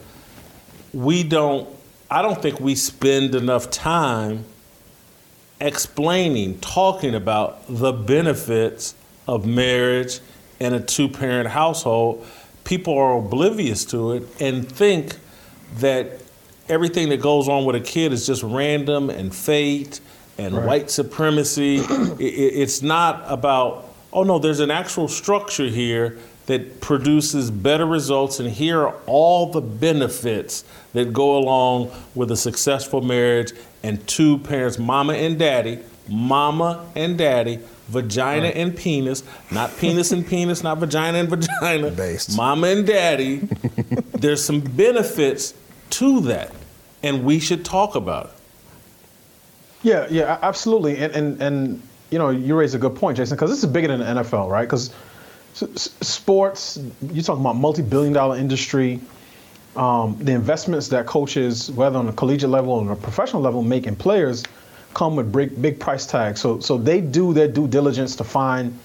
[0.93, 1.69] we don't.
[2.09, 4.45] I don't think we spend enough time
[5.59, 8.95] explaining, talking about the benefits
[9.27, 10.19] of marriage
[10.59, 12.25] and a two parent household,
[12.63, 15.15] people are oblivious to it and think
[15.77, 16.21] that
[16.69, 19.99] everything that goes on with a kid is just random and fate
[20.37, 20.65] and right.
[20.65, 21.77] white supremacy.
[22.19, 26.17] it, it's not about, oh no, there's an actual structure here
[26.47, 30.63] that produces better results, and here are all the benefits
[30.93, 33.51] that go along with a successful marriage
[33.83, 38.55] and two parents, mama and daddy, mama and daddy, vagina right.
[38.55, 42.35] and penis, not penis and penis, not vagina and vagina, Based.
[42.35, 43.37] mama and daddy.
[44.13, 45.53] There's some benefits
[45.91, 46.51] to that,
[47.03, 48.31] and we should talk about it.
[49.83, 50.97] Yeah, yeah, absolutely.
[50.97, 53.89] And and and you know, you raise a good point, Jason, because this is bigger
[53.89, 54.63] than the NFL, right?
[54.63, 54.91] Because
[55.53, 58.99] sports, you're talking about multi-billion-dollar industry.
[59.77, 63.61] Um, the investments that coaches, whether on a collegiate level or on a professional level,
[63.61, 64.43] make in players,
[64.95, 66.41] come with big, big price tags.
[66.41, 68.77] So, so they do their due diligence to find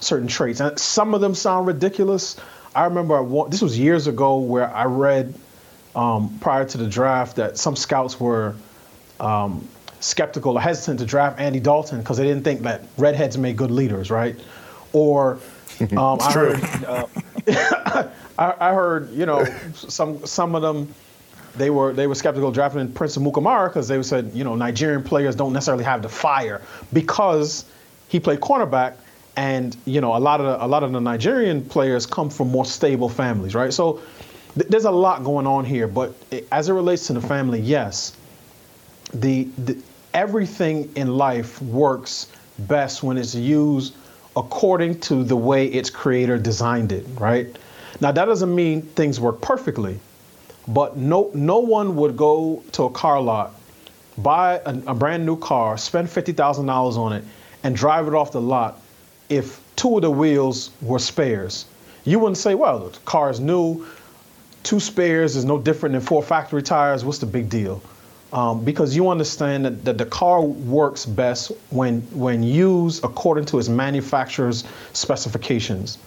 [0.00, 2.36] certain traits, and some of them sound ridiculous.
[2.74, 5.34] I remember I, this was years ago where I read
[5.94, 8.54] um, prior to the draft that some scouts were
[9.18, 9.68] um,
[10.00, 13.70] skeptical or hesitant to draft Andy Dalton because they didn't think that redheads made good
[13.70, 14.38] leaders, right?
[14.92, 15.38] Or
[15.92, 16.54] um, I true.
[16.54, 17.06] Heard, uh,
[18.40, 19.44] I, I, heard, you know,
[19.74, 20.92] some some of them
[21.56, 25.36] they were they were skeptical drafting Prince Amukamara because they said, you know, Nigerian players
[25.36, 26.62] don't necessarily have the fire
[26.92, 27.64] because
[28.08, 28.94] he played cornerback,
[29.36, 32.48] and you know, a lot of the, a lot of the Nigerian players come from
[32.50, 33.72] more stable families, right?
[33.72, 34.00] So
[34.54, 37.60] th- there's a lot going on here, but it, as it relates to the family,
[37.60, 38.16] yes,
[39.12, 39.76] the, the
[40.14, 42.30] everything in life works
[42.60, 43.94] best when it's used
[44.36, 47.56] according to the way its creator designed it, right?
[48.00, 49.98] Now that doesn't mean things work perfectly,
[50.66, 53.54] but no no one would go to a car lot,
[54.16, 57.24] buy a, a brand new car, spend fifty thousand dollars on it,
[57.62, 58.80] and drive it off the lot
[59.28, 61.66] if two of the wheels were spares.
[62.04, 63.86] You wouldn't say, well, the car is new,
[64.62, 67.04] two spares is no different than four factory tires.
[67.04, 67.82] What's the big deal?
[68.32, 73.58] um, because you understand that, that, the car works best when when used according to
[73.58, 75.98] its manufacturer's specifications,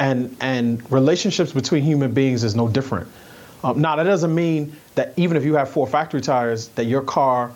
[0.00, 3.08] and and relationships between human beings is no different.
[3.64, 7.02] Um, now that doesn't mean that even if you have four factory tires, that your
[7.02, 7.52] car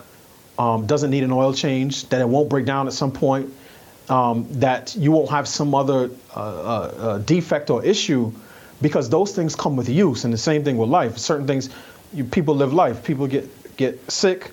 [0.59, 3.53] um, doesn't need an oil change, that it won't break down at some point,
[4.09, 8.33] um, that you won't have some other uh, uh, uh, defect or issue,
[8.81, 11.19] because those things come with use, and the same thing with life.
[11.19, 11.71] Certain things,
[12.13, 13.03] you, people live life.
[13.05, 14.53] People get get sick.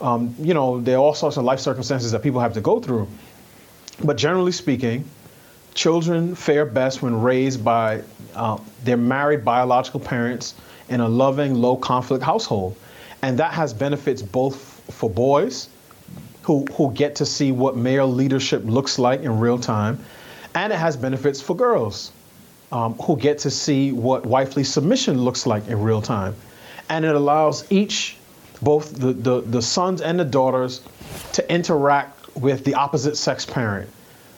[0.00, 2.80] Um, you know, there are all sorts of life circumstances that people have to go
[2.80, 3.08] through.
[4.02, 5.04] But generally speaking,
[5.74, 8.02] children fare best when raised by
[8.34, 10.54] uh, their married biological parents
[10.88, 12.76] in a loving, low conflict household.
[13.22, 14.56] And that has benefits both
[14.90, 15.68] for boys
[16.42, 19.98] who, who get to see what male leadership looks like in real time,
[20.54, 22.12] and it has benefits for girls
[22.70, 26.34] um, who get to see what wifely submission looks like in real time.
[26.90, 28.18] And it allows each
[28.60, 30.82] both the, the, the sons and the daughters
[31.32, 33.88] to interact with the opposite sex parent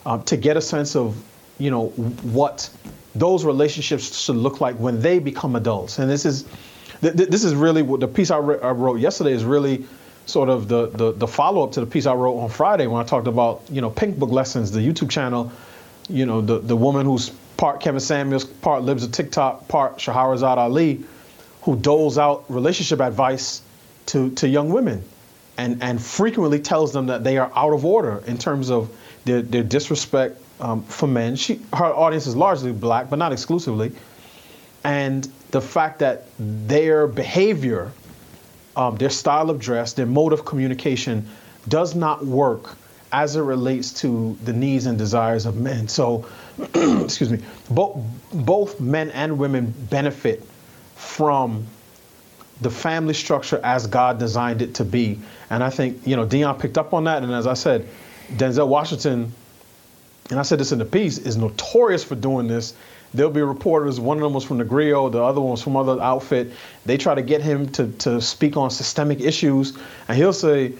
[0.07, 1.23] um, to get a sense of,
[1.59, 2.71] you know, what
[3.15, 5.99] those relationships should look like when they become adults.
[5.99, 6.45] And this is,
[7.01, 9.85] th- th- this is really what the piece I, re- I, wrote yesterday is really
[10.27, 13.03] sort of the, the, the follow up to the piece I wrote on Friday when
[13.03, 15.51] I talked about, you know, Pink Book Lessons, the YouTube channel,
[16.09, 20.57] you know, the, the woman who's part Kevin Samuels, part Libs of TikTok, part Shahrazad
[20.57, 21.05] Ali,
[21.63, 23.61] who doles out relationship advice
[24.07, 25.03] to, to young women
[25.59, 28.89] and, and frequently tells them that they are out of order in terms of
[29.27, 31.37] their, their disrespect um, for men.
[31.37, 33.93] She, her audience is largely black, but not exclusively.
[34.85, 37.93] And the fact that their behavior,
[38.77, 41.29] um, their style of dress, their mode of communication
[41.69, 42.77] does not work
[43.13, 45.89] as it relates to the needs and desires of men.
[45.89, 46.27] So,
[46.75, 47.41] excuse me,
[47.71, 47.97] both
[48.33, 50.45] both men and women benefit
[50.95, 51.67] from
[52.61, 55.19] the family structure as God designed it to be.
[55.51, 57.23] And I think, you know, Deion picked up on that.
[57.23, 57.87] And as I said,
[58.35, 59.33] Denzel Washington,
[60.31, 62.75] and I said this in the piece, is notorious for doing this.
[63.15, 65.77] There'll be reporters, one of them was from the Grio, the other one was from
[65.77, 66.53] other outfit.
[66.85, 69.79] They try to get him to, to speak on systemic issues.
[70.09, 70.73] And he'll say,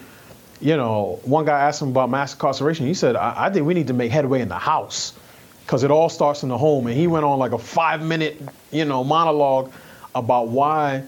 [0.61, 2.87] you know, one guy asked him about mass incarceration.
[2.87, 5.15] He said, I, I think we need to make headway in the house
[5.65, 6.87] because it all starts in the home.
[6.89, 8.41] And he went on like a five minute,
[8.73, 9.73] you know, monologue
[10.15, 11.05] about why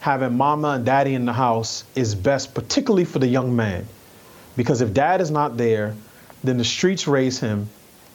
[0.00, 3.86] having mama and daddy in the house is best, particularly for the young man.
[4.60, 5.94] Because if dad is not there,
[6.44, 7.66] then the streets raise him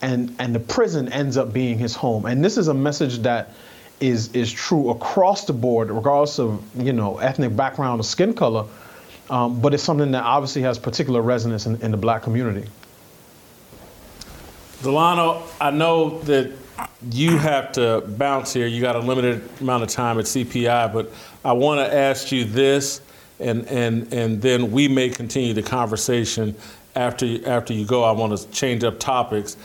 [0.04, 2.28] and, and the prison ends up being his home.
[2.28, 3.54] And this is a message that
[4.00, 8.66] is, is true across the board, regardless of, you know, ethnic background or skin color.
[9.28, 12.70] Um, but it's something that obviously has particular resonance in, in the black community.
[14.84, 16.52] Delano, I know that
[17.10, 18.68] you have to bounce here.
[18.68, 21.12] You got a limited amount of time at CPI, but
[21.44, 23.02] I want to ask you this,
[23.40, 26.56] and and and then we may continue the conversation
[26.96, 28.04] after you, after you go.
[28.04, 29.58] I want to change up topics.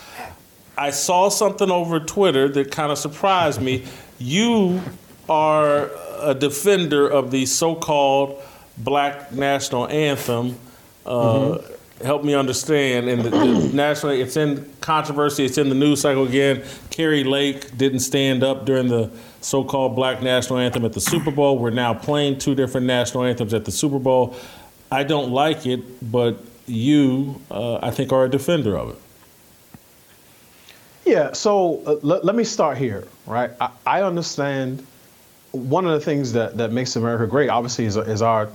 [0.76, 3.84] I saw something over Twitter that kind of surprised me.
[4.22, 4.82] You
[5.30, 5.88] are
[6.20, 8.38] a defender of the so-called
[8.76, 10.56] Black National Anthem.
[11.06, 11.69] Uh, mm-hmm
[12.02, 13.08] help me understand.
[13.08, 15.44] And the, the national, it's in controversy.
[15.44, 16.64] It's in the news cycle again.
[16.90, 19.10] Kari Lake didn't stand up during the
[19.40, 21.58] so-called Black National Anthem at the Super Bowl.
[21.58, 24.34] We're now playing two different national anthems at the Super Bowl.
[24.90, 28.96] I don't like it, but you, uh, I think, are a defender of it.
[31.04, 31.32] Yeah.
[31.32, 33.06] So uh, let, let me start here.
[33.26, 33.50] Right.
[33.60, 34.86] I, I understand.
[35.52, 38.48] One of the things that that makes America great, obviously, is, is our,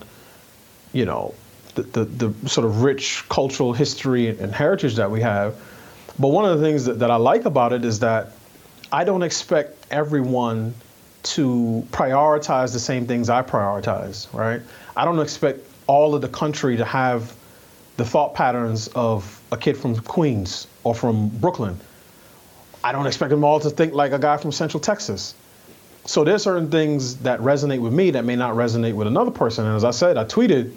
[0.93, 1.33] you know,
[1.75, 5.55] the, the, the, sort of rich cultural history and heritage that we have.
[6.17, 8.31] But one of the things that, that I like about it is that
[8.91, 10.73] I don't expect everyone
[11.23, 14.61] to prioritize the same things I prioritize, right?
[14.95, 17.35] I don't expect all of the country to have
[17.97, 21.79] the thought patterns of a kid from Queens or from Brooklyn.
[22.83, 25.33] I don't expect them all to think like a guy from Central Texas.
[26.05, 29.65] So there's certain things that resonate with me that may not resonate with another person.
[29.65, 30.71] And as I said, I tweeted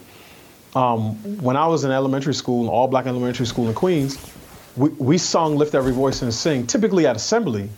[0.75, 4.19] um, when I was in elementary school, all black elementary school in Queens,
[4.77, 7.69] we, we sung Lift Every Voice and Sing, typically at assembly.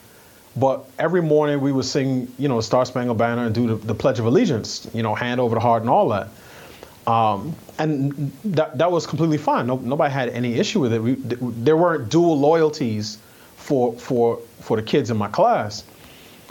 [0.57, 3.95] But every morning we would sing, you know, Star Spangled Banner and do the, the,
[3.95, 6.29] Pledge of Allegiance, you know, hand over the heart and all that.
[7.07, 9.69] Um, and that, that was completely fine.
[9.69, 11.01] No, nobody had any issue with it.
[11.01, 13.19] We, there weren't dual loyalties
[13.57, 15.85] for, for, for the kids in my class.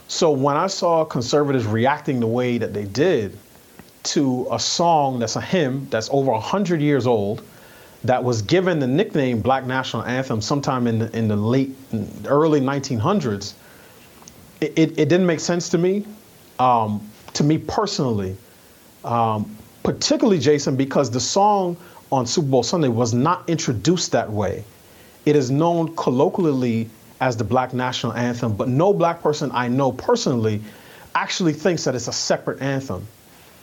[0.08, 3.38] So when I saw conservatives reacting the way that they did,
[4.04, 7.42] to a song that's a hymn that's over 100 years old
[8.04, 11.76] that was given the nickname Black National Anthem sometime in the, in the late,
[12.26, 13.54] early 1900s,
[14.62, 16.06] it, it, it didn't make sense to me,
[16.60, 18.38] um, to me personally,
[19.04, 21.76] um, particularly Jason, because the song
[22.12, 24.64] on Super Bowl Sunday was not introduced that way.
[25.26, 26.90] It is known colloquially
[27.22, 30.62] as the Black National Anthem, but no black person I know personally
[31.16, 33.06] actually thinks that it's a separate anthem.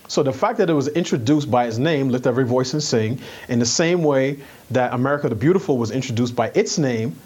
[0.08, 3.20] So the fact that it was introduced by its name, Lift Every Voice and Sing,
[3.48, 4.38] in the same way
[4.70, 7.16] that America the Beautiful was introduced by its name,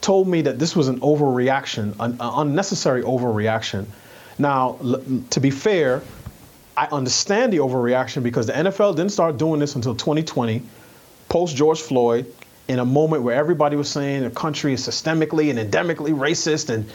[0.00, 3.86] told me that this was an overreaction, an, unnecessary overreaction.
[4.38, 4.78] Now,
[5.30, 6.02] to be fair,
[6.76, 10.62] I understand the overreaction because the NFL didn't start doing this until 2020,
[11.28, 12.32] post George Floyd,
[12.68, 16.90] in a moment where everybody was saying the country is systemically and endemically racist, and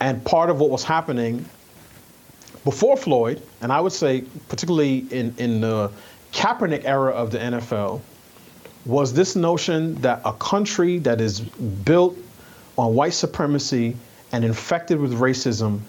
[0.00, 1.44] and part of what was happening
[2.64, 5.90] before Floyd, and I would say particularly in, in the
[6.32, 8.00] Kaepernick era of the NFL,
[8.84, 12.16] was this notion that a country that is built
[12.78, 13.96] on white supremacy
[14.32, 15.80] and infected with racism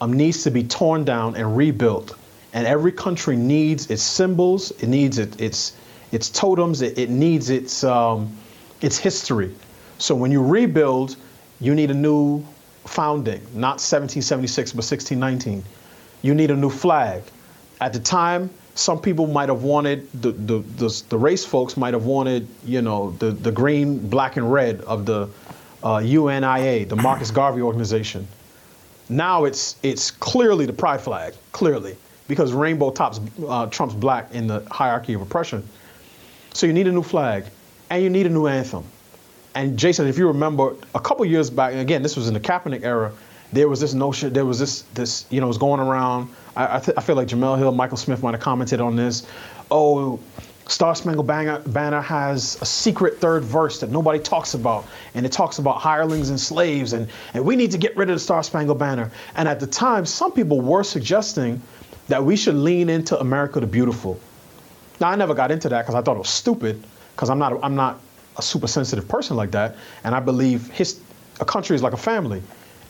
[0.00, 2.16] um, needs to be torn down and rebuilt.
[2.52, 5.76] And every country needs its symbols, it needs it, its
[6.12, 8.34] its totems, it, it needs its um,
[8.80, 9.54] its history.
[9.98, 11.16] So when you rebuild,
[11.60, 12.44] you need a new
[12.84, 15.64] founding, not 1776 but 1619
[16.22, 17.22] you need a new flag.
[17.80, 21.94] At the time, some people might have wanted the, the, the, the, race folks might
[21.94, 25.28] have wanted, you know, the, the green, black, and red of the
[25.82, 28.28] uh, UNIA, the Marcus Garvey organization.
[29.08, 31.96] Now it's it's clearly the pride flag, clearly,
[32.28, 35.66] because rainbow tops uh, trumps black in the hierarchy of oppression.
[36.54, 37.44] So you need a new flag,
[37.88, 38.84] and you need a new anthem.
[39.54, 42.82] and Jason, if you remember, a couple years back, again, this was in the Kaepernick
[42.82, 43.12] era.
[43.52, 46.28] There was this notion, there was this, this, you know, was going around.
[46.56, 49.26] I, I, th- I feel like Jemele Hill, Michael Smith might have commented on this.
[49.70, 50.18] Oh,
[50.68, 55.58] Star Spangled Banner, has a secret third verse that nobody talks about, and it talks
[55.60, 58.78] about hirelings and slaves, and, and we need to get rid of the Star Spangled
[58.78, 59.10] Banner.
[59.36, 61.62] And at the time, some people were suggesting
[62.08, 64.18] that we should lean into America the Beautiful.
[65.00, 67.62] Now, I never got into that because I thought it was stupid, because I'm not,
[67.62, 68.00] I'm not
[68.36, 71.00] a super sensitive person like that, and I believe his,
[71.38, 72.42] a country is like a family.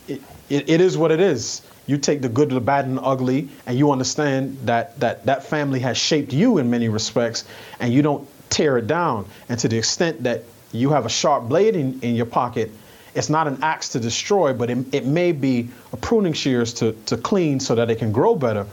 [0.09, 1.63] It, it, it is what it is.
[1.87, 5.45] You take the good, the bad, and the ugly, and you understand that that that
[5.45, 7.45] family has shaped you in many respects,
[7.79, 9.27] and you don't tear it down.
[9.49, 10.43] And to the extent that
[10.73, 12.71] you have a sharp blade in, in your pocket,
[13.15, 16.93] it's not an axe to destroy, but it, it may be a pruning shears to,
[17.07, 18.67] to clean so that it can grow better.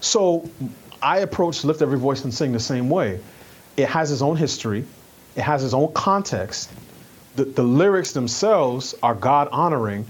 [0.00, 0.48] So
[1.02, 3.18] I approach Lift Every Voice and Sing the same way.
[3.76, 4.84] It has its own history,
[5.36, 6.70] it has its own context.
[7.36, 10.04] The, the lyrics themselves are God honoring,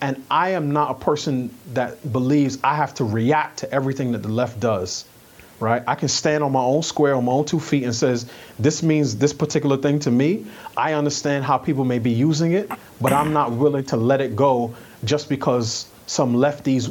[0.00, 4.22] and I am not a person that believes I have to react to everything that
[4.22, 5.04] the left does.
[5.58, 5.82] Right?
[5.86, 8.82] I can stand on my own square, on my own two feet, and says, this
[8.82, 10.46] means this particular thing to me.
[10.74, 14.34] I understand how people may be using it, but I'm not willing to let it
[14.34, 14.74] go
[15.04, 16.90] just because some lefties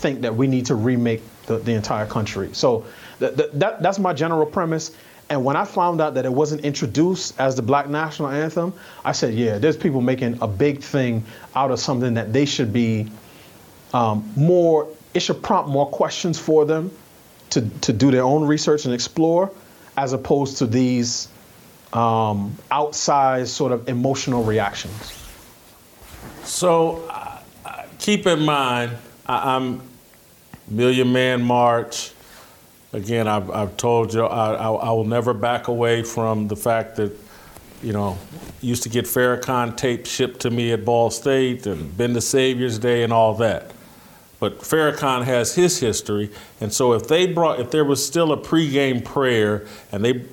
[0.00, 2.48] think that we need to remake the, the entire country.
[2.54, 2.86] So
[3.18, 4.92] th- th- that, that's my general premise.
[5.30, 8.72] And when I found out that it wasn't introduced as the black national anthem,
[9.04, 11.24] I said, yeah, there's people making a big thing
[11.54, 13.10] out of something that they should be
[13.92, 16.90] um, more, it should prompt more questions for them
[17.50, 19.50] to, to do their own research and explore,
[19.96, 21.28] as opposed to these
[21.92, 25.14] um, outsized sort of emotional reactions.
[26.44, 28.92] So uh, uh, keep in mind,
[29.26, 29.82] I, I'm
[30.68, 32.12] Million Man March.
[32.92, 36.96] Again, I've, I've told you I, I, I will never back away from the fact
[36.96, 37.12] that,
[37.82, 38.16] you know,
[38.62, 42.78] used to get Farrakhan tape shipped to me at Ball State and been to Savior's
[42.78, 43.72] Day and all that.
[44.40, 48.36] But Farrakhan has his history, and so if they brought, if there was still a
[48.36, 50.24] pregame prayer and they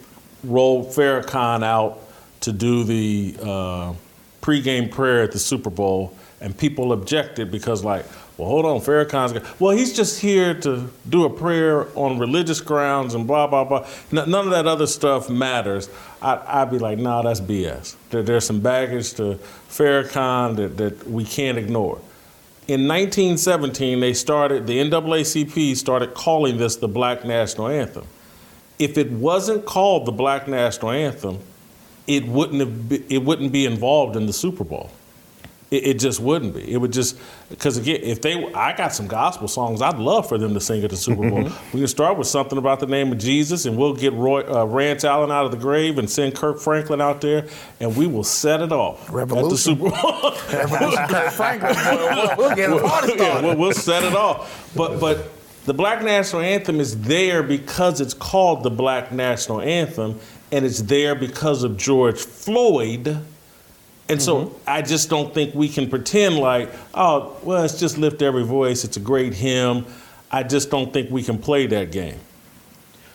[0.44, 2.00] rolled Farrakhan out
[2.42, 3.94] to do the uh,
[4.42, 8.06] pregame prayer at the Super Bowl, and people objected because, like,
[8.38, 12.60] well, hold on, Farrakhan's got, well, he's just here to do a prayer on religious
[12.60, 13.88] grounds and blah, blah, blah.
[14.12, 15.90] N- none of that other stuff matters.
[16.22, 17.96] I, would be like, nah, that's BS.
[18.10, 19.40] There, there's some baggage to
[19.70, 22.00] Farrakhan that, that we can't ignore.
[22.68, 28.06] In 1917, they started, the NAACP started calling this the Black National Anthem.
[28.80, 31.40] If it wasn't called the Black National Anthem,
[32.08, 34.92] it wouldn't, have be, it wouldn't be involved in the Super Bowl.
[35.72, 36.72] It, it just wouldn't be.
[36.72, 37.18] It would just
[37.50, 40.84] because again, if they, I got some gospel songs I'd love for them to sing
[40.84, 41.50] at the Super Bowl.
[41.74, 44.66] we can start with something about the name of Jesus, and we'll get Roy, uh,
[44.66, 47.48] Rance Allen out of the grave and send Kirk Franklin out there,
[47.80, 49.46] and we will set it off Revolution.
[49.46, 50.32] at the Super Bowl.
[50.54, 51.76] Revolution, Kirk Franklin.
[52.16, 53.44] We'll, we'll get a party Yeah, started.
[53.48, 54.72] we'll, we'll set it off.
[54.76, 55.32] But but
[55.66, 60.20] the Black National Anthem is there because it's called the Black National Anthem,
[60.52, 63.18] and it's there because of George Floyd.
[64.08, 64.58] And so mm-hmm.
[64.68, 68.84] I just don't think we can pretend like, oh, well, it's just lift every voice.
[68.84, 69.86] It's a great hymn.
[70.32, 72.20] I just don't think we can play that game.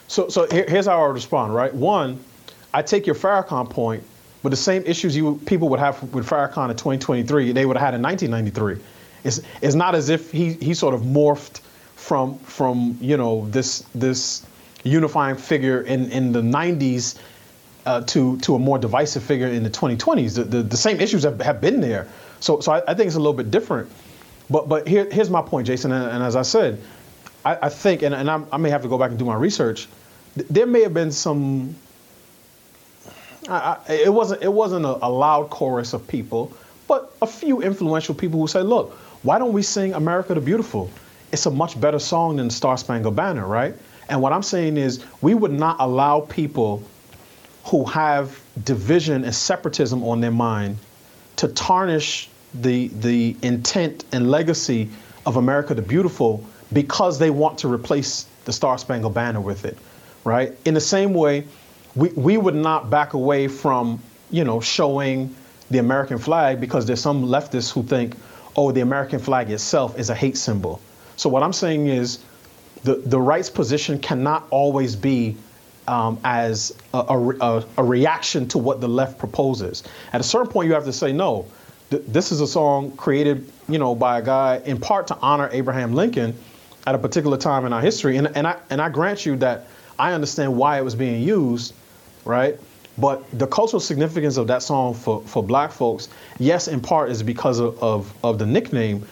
[0.09, 1.73] So, so here- here's how I would respond, right?
[1.73, 2.19] One,
[2.75, 4.03] I take your Farrakhan point,
[4.43, 7.85] but the same issues you people would have with Farrakhan in 2023, they would have
[7.85, 8.83] had in 1993.
[9.23, 11.61] It's, it's not as if he, he sort of morphed
[12.01, 14.47] from from you know this this
[14.85, 17.19] unifying figure in, in the 90s
[17.87, 20.35] uh, to to a more divisive figure in the 2020s.
[20.37, 22.09] The, the, the same issues have, have been there.
[22.41, 23.91] So so I, I think it's a little bit different.
[24.49, 25.93] But but here, here's my point, Jason.
[25.93, 26.81] And, and as I said,
[27.45, 29.35] I, I think, and, and I'm, I may have to go back and do my
[29.37, 29.89] research.
[30.35, 31.75] th- There may have been some.
[33.49, 36.53] I, it wasn't it wasn't a, a loud chorus of people,
[36.87, 38.93] but a few influential people who say, "Look,
[39.23, 40.91] why don't we sing America the Beautiful?
[41.33, 43.75] It's a much better song than Star Spangled Banner, right?"
[44.09, 46.83] And what I'm saying is, we would not allow people
[47.71, 50.77] who have division and separatism on their mind
[51.37, 54.91] to tarnish the the intent and legacy
[55.25, 59.79] of America the Beautiful because they want to replace the Star Spangled Banner with it,
[60.25, 60.53] right?
[60.65, 61.45] In the same way,
[61.95, 65.35] we, we would not back away from, you know, showing
[65.71, 68.17] the American flag because there's some leftists who think,
[68.57, 70.81] oh, the American flag itself is a hate symbol.
[71.17, 72.19] So what I'm saying is
[72.83, 75.37] the, the right's position cannot always be
[75.89, 79.83] um, as a, a, a- reaction to what the left proposes.
[80.13, 81.47] At a certain point, you have to say, no,
[81.91, 85.49] th- this is a song created, you know, by a guy in part to honor
[85.53, 86.37] Abraham Lincoln
[86.87, 88.17] at a particular time in our history.
[88.17, 89.67] And, and, I, and I grant you that
[89.99, 91.75] I understand why it was being used,
[92.25, 92.59] right?
[92.99, 96.09] But the cultural significance of that song for, for black folks,
[96.39, 99.07] yes, in part is because of, of, of the nickname,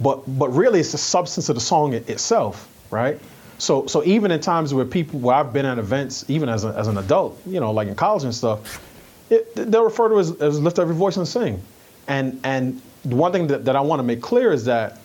[0.00, 3.20] but but really it's the substance of the song it, itself, right?
[3.58, 6.68] So so even in times where people where I've been at events, even as, a,
[6.68, 8.82] as an adult, you know, like in college and stuff,
[9.30, 11.62] it, they'll refer to it as, as lift every voice and sing.
[12.06, 14.98] And and the one thing that, that I want to make clear is that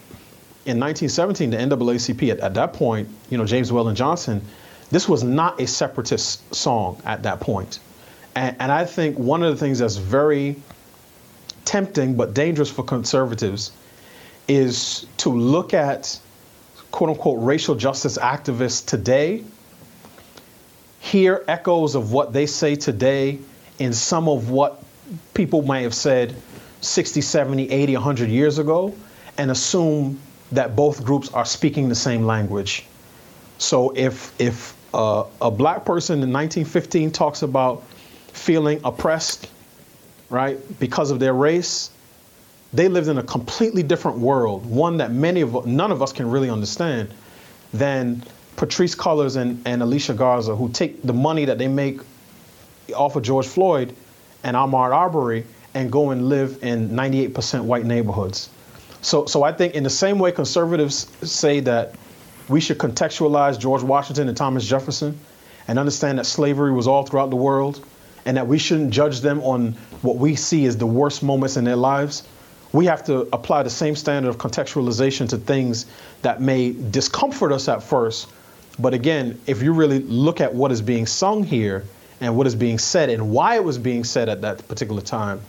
[0.65, 4.41] in 1917, the NAACP at, at that point, you know, James Weldon Johnson,
[4.91, 7.79] this was not a separatist song at that point.
[8.35, 10.55] And, and I think one of the things that's very
[11.65, 13.71] tempting but dangerous for conservatives
[14.47, 16.19] is to look at
[16.91, 19.43] quote unquote racial justice activists today,
[20.99, 23.39] hear echoes of what they say today
[23.79, 24.83] in some of what
[25.33, 26.35] people may have said
[26.81, 28.93] 60, 70, 80, 100 years ago,
[29.37, 30.19] and assume
[30.51, 32.85] that both groups are speaking the same language.
[33.57, 37.83] So if if uh, a black person in 1915 talks about
[38.33, 39.49] feeling oppressed,
[40.29, 41.91] right, because of their race,
[42.73, 46.29] they lived in a completely different world, one that many of none of us can
[46.29, 47.13] really understand,
[47.73, 48.23] than
[48.57, 52.01] Patrisse Cullors and, and Alicia Garza, who take the money that they make
[52.95, 53.95] off of George Floyd
[54.43, 58.49] and Ahmaud Arbery and go and live in 98% white neighborhoods.
[59.01, 61.95] So, so I think in the same way conservatives say that
[62.49, 65.17] we should contextualize George Washington and Thomas Jefferson
[65.67, 67.85] and understand that slavery was all throughout the world
[68.25, 71.63] and that we shouldn't judge them on what we see as the worst moments in
[71.63, 72.23] their lives.
[72.71, 75.87] We have to apply the same standard of contextualization to things
[76.21, 78.27] that may discomfort us at first.
[78.77, 81.83] But again, if you really look at what is being sung here
[82.21, 85.41] and what is being said and why it was being said at that particular time,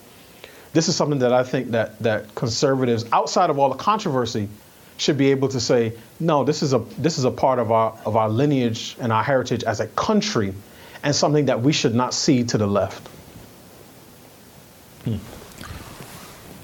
[0.72, 4.48] this is something that I think that that conservatives, outside of all the controversy,
[4.97, 7.98] should be able to say, no, this is a this is a part of our
[8.05, 10.55] of our lineage and our heritage as a country,
[11.02, 13.09] and something that we should not see to the left.
[15.05, 15.16] Hmm.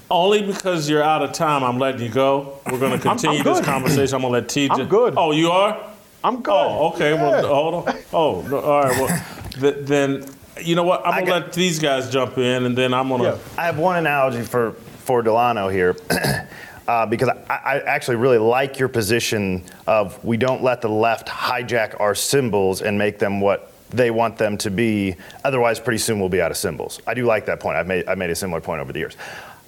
[0.09, 2.59] Only because you're out of time, I'm letting you go.
[2.71, 4.15] We're going to continue I'm this conversation.
[4.15, 4.79] I'm going to let TJ.
[4.79, 5.13] I'm good.
[5.17, 5.77] Oh, you are?
[6.23, 6.53] I'm good.
[6.53, 7.13] Oh, okay.
[7.13, 7.95] Well, hold on.
[8.13, 8.97] Oh, no, all right.
[8.97, 10.25] Well, th- then
[10.61, 11.05] you know what?
[11.05, 13.39] I'm going to let these guys jump in, and then I'm going to.
[13.57, 15.95] I have one analogy for for Delano here.
[16.87, 21.27] Uh, because I, I actually really like your position of we don't let the left
[21.27, 25.17] hijack our symbols and make them what they want them to be.
[25.43, 27.01] Otherwise, pretty soon we'll be out of symbols.
[27.05, 27.75] I do like that point.
[27.75, 29.17] I've made, I've made a similar point over the years.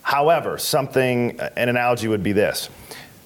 [0.09, 2.71] However, something, an analogy would be this.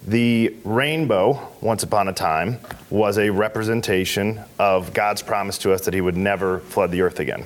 [0.06, 5.94] The rainbow, once upon a time, was a representation of God's promise to us that
[5.94, 7.46] He would never flood the earth again.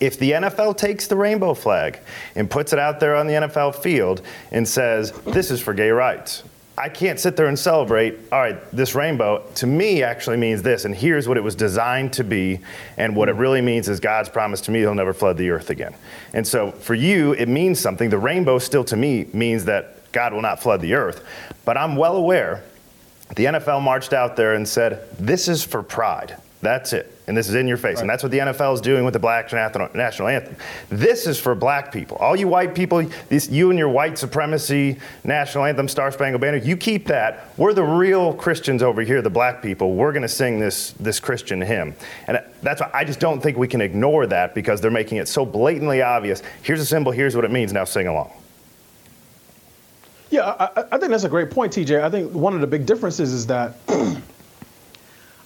[0.00, 2.00] If the NFL takes the rainbow flag
[2.34, 4.20] and puts it out there on the NFL field
[4.50, 6.42] and says, This is for gay rights,
[6.80, 10.86] I can't sit there and celebrate, all right, this rainbow to me actually means this,
[10.86, 12.60] and here's what it was designed to be,
[12.96, 13.40] and what it mm-hmm.
[13.42, 15.94] really means is God's promise to me he'll never flood the earth again.
[16.32, 18.08] And so for you, it means something.
[18.08, 21.22] The rainbow still to me means that God will not flood the earth.
[21.66, 22.64] But I'm well aware
[23.36, 26.38] the NFL marched out there and said, This is for pride.
[26.62, 27.16] That's it.
[27.26, 28.00] And this is in your face.
[28.00, 30.56] And that's what the NFL is doing with the black national anthem.
[30.90, 32.18] This is for black people.
[32.18, 36.58] All you white people, this, you and your white supremacy national anthem, Star Spangled Banner,
[36.58, 37.48] you keep that.
[37.56, 39.94] We're the real Christians over here, the black people.
[39.94, 41.94] We're going to sing this, this Christian hymn.
[42.26, 45.28] And that's why I just don't think we can ignore that because they're making it
[45.28, 46.42] so blatantly obvious.
[46.62, 48.32] Here's a symbol, here's what it means, now sing along.
[50.30, 52.02] Yeah, I, I think that's a great point, TJ.
[52.02, 53.74] I think one of the big differences is that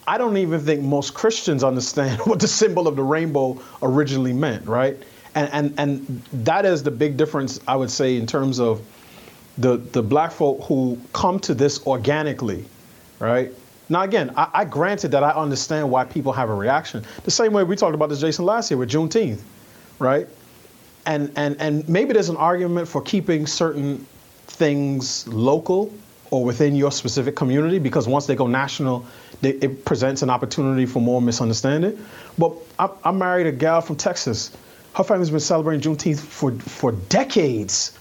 [0.06, 4.66] I don't even think most Christians understand what the symbol of the rainbow originally meant,
[4.66, 4.96] right?
[5.34, 8.82] And and and that is the big difference, I would say, in terms of
[9.58, 12.64] the the black folk who come to this organically,
[13.18, 13.52] right?
[13.88, 17.04] Now again, I, I granted that I understand why people have a reaction.
[17.24, 19.40] The same way we talked about this, Jason, last year with Juneteenth,
[19.98, 20.28] right?
[21.06, 24.06] And and and maybe there's an argument for keeping certain
[24.46, 25.92] things local
[26.34, 29.06] or within your specific community because once they go national,
[29.40, 31.96] they, it presents an opportunity for more misunderstanding.
[32.36, 34.50] But I, I married a gal from Texas.
[34.94, 37.96] Her family's been celebrating Juneteenth for, for decades.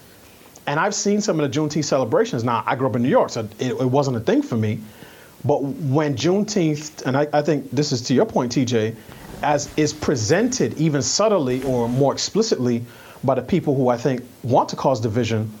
[0.66, 2.42] And I've seen some of the Juneteenth celebrations.
[2.42, 4.80] Now, I grew up in New York, so it, it wasn't a thing for me.
[5.44, 8.96] But when Juneteenth, and I, I think this is to your point, TJ,
[9.44, 12.84] as is presented even subtly or more explicitly
[13.22, 15.52] by the people who I think want to cause division,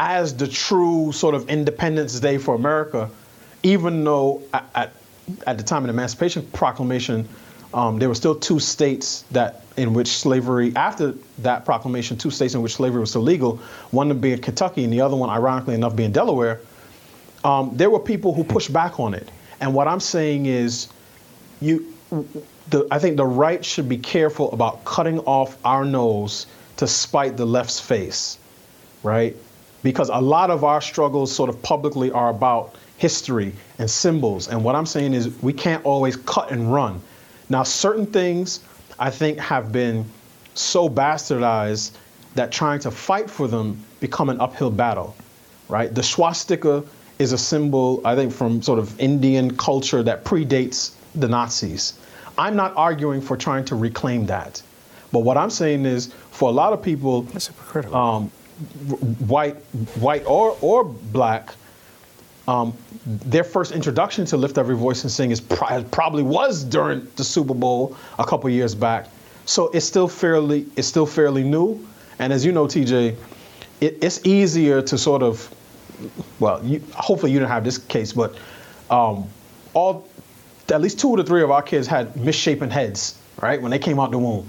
[0.00, 3.10] as the true sort of Independence Day for America,
[3.62, 4.94] even though at,
[5.46, 7.28] at, the time of the Emancipation Proclamation,
[7.74, 12.54] um, there were still two states that in which slavery, after that proclamation, two states
[12.54, 13.58] in which slavery was still legal,
[13.90, 16.60] one being Kentucky and the other one, ironically enough, being Delaware.
[17.44, 19.30] Um, there were people who pushed back on it.
[19.60, 20.88] And what I'm saying is,
[21.60, 21.94] you
[22.70, 26.46] the, I think the right should be careful about cutting off our nose
[26.78, 28.38] to spite the left's face,
[29.02, 29.36] right?
[29.82, 34.48] Because a lot of our struggles, sort of publicly, are about history and symbols.
[34.48, 37.00] And what I'm saying is we can't always cut and run.
[37.48, 38.60] Now, certain things
[38.98, 40.04] I think have been
[40.54, 41.92] so bastardized
[42.34, 45.16] that trying to fight for them become an uphill battle,
[45.68, 45.92] right?
[45.94, 46.84] The swastika
[47.18, 51.94] is a symbol, I think, from sort of Indian culture that predates the Nazis.
[52.38, 54.62] I'm not arguing for trying to reclaim that.
[55.12, 57.96] But what I'm saying is, for a lot of people, That's hypocritical.
[57.96, 58.30] um,
[59.26, 59.56] white,
[59.96, 61.54] white or or black,
[62.48, 62.76] um,
[63.06, 67.24] their first introduction to lift every voice and sing is pro- probably was during the
[67.24, 69.06] Super Bowl a couple years back.
[69.46, 71.86] So it's still fairly it's still fairly new.
[72.18, 73.16] And as you know, TJ,
[73.80, 75.52] it, it's easier to sort of
[76.38, 78.36] well, you, hopefully you didn't have this case, but
[78.90, 79.28] um,
[79.74, 80.08] all
[80.70, 83.98] at least two to three of our kids had misshapen heads, right, when they came
[83.98, 84.46] out the womb.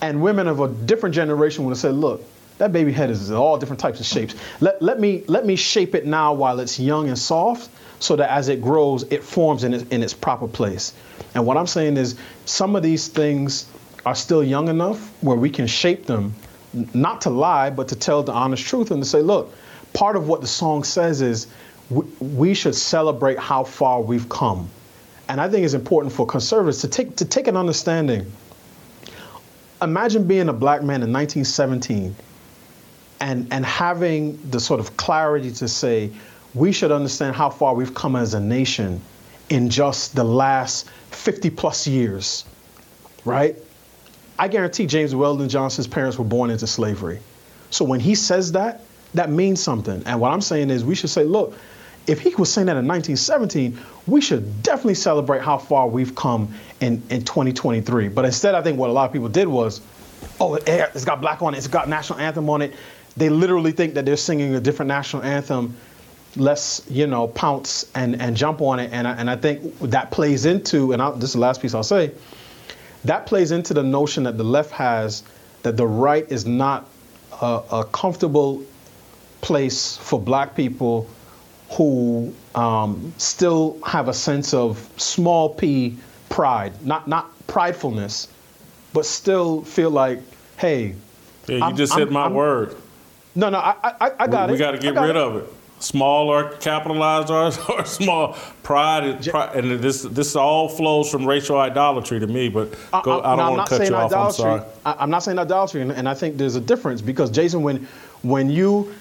[0.00, 2.22] And women of a different generation would have said, look,
[2.58, 4.34] that baby head is all different types of shapes.
[4.60, 8.30] Let, let, me, let me shape it now while it's young and soft so that
[8.30, 10.94] as it grows, it forms in, it, in its proper place.
[11.34, 13.66] And what I'm saying is some of these things
[14.04, 16.34] are still young enough where we can shape them,
[16.94, 19.54] not to lie, but to tell the honest truth and to say, look,
[19.92, 21.46] part of what the song says is
[21.90, 24.68] we, we should celebrate how far we've come.
[25.28, 28.30] And I think it's important for conservatives to take, to take an understanding.
[29.82, 32.14] Imagine being a black man in 1917
[33.20, 36.10] and, and having the sort of clarity to say,
[36.54, 39.00] we should understand how far we've come as a nation
[39.50, 42.44] in just the last 50 plus years,
[43.24, 43.56] right?
[44.38, 47.20] I guarantee James Weldon Johnson's parents were born into slavery.
[47.70, 48.82] So when he says that,
[49.14, 50.02] that means something.
[50.06, 51.54] And what I'm saying is we should say, look,
[52.06, 56.52] if he was saying that in 1917, we should definitely celebrate how far we've come
[56.80, 58.08] in, in 2023.
[58.08, 59.80] But instead, I think what a lot of people did was,
[60.40, 62.74] oh, it's got black on it, it's got national anthem on it.
[63.16, 65.76] They literally think that they're singing a different national anthem.
[66.36, 68.90] Let's, you know, pounce and, and jump on it.
[68.92, 71.74] And I, and I think that plays into, and I'll, this is the last piece
[71.74, 72.12] I'll say,
[73.04, 75.22] that plays into the notion that the left has
[75.62, 76.86] that the right is not
[77.40, 78.62] a, a comfortable
[79.40, 81.08] place for black people
[81.70, 85.96] who um, still have a sense of small p
[86.28, 88.28] pride, not not pridefulness,
[88.92, 90.20] but still feel like,
[90.58, 90.94] hey,
[91.48, 92.76] yeah, you I'm- just hit my I'm- word.
[93.36, 94.56] No, no, I, I, I got we, it.
[94.56, 95.52] We got to I get got rid of it.
[95.78, 98.32] Small or capitalized or, or small
[98.62, 102.48] pride, is pride, and this this all flows from racial idolatry to me.
[102.48, 102.72] But
[103.02, 104.10] go, I, I'm- don't want to cut saying you off.
[104.12, 104.42] I'm idolatry.
[104.42, 104.62] sorry.
[104.86, 107.86] I, am not saying idolatry, and, and I think there's a difference because Jason, when
[108.22, 108.94] when you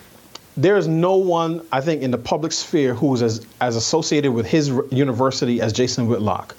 [0.58, 4.32] there is no one I think in the public sphere who is as as associated
[4.32, 6.56] with his university as Jason Whitlock.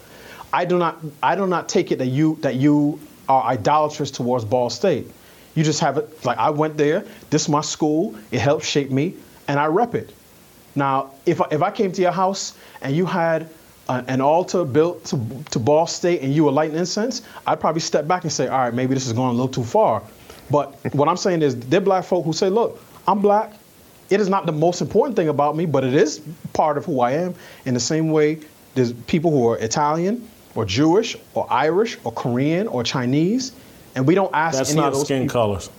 [0.53, 2.99] I do not I do not take it that you that you
[3.29, 5.11] are idolatrous towards Ball State.
[5.57, 7.05] You just have it like I went there.
[7.31, 8.15] This is my school.
[8.31, 9.15] It helped shape me,
[9.49, 10.13] and I rep it.
[10.77, 13.49] Now, if I, if I came to your house and you had
[13.89, 17.81] a, an altar built to, to Ball State and you were lighting incense, I'd probably
[17.81, 20.03] step back and say, all right, maybe this is going a little too far.
[20.51, 22.79] But what I'm saying is, there are black folk who say, look,
[23.09, 23.55] I'm black.
[24.11, 26.21] It is not the most important thing about me, but it is
[26.53, 27.35] part of who I am.
[27.65, 28.39] In the same way,
[28.75, 33.53] there's people who are Italian or Jewish or Irish or Korean or Chinese,
[33.97, 35.71] and we don't ask That's any not skin people- colors.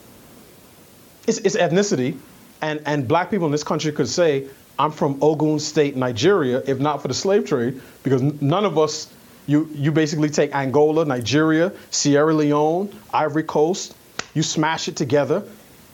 [1.27, 2.18] it's, it's ethnicity,
[2.61, 4.48] and, and black people in this country could say,
[4.80, 9.11] I'm from Ogun State, Nigeria, if not for the slave trade, because none of us,
[9.48, 13.95] you, you basically take Angola, Nigeria, Sierra Leone, Ivory Coast,
[14.34, 15.44] you smash it together,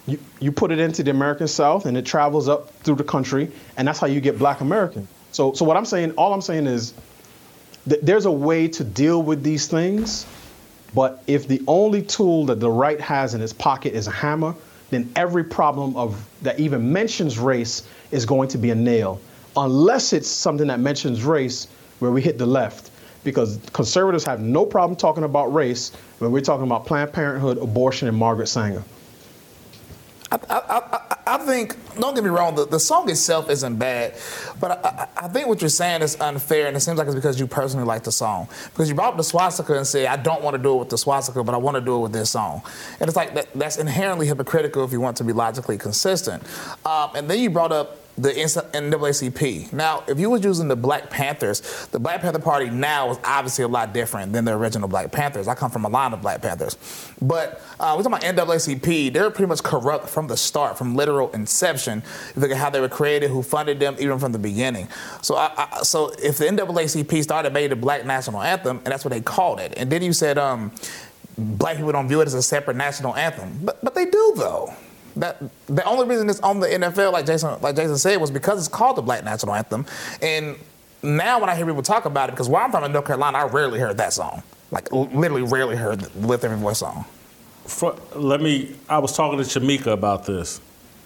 [0.06, 3.52] you, you put it into the American South, and it travels up through the country,
[3.78, 5.08] and that's how you get black American.
[5.32, 6.94] So, so what I'm saying, all I'm saying is,
[7.88, 10.26] th- there's a way to deal with these things,
[10.94, 14.54] but if the only tool that the right has in its pocket is a hammer,
[14.90, 19.20] then every problem of that even mentions race is going to be a nail,
[19.58, 21.68] unless it's something that mentions race
[22.00, 22.92] where we hit the left.
[23.24, 28.08] Because conservatives have no problem talking about race when we're talking about Planned Parenthood, abortion,
[28.08, 28.84] and Margaret Sanger.
[30.50, 34.16] I, I, I, think, don't get me wrong, the, the song itself isn't bad,
[34.60, 37.16] but I, I, I think what you're saying is unfair, and it seems like it's
[37.16, 38.48] because you personally like the song.
[38.72, 40.90] Because you brought up the swastika and said, I don't want to do it with
[40.90, 42.64] the swastika, but I want to do it with this song.
[43.00, 46.44] And it's like that, that's inherently hypocritical if you want to be logically consistent.
[46.86, 49.74] Um, and then you brought up the NAACP.
[49.74, 53.64] Now, if you was using the Black Panthers, the Black Panther Party now is obviously
[53.64, 55.48] a lot different than the original Black Panthers.
[55.48, 56.78] I come from a line of Black Panthers,
[57.22, 59.14] but uh, we're talking about NAACP.
[59.14, 62.00] They're pretty much corrupt from the start, from literal inception.
[62.00, 64.88] If you look at how they were created, who funded them, even from the beginning.
[65.22, 69.04] So, I, I, so if the NAACP started made the Black National Anthem, and that's
[69.04, 70.72] what they called it, and then you said, um,
[71.38, 74.74] black people don't view it as a separate national anthem, but but they do though.
[75.16, 78.60] That the only reason it's on the NFL, like Jason like Jason said, was because
[78.60, 79.86] it's called the Black National Anthem.
[80.22, 80.56] And
[81.04, 83.38] now when I hear people talk about it, because where I'm from in North Carolina,
[83.40, 84.42] I rarely heard that song.
[84.72, 87.06] Like literally rarely heard the Lift Every Voice song.
[87.66, 88.76] For, let me.
[88.90, 90.60] I was talking to Shamika about this.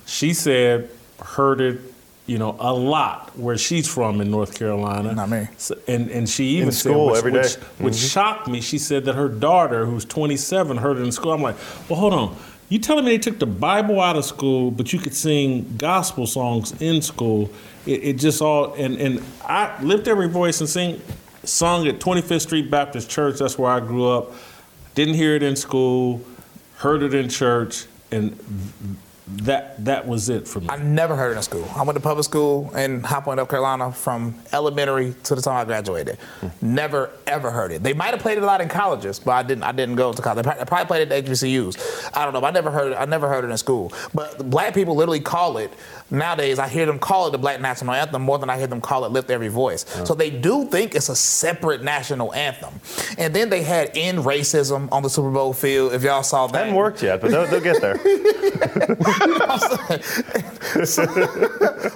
[0.05, 0.89] She said
[1.21, 1.81] heard it,
[2.27, 5.13] you know, a lot where she's from in North Carolina.
[5.13, 5.49] Not me.
[5.57, 7.39] So, and and she even In said, school which, every day.
[7.41, 8.11] which, which Mhm.
[8.11, 8.61] shocked me.
[8.61, 11.34] She said that her daughter, who's 27, heard it in school.
[11.34, 11.57] I'm like,
[11.89, 12.38] well, hold on.
[12.69, 16.27] You telling me they took the Bible out of school, but you could sing gospel
[16.27, 17.49] songs in school?
[17.85, 21.02] It, it just all and and I lift every voice and sing,
[21.44, 23.39] sung at 25th Street Baptist Church.
[23.39, 24.34] That's where I grew up.
[24.95, 26.22] Didn't hear it in school,
[26.77, 28.38] heard it in church, and
[29.29, 30.67] that that was it for me.
[30.69, 31.69] I never heard it in school.
[31.75, 35.57] I went to public school in High Point, North Carolina, from elementary to the time
[35.57, 36.17] I graduated.
[36.61, 37.83] Never ever heard it.
[37.83, 39.63] They might have played it a lot in colleges, but I didn't.
[39.63, 40.45] I didn't go to college.
[40.45, 42.11] They probably played it at HBCUs.
[42.15, 42.41] I don't know.
[42.41, 42.95] But I never heard it.
[42.95, 43.91] I never heard it in school.
[44.13, 45.73] But black people literally call it
[46.09, 46.57] nowadays.
[46.57, 49.03] I hear them call it the Black National Anthem more than I hear them call
[49.05, 49.85] it Lift Every Voice.
[50.05, 52.79] So they do think it's a separate national anthem.
[53.17, 55.93] And then they had end racism on the Super Bowl field.
[55.93, 57.97] If y'all saw that, Hasn't worked yet, but they'll, they'll get there.
[60.85, 61.06] so,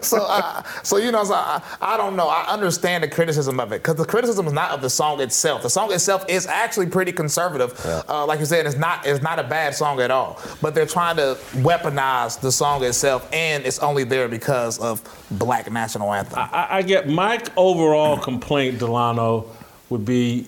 [0.02, 2.28] so, I, so you know, so I, I don't know.
[2.28, 5.62] I understand the criticism of it because the criticism is not of the song itself.
[5.64, 7.80] The song itself is actually pretty conservative.
[8.10, 10.42] Uh, like you said, it's not it's not a bad song at all.
[10.62, 15.72] But they're trying to weaponize the song itself, and it's only there because of Black
[15.72, 16.40] National Anthem.
[16.40, 19.48] I, I get my overall complaint, Delano,
[19.90, 20.48] would be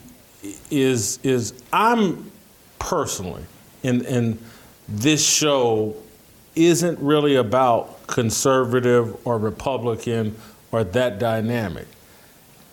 [0.72, 2.32] is is I'm
[2.80, 3.44] personally
[3.84, 4.40] in in
[4.88, 5.96] this show
[6.56, 10.36] isn't really about conservative or Republican
[10.72, 11.88] or that dynamic.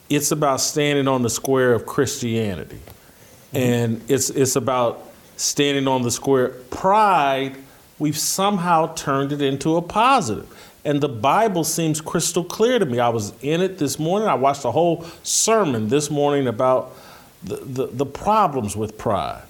[0.09, 2.81] It's about standing on the square of Christianity.
[2.81, 3.57] Mm-hmm.
[3.57, 6.49] And it's it's about standing on the square.
[6.71, 7.57] Pride,
[7.99, 10.49] we've somehow turned it into a positive.
[10.85, 13.01] And the Bible seems crystal clear to me.
[13.01, 14.29] I was in it this morning.
[14.29, 16.95] I watched a whole sermon this morning about
[17.43, 19.43] the, the, the problems with pride.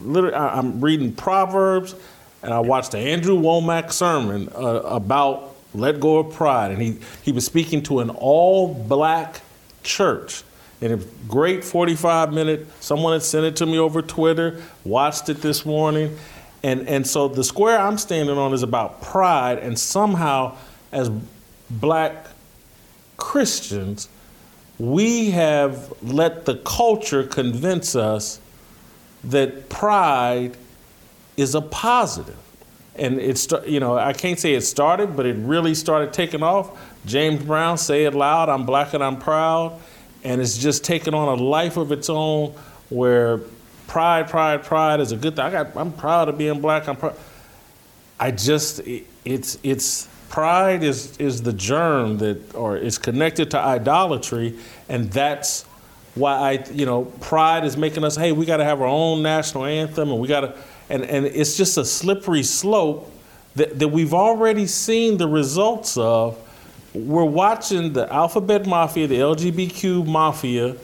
[0.00, 1.96] Literally, I'm reading Proverbs,
[2.42, 6.70] and I watched the Andrew Wommack sermon uh, about let go of pride.
[6.70, 9.40] And he, he was speaking to an all black
[9.82, 10.42] church.
[10.80, 15.42] And a great 45 minute, someone had sent it to me over Twitter, watched it
[15.42, 16.16] this morning.
[16.62, 20.56] And, and so the square I'm standing on is about pride, and somehow,
[20.90, 21.08] as
[21.70, 22.26] black
[23.16, 24.08] Christians,
[24.78, 28.40] we have let the culture convince us
[29.24, 30.56] that pride
[31.38, 32.36] is a positive.
[32.96, 36.76] And it's, you know, I can't say it started, but it really started taking off.
[37.06, 39.80] James Brown, say it loud, I'm black and I'm proud.
[40.24, 42.54] And it's just taken on a life of its own
[42.90, 43.38] where
[43.86, 45.44] pride, pride, pride is a good thing.
[45.44, 46.88] I got, I'm proud of being black.
[46.88, 47.14] I'm proud.
[48.18, 53.58] I just, it- it's, it's, pride is, is the germ that, or is connected to
[53.58, 54.58] idolatry.
[54.88, 55.64] And that's
[56.14, 59.22] why I, you know, pride is making us, hey, we got to have our own
[59.22, 60.54] national anthem and we got to,
[60.88, 63.10] and, and it's just a slippery slope
[63.56, 66.38] that, that we've already seen the results of.
[66.94, 70.76] We're watching the alphabet mafia, the LGBTQ mafia,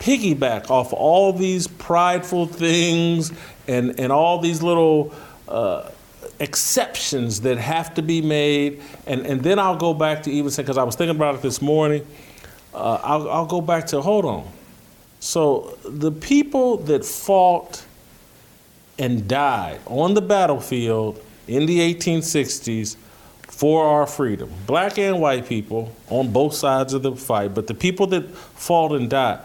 [0.00, 3.32] piggyback off all these prideful things
[3.68, 5.14] and, and all these little
[5.48, 5.90] uh,
[6.40, 8.82] exceptions that have to be made.
[9.06, 11.42] And, and then I'll go back to even say, because I was thinking about it
[11.42, 12.06] this morning,
[12.74, 14.48] uh, I'll, I'll go back to hold on.
[15.20, 17.84] So the people that fought
[18.98, 22.96] and died on the battlefield in the 1860s
[23.42, 27.74] for our freedom, black and white people on both sides of the fight, but the
[27.74, 29.38] people that fought and died,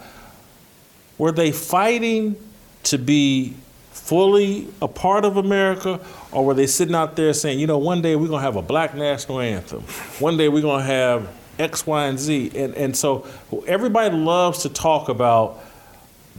[1.17, 2.35] were they fighting
[2.83, 3.53] to be
[3.91, 5.99] fully a part of America,
[6.31, 8.61] or were they sitting out there saying, you know, one day we're gonna have a
[8.61, 9.81] black national anthem,
[10.19, 13.27] one day we're gonna have X, Y, and Z, and and so
[13.67, 15.63] everybody loves to talk about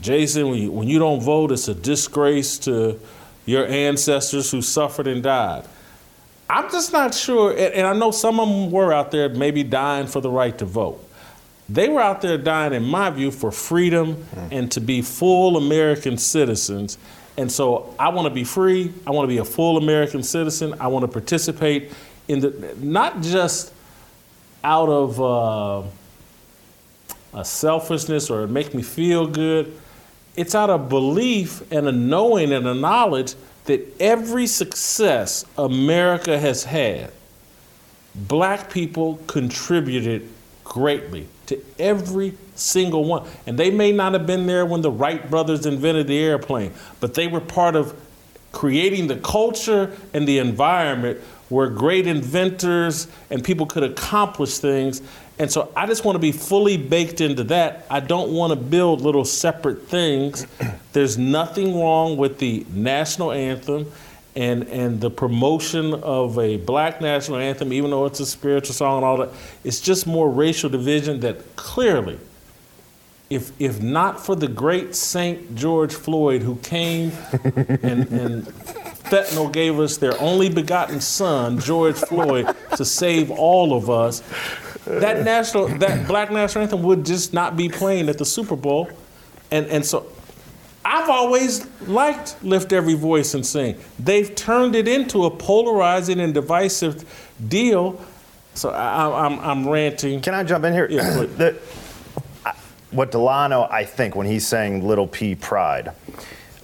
[0.01, 0.49] Jason.
[0.49, 2.99] When you, when you don't vote, it's a disgrace to
[3.45, 5.65] your ancestors who suffered and died.
[6.49, 9.63] I'm just not sure, and, and I know some of them were out there maybe
[9.63, 11.07] dying for the right to vote.
[11.69, 16.17] They were out there dying, in my view, for freedom and to be full American
[16.17, 16.97] citizens.
[17.37, 18.91] And so I want to be free.
[19.07, 20.75] I want to be a full American citizen.
[20.81, 21.93] I want to participate
[22.27, 23.73] in the not just
[24.63, 25.83] out of uh,
[27.33, 29.80] a selfishness or make me feel good.
[30.35, 33.35] It's out of belief and a knowing and a knowledge
[33.65, 37.11] that every success America has had,
[38.15, 40.27] black people contributed
[40.63, 43.27] greatly to every single one.
[43.45, 47.13] And they may not have been there when the Wright brothers invented the airplane, but
[47.13, 47.99] they were part of
[48.51, 55.01] creating the culture and the environment where great inventors and people could accomplish things.
[55.41, 57.87] And so I just want to be fully baked into that.
[57.89, 60.45] I don't want to build little separate things.
[60.93, 63.91] There's nothing wrong with the national anthem
[64.35, 68.97] and and the promotion of a black national anthem, even though it's a spiritual song
[68.97, 69.29] and all that.
[69.63, 72.19] It's just more racial division that clearly
[73.31, 77.13] if if not for the great Saint George Floyd who came
[77.81, 78.45] and, and
[79.11, 84.21] fentanyl gave us their only begotten son, George Floyd, to save all of us,
[84.99, 88.89] that national that black national anthem would just not be playing at the Super Bowl.
[89.51, 90.07] And and so
[90.83, 93.77] I've always liked Lift Every Voice and Sing.
[93.99, 97.05] They've turned it into a polarizing and divisive
[97.47, 98.03] deal.
[98.53, 100.21] So I, I'm, I'm ranting.
[100.21, 100.87] Can I jump in here?
[100.87, 101.57] The-
[102.91, 105.93] what Delano, I think, when he's saying little p pride,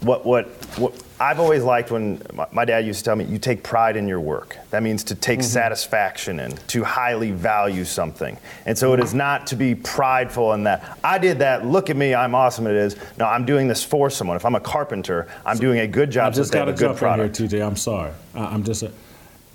[0.02, 0.48] what, what,
[0.78, 3.98] what I've always liked when my, my dad used to tell me, you take pride
[3.98, 4.58] in your work.
[4.70, 5.48] That means to take mm-hmm.
[5.48, 8.38] satisfaction in, to highly value something.
[8.66, 11.96] And so it is not to be prideful in that, I did that, look at
[11.96, 12.96] me, I'm awesome, it is.
[13.18, 14.38] No, I'm doing this for someone.
[14.38, 16.74] If I'm a carpenter, I'm doing a good job so just that got to a
[16.74, 17.48] good jump in here.
[17.48, 17.66] TJ.
[17.66, 18.12] I'm sorry.
[18.36, 18.84] I, I'm just.
[18.84, 18.92] A,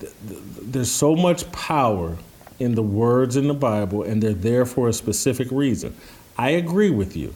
[0.01, 2.17] th- th- there's so much power
[2.59, 5.95] in the words in the Bible, and they're there for a specific reason.
[6.37, 7.35] I agree with you.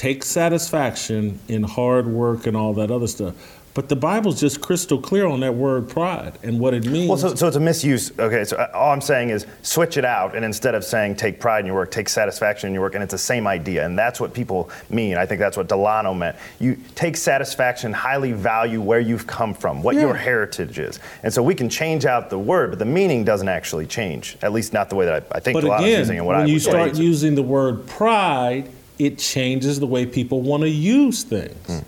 [0.00, 3.34] Take satisfaction in hard work and all that other stuff.
[3.74, 7.06] But the Bible's just crystal clear on that word pride and what it means.
[7.06, 8.10] Well, so, so it's a misuse.
[8.18, 11.38] Okay, so uh, all I'm saying is switch it out, and instead of saying take
[11.38, 13.98] pride in your work, take satisfaction in your work, and it's the same idea, and
[13.98, 15.18] that's what people mean.
[15.18, 16.38] I think that's what Delano meant.
[16.60, 21.42] You take satisfaction, highly value where you've come from, what your heritage is, and so
[21.42, 24.38] we can change out the word, but the meaning doesn't actually change.
[24.40, 26.24] At least not the way that I, I think but Delano's again, using it.
[26.24, 28.70] What when I you start using the word pride,
[29.00, 31.56] it changes the way people want to use things.
[31.66, 31.78] Hmm.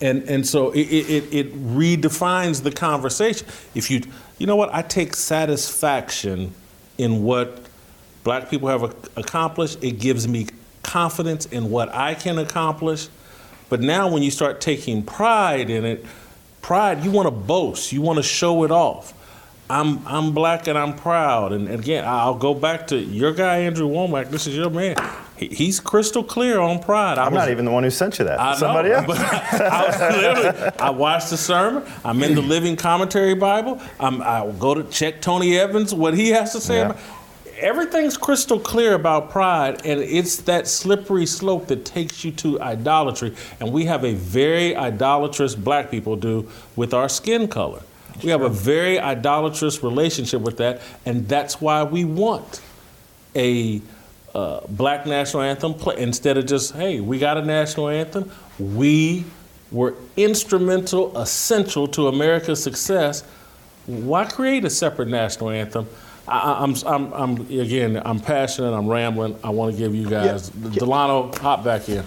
[0.00, 3.46] And, and so it, it, it- it redefines the conversation.
[3.74, 4.02] If you,
[4.38, 6.52] you know what, I take satisfaction
[6.98, 7.60] in what
[8.24, 8.82] black people have
[9.16, 9.82] accomplished.
[9.82, 10.48] It gives me
[10.82, 13.08] confidence in what I can accomplish.
[13.68, 16.04] But now when you start taking pride in it,
[16.62, 19.12] pride, you want to boast, you want to show it off.
[19.68, 21.52] I'm I'm black and I'm proud.
[21.52, 24.30] And again, I'll go back to your guy Andrew Wommack.
[24.30, 24.96] This is your man.
[25.36, 27.18] He, he's crystal clear on pride.
[27.18, 28.40] I I'm was- not even the one who sent you that.
[28.40, 29.18] I Somebody know, else.
[29.20, 31.82] I, was literally, I watched the sermon.
[32.04, 33.80] I'm in the Living Commentary Bible.
[34.00, 36.76] I'm, I go to check Tony Evans what he has to say.
[36.78, 36.90] Yeah.
[36.90, 36.98] About,
[37.58, 43.34] everything's crystal clear about pride, and it's that slippery slope that takes you to idolatry.
[43.60, 47.82] And we have a very idolatrous black people do with our skin color.
[48.22, 52.62] We have a very idolatrous relationship with that, and that's why we want
[53.34, 53.82] a
[54.36, 59.24] uh, black national anthem play, instead of just hey we got a national anthem we
[59.72, 63.22] were instrumental essential to america's success.
[63.86, 65.86] Why create a separate national anthem?
[66.28, 70.08] I, I- I'm, I'm, I'm again i'm passionate i'm rambling i want to give you
[70.08, 72.04] guys delano hop back in.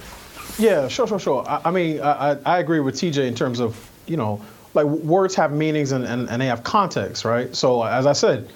[0.57, 1.47] Yeah, sure, sure, sure.
[1.47, 3.71] I, I mean, I, I agree with TJ in terms of,
[4.07, 4.41] you know,
[4.73, 7.55] like words have meanings and, and, and they have context, right?
[7.55, 8.49] So as I said,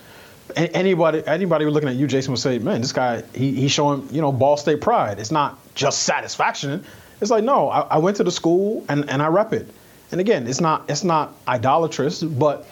[0.56, 4.22] anybody anybody looking at you, Jason, would say, man, this guy, he, he's showing, you
[4.22, 5.20] know, Ball State pride.
[5.20, 6.84] It's not just satisfaction.
[7.22, 9.68] It's like, no, I, I went to the school and, and I rep it.
[10.12, 12.68] And again, it's not it's not idolatrous, but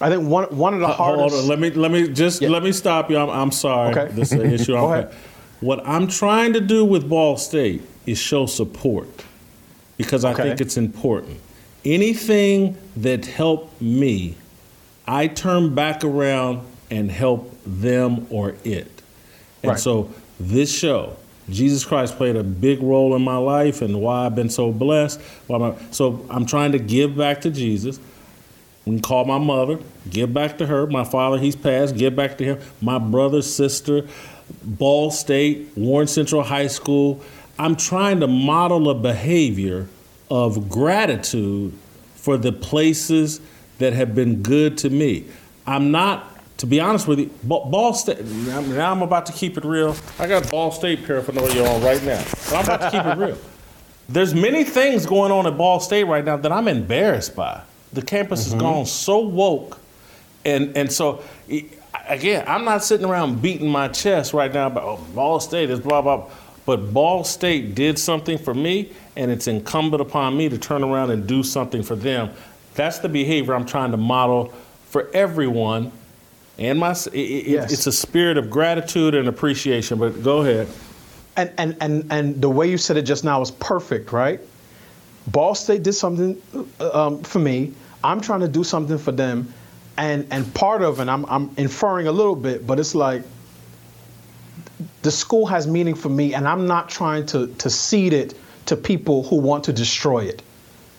[0.00, 1.42] I think one one of the Uh, Hold hardest.
[1.42, 3.16] on, let me let me just let me stop you.
[3.18, 3.90] I'm, I'm sorry.
[3.96, 4.12] Okay.
[4.14, 4.72] This is an issue.
[4.72, 5.14] Go I'm- ahead.
[5.60, 9.08] What I'm trying to do with Ball State is show support
[9.96, 10.42] because I Okay.
[10.42, 11.40] think it's important.
[11.82, 14.34] Anything that helped me,
[15.08, 16.60] I turn back around
[16.90, 18.90] and help them or it.
[19.62, 19.78] And Right.
[19.80, 21.14] so this show,
[21.50, 25.20] Jesus Christ played a big role in my life and why I've been so blessed.
[25.46, 27.98] Why my, so I'm trying to give back to Jesus.
[28.84, 30.86] We can call my mother, give back to her.
[30.86, 32.58] My father, he's passed, give back to him.
[32.80, 34.02] My brother, sister,
[34.62, 37.20] Ball State, Warren Central High School.
[37.58, 39.88] I'm trying to model a behavior
[40.30, 41.72] of gratitude
[42.14, 43.40] for the places
[43.78, 45.24] that have been good to me.
[45.66, 49.64] I'm not, to be honest with you, Ball State, now I'm about to keep it
[49.64, 49.94] real.
[50.18, 52.22] I got Ball State paraphernalia on right now.
[52.50, 53.38] But I'm about to keep it real.
[54.08, 57.62] There's many things going on at Ball State right now that I'm embarrassed by.
[57.92, 58.60] The campus has mm-hmm.
[58.60, 59.78] gone so woke,
[60.44, 61.22] and and so
[62.08, 65.80] again, I'm not sitting around beating my chest right now about oh, Ball State is
[65.80, 66.30] blah blah.
[66.64, 71.10] But Ball State did something for me, and it's incumbent upon me to turn around
[71.10, 72.30] and do something for them.
[72.74, 74.52] That's the behavior I'm trying to model
[74.88, 75.92] for everyone.
[76.58, 77.72] And my, it, it, Yes.
[77.72, 79.98] it's a spirit of gratitude and appreciation.
[79.98, 80.68] But go ahead.
[81.36, 84.40] And, and, and, and the way you said it just now was perfect, right?
[85.26, 86.40] Ball State did something
[86.80, 87.74] uh, um, for me.
[88.02, 89.52] I'm trying to do something for them.
[89.98, 93.22] And, and part of, and I'm, I'm inferring a little bit, but it's like
[95.02, 98.34] the school has meaning for me, and I'm not trying to, to cede it
[98.66, 100.42] to people who want to destroy it.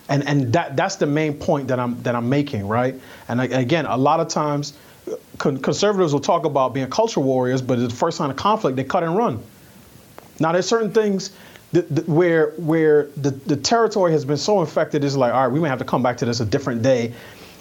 [0.09, 2.95] And, and that, that's the main point that I'm, that I'm making, right?
[3.27, 4.73] And I, again, a lot of times
[5.37, 8.83] con- conservatives will talk about being culture warriors, but the first sign of conflict, they
[8.83, 9.41] cut and run.
[10.39, 11.31] Now, there's certain things
[11.71, 15.51] that, that where where the, the territory has been so infected, it's like, all right,
[15.51, 17.13] we may have to come back to this a different day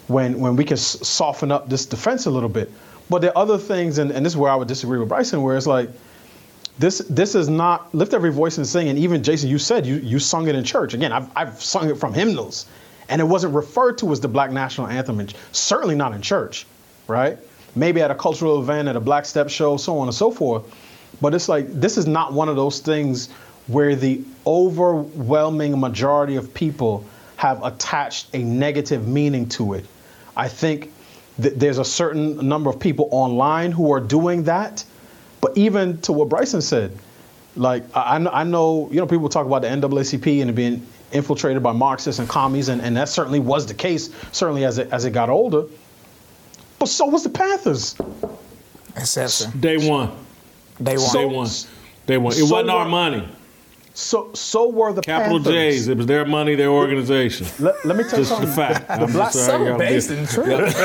[0.09, 2.71] when when we can s- soften up this defense a little bit.
[3.09, 5.43] But there are other things, and, and this is where I would disagree with Bryson,
[5.43, 5.91] where it's like,
[6.79, 8.89] this this is not lift every voice and sing.
[8.89, 10.95] And even Jason, you said you you sung it in church.
[10.95, 12.67] Again, I've I've sung it from hymnals,
[13.09, 16.67] and it wasn't referred to as the Black National Anthem, and certainly not in church,
[17.09, 17.39] right?
[17.75, 20.65] Maybe at a cultural event, at a Black Step show, so on and so forth.
[21.21, 23.29] But it's like this is not one of those things
[23.67, 27.05] where the overwhelming majority of people
[27.37, 29.85] have attached a negative meaning to it.
[30.37, 30.93] I think
[31.41, 34.85] th- there's a certain number of people online who are doing that.
[35.41, 36.97] But even to what Bryson said,
[37.57, 41.73] like I, I know, you know, people talk about the NAACP and being infiltrated by
[41.73, 45.13] Marxists and commies, and, and that certainly was the case, certainly as it as it
[45.13, 45.65] got older.
[46.79, 47.97] But so was the Panthers.
[48.97, 49.59] Exception.
[49.61, 50.11] Day one.
[50.83, 51.13] Day one.
[51.13, 51.49] Day one.
[52.07, 52.33] Day one.
[52.33, 53.29] It So wasn't our money.
[53.95, 55.53] So so were the Capital Panthers.
[55.55, 55.89] J's.
[55.89, 57.47] It was their money, their organization.
[57.59, 58.53] Let, let me tell you Just the something.
[58.55, 58.91] fact.
[58.91, 60.47] I'm black just sorry, y'all based in truth.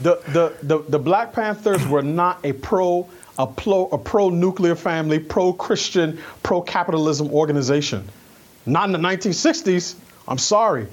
[0.00, 4.74] the, the, the, the Black Panthers were not a pro a pro a pro nuclear
[4.74, 8.04] family, pro Christian, pro capitalism organization.
[8.66, 9.94] Not in the 1960s.
[10.26, 10.88] I'm sorry.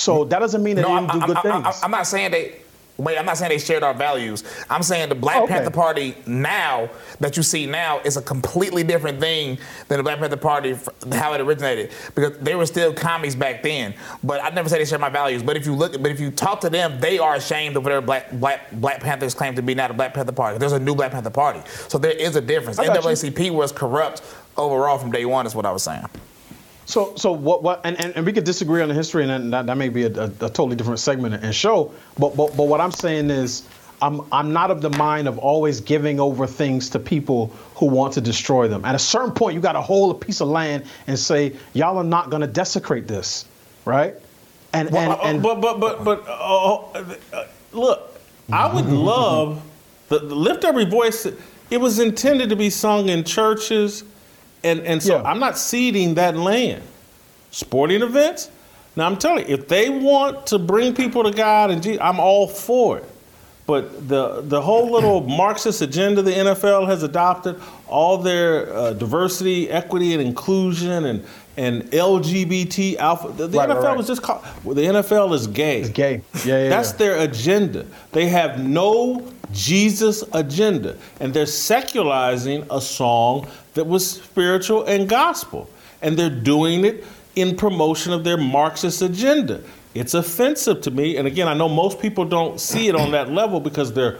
[0.00, 1.80] So that doesn't mean they No, didn't I'm, do good I'm, I'm, things.
[1.82, 2.56] I'm not saying they.
[2.96, 4.44] Wait, I'm not saying they shared our values.
[4.68, 5.54] I'm saying the Black okay.
[5.54, 9.56] Panther Party now that you see now is a completely different thing
[9.88, 10.76] than the Black Panther Party
[11.12, 13.94] how it originated because they were still commies back then.
[14.22, 15.42] But I never say they shared my values.
[15.42, 18.04] But if you look, but if you talk to them, they are ashamed of whatever
[18.04, 20.58] Black Black Black Panthers claim to be now the Black Panther Party.
[20.58, 22.78] There's a new Black Panther Party, so there is a difference.
[22.78, 23.10] I got you.
[23.10, 24.22] NAACP was corrupt
[24.58, 25.46] overall from day one.
[25.46, 26.04] Is what I was saying.
[26.90, 29.66] So, so what, what, and, and, and we could disagree on the history, and that,
[29.66, 31.94] that may be a, a, a totally different segment and show.
[32.18, 33.68] But, but, but what I'm saying is,
[34.02, 38.14] I'm, I'm not of the mind of always giving over things to people who want
[38.14, 38.84] to destroy them.
[38.84, 41.98] At a certain point, you got to hold a piece of land and say, y'all
[41.98, 43.44] are not going to desecrate this,
[43.84, 44.14] right?
[44.72, 48.20] And, Well, and, uh, and but but but but uh, uh, uh, look,
[48.52, 49.62] I would love
[50.08, 51.26] the, the lift every voice.
[51.70, 54.04] It was intended to be sung in churches,
[54.64, 56.82] and and so I'm not ceding that land.
[57.50, 58.50] Sporting events.
[58.96, 62.20] Now I'm telling you, if they want to bring people to God and Jesus, I'm
[62.20, 63.04] all for it.
[63.66, 69.70] But the the whole little Marxist agenda the NFL has adopted, all their uh, diversity,
[69.70, 71.24] equity, and inclusion, and
[71.56, 73.28] and LGBT alpha.
[73.28, 73.96] The, the right, NFL right.
[73.96, 74.44] was just called.
[74.64, 75.82] Well, the NFL is gay.
[75.82, 76.22] It's gay.
[76.44, 76.68] Yeah, yeah.
[76.68, 76.98] That's yeah.
[76.98, 77.86] their agenda.
[78.12, 85.68] They have no Jesus agenda, and they're secularizing a song that was spiritual and gospel,
[86.02, 87.04] and they're doing it
[87.36, 89.62] in promotion of their Marxist agenda.
[89.94, 93.30] It's offensive to me, and again, I know most people don't see it on that
[93.40, 94.18] level because they're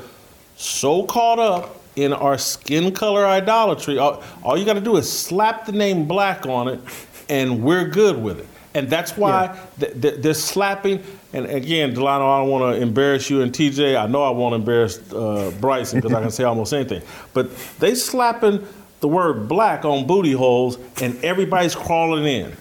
[0.56, 3.98] so caught up in our skin color idolatry.
[3.98, 6.80] All, all you got to do is slap the name black on it,
[7.28, 8.46] and we're good with it.
[8.74, 11.02] And that's why th- th- they're slapping.
[11.32, 13.96] And again, Delano, I don't want to embarrass you and TJ.
[13.96, 17.02] I know I won't embarrass uh, Bryson because I can say almost anything.
[17.32, 18.66] But they slapping
[19.00, 22.52] the word black on booty holes, and everybody's crawling in.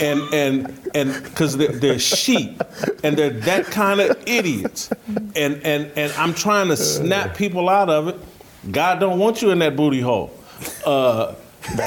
[0.00, 2.62] And and and because they're, they're sheep,
[3.04, 4.90] and they're that kind of idiots.
[5.36, 8.16] And and and I'm trying to snap people out of it.
[8.70, 10.32] God don't want you in that booty hole.
[10.84, 11.34] Uh,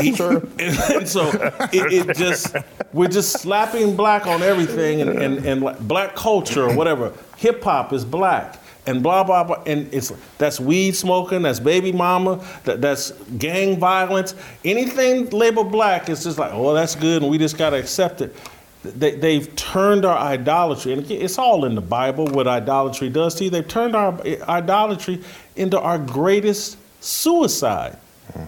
[0.01, 0.13] he-
[0.59, 0.59] and,
[0.93, 1.29] and so
[1.73, 2.55] it, it just
[2.93, 7.13] we're just slapping black on everything and, and, and like black culture or whatever.
[7.37, 11.91] Hip hop is black and blah blah blah and it's that's weed smoking, that's baby
[11.91, 14.35] mama, that, that's gang violence.
[14.65, 18.35] Anything labeled black is just like, oh that's good and we just gotta accept it.
[18.83, 23.43] They, they've turned our idolatry, and it's all in the Bible what idolatry does to
[23.43, 23.49] you.
[23.49, 25.21] They've turned our idolatry
[25.57, 27.97] into our greatest suicide.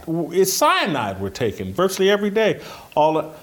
[0.08, 2.62] It's cyanide we're taking virtually every day.
[2.95, 3.34] All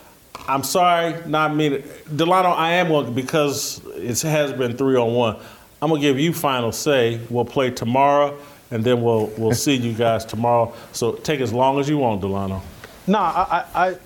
[0.46, 1.82] I'm sorry, not mean
[2.14, 2.50] Delano.
[2.50, 5.36] I am one because it has been three on one.
[5.82, 7.20] I'm gonna give you final say.
[7.28, 8.38] We'll play tomorrow,
[8.70, 10.74] and then we'll we'll see you guys tomorrow.
[10.92, 12.62] So take as long as you want, Delano.
[13.06, 13.96] Nah, I, I, I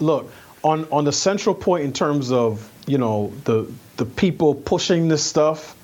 [0.00, 0.30] look
[0.62, 5.22] on on the central point in terms of you know the the people pushing this
[5.22, 5.76] stuff.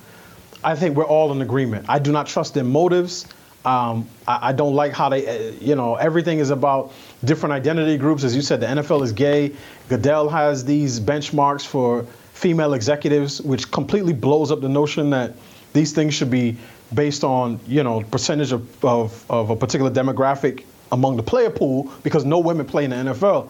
[0.63, 1.85] I think we're all in agreement.
[1.87, 3.27] I do not trust their motives.
[3.65, 6.93] Um, I, I don't like how they, uh, you know, everything is about
[7.23, 8.23] different identity groups.
[8.23, 9.53] As you said, the NFL is gay.
[9.89, 12.03] Goodell has these benchmarks for
[12.33, 15.33] female executives, which completely blows up the notion that
[15.73, 16.55] these things should be
[16.93, 21.91] based on, you know, percentage of, of, of a particular demographic among the player pool
[22.03, 23.49] because no women play in the NFL.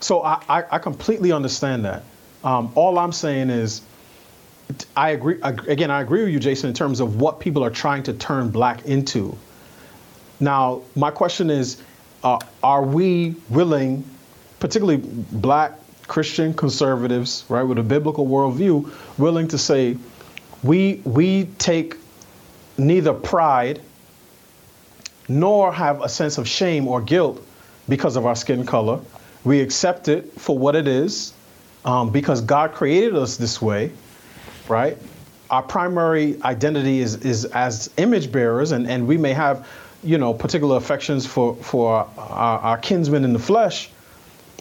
[0.00, 2.02] So I, I, I completely understand that.
[2.42, 3.80] Um, all I'm saying is,
[4.96, 5.38] I agree.
[5.42, 8.50] Again, I agree with you, Jason, in terms of what people are trying to turn
[8.50, 9.36] black into.
[10.40, 11.82] Now, my question is,
[12.22, 14.04] uh, are we willing,
[14.60, 15.72] particularly black
[16.06, 19.96] Christian conservatives, right, with a biblical worldview, willing to say,
[20.62, 21.96] we we take
[22.78, 23.80] neither pride
[25.28, 27.42] nor have a sense of shame or guilt
[27.88, 29.00] because of our skin color.
[29.44, 31.32] We accept it for what it is
[31.84, 33.92] um, because God created us this way,
[34.68, 34.96] right?
[35.50, 39.68] Our primary identity is, is as image bearers, and, and we may have,
[40.02, 43.90] you know, particular affections for, for our, our kinsmen in the flesh,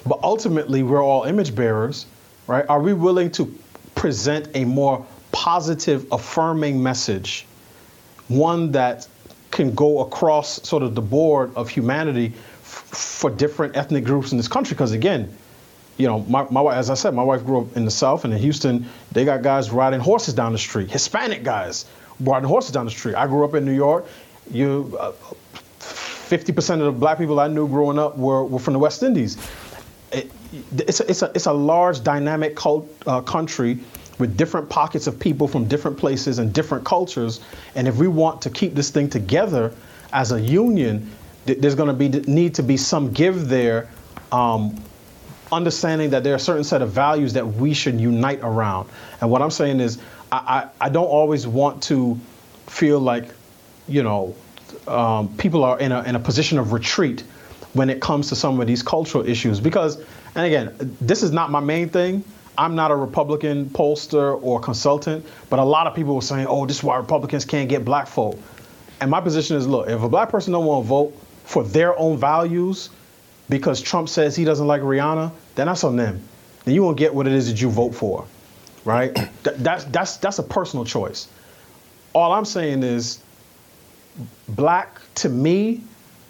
[0.05, 2.05] but ultimately we're all image bearers,
[2.47, 2.65] right?
[2.67, 3.53] Are we willing to
[3.95, 7.45] present a more positive, affirming message,
[8.27, 9.07] one that
[9.51, 12.67] can go across sort of the board of humanity f-
[13.21, 14.73] for different ethnic groups in this country?
[14.73, 15.35] Because again,
[15.97, 18.33] you know, my, my as I said, my wife grew up in the South, and
[18.33, 21.85] in Houston, they got guys riding horses down the street, Hispanic guys
[22.19, 23.15] riding horses down the street.
[23.15, 24.05] I grew up in New York.
[24.51, 25.13] You, uh,
[25.79, 29.37] 50% of the black people I knew growing up were, were from the West Indies.
[30.11, 30.31] It,
[30.77, 33.79] it's, a, it's, a, it's a large, dynamic cult, uh, country
[34.19, 37.41] with different pockets of people from different places and different cultures.
[37.75, 39.73] And if we want to keep this thing together
[40.11, 41.09] as a union,
[41.45, 43.89] th- there's going to be need to be some give there.
[44.31, 44.81] Um,
[45.53, 48.89] understanding that there are certain set of values that we should unite around.
[49.21, 49.99] And what I'm saying is,
[50.31, 52.19] I, I, I don't always want to
[52.67, 53.29] feel like,
[53.87, 54.35] you know,
[54.87, 57.23] um, people are in a, in a position of retreat
[57.73, 59.59] when it comes to some of these cultural issues.
[59.59, 59.97] Because,
[60.35, 62.23] and again, this is not my main thing.
[62.57, 66.65] I'm not a Republican pollster or consultant, but a lot of people were saying, oh,
[66.65, 68.37] this is why Republicans can't get black folk.
[69.01, 71.97] And my position is look, if a black person don't want to vote for their
[71.97, 72.89] own values
[73.49, 76.21] because Trump says he doesn't like Rihanna, then that's on them.
[76.65, 78.25] Then you won't get what it is that you vote for,
[78.85, 79.13] right?
[79.43, 81.27] that's, that's, that's a personal choice.
[82.13, 83.19] All I'm saying is,
[84.49, 85.81] black to me,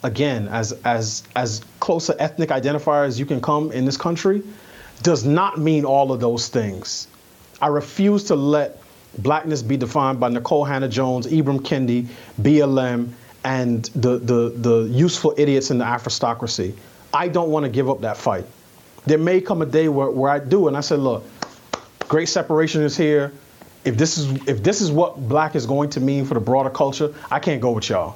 [0.04, 4.44] again, as, as, as close an ethnic identifier as you can come in this country,
[5.02, 7.08] does not mean all of those things.
[7.62, 8.82] I refuse to let
[9.20, 12.08] blackness be defined by Nikole Hannah-Jones, Ibram Kendi,
[12.42, 13.10] BLM,
[13.44, 16.74] and the, the, the useful idiots in the Afrostocracy.
[17.14, 18.46] I don't want to give up that fight.
[19.06, 21.24] There may come a day where, where I do, and I said, look,
[22.08, 23.32] great separation is here.
[23.84, 26.70] If this is if this is what black is going to mean for the broader
[26.70, 28.16] culture, I can't go with y'all,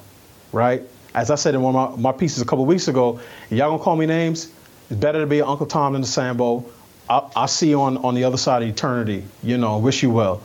[0.54, 0.82] right?
[1.14, 3.20] As I said in one of my, my pieces a couple weeks ago,
[3.50, 4.52] y'all gonna call me names.
[4.90, 6.64] It's better to be Uncle Tom than the Sambo.
[7.10, 9.26] I'll, I'll see you on, on the other side of eternity.
[9.44, 10.42] You know, wish you well.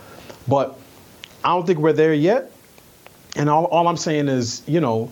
[0.48, 0.76] But
[1.44, 2.50] I don't think we're there yet.
[3.36, 5.10] And all, all I'm saying is, you know,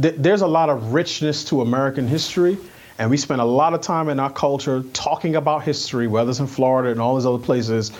[0.00, 2.58] th- there's a lot of richness to American history.
[2.98, 6.38] And we spend a lot of time in our culture talking about history, whether it's
[6.38, 7.90] in Florida and all these other places.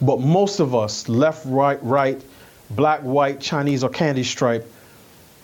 [0.00, 2.22] But most of us, left, right, right,
[2.70, 4.70] black, white, Chinese, or candy stripe,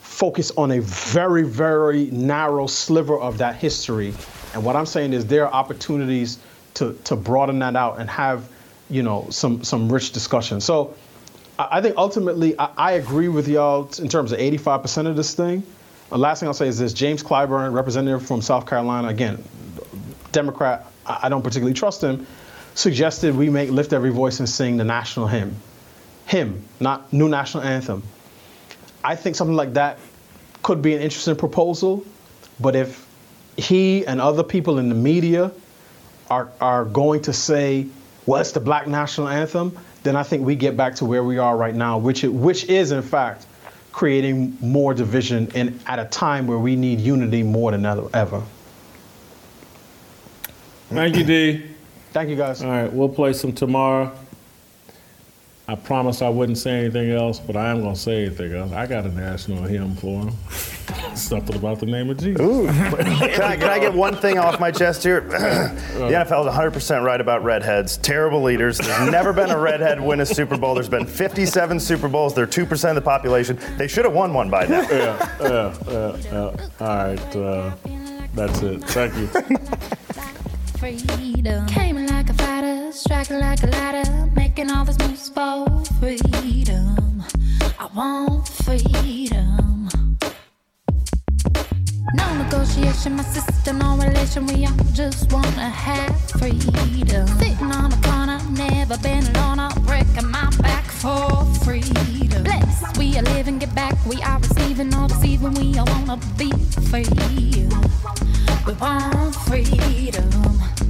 [0.01, 4.15] focus on a very, very narrow sliver of that history.
[4.55, 6.39] And what I'm saying is there are opportunities
[6.75, 8.49] to, to broaden that out and have,
[8.89, 10.61] you know, some, some rich discussion.
[10.61, 10.95] So
[11.59, 15.35] I, I think ultimately I, I agree with y'all in terms of 85% of this
[15.35, 15.65] thing.
[16.11, 19.43] Last thing I'll say is this James Clyburn, representative from South Carolina, again,
[20.33, 22.27] Democrat, I don't particularly trust him,
[22.75, 25.57] suggested we make Lift Every Voice and sing the national hymn.
[26.27, 28.03] Hymn, not new national anthem.
[29.03, 29.99] I think something like that
[30.63, 32.05] could be an interesting proposal,
[32.59, 33.07] but if
[33.57, 35.53] he and other people in the media
[36.29, 37.87] are, are going to say,
[38.27, 41.39] well, it's the black national anthem, then I think we get back to where we
[41.39, 43.47] are right now, which, it, which is, in fact,
[44.01, 48.43] creating more division in, at a time where we need unity more than ever.
[50.89, 51.67] Thank you, D.
[52.11, 52.63] Thank you, guys.
[52.63, 54.11] All right, we'll play some tomorrow.
[55.71, 58.73] I promised I wouldn't say anything else, but I am going to say anything else.
[58.73, 60.33] I got a national hymn for him.
[61.15, 62.41] Something about the name of Jesus.
[62.41, 62.67] Ooh.
[62.97, 65.21] can, I, can I get one thing off my chest here?
[65.31, 67.99] the NFL is 100% right about redheads.
[67.99, 68.79] Terrible leaders.
[68.79, 70.75] There's never been a redhead win a Super Bowl.
[70.75, 72.35] There's been 57 Super Bowls.
[72.35, 73.57] They're 2% of the population.
[73.77, 74.81] They should have won one by now.
[74.91, 76.69] yeah, yeah, yeah, yeah.
[76.81, 77.37] All right.
[77.37, 77.77] Uh,
[78.35, 78.83] that's it.
[78.87, 79.29] Thank you.
[80.81, 81.67] freedom.
[82.93, 85.67] Striking like a ladder, making all this moves for
[86.01, 87.23] freedom.
[87.79, 89.89] I want freedom.
[92.15, 94.47] No negotiation, my sister, no relation.
[94.47, 97.27] We all just wanna have freedom.
[97.39, 99.61] Sitting on a corner, never been alone.
[99.61, 102.43] I'm breaking my back for freedom.
[102.43, 103.95] Blessed, we are living, get back.
[104.07, 105.55] We are receiving, all deceiving.
[105.55, 106.51] We all wanna be
[106.91, 107.07] free.
[108.67, 110.90] We want freedom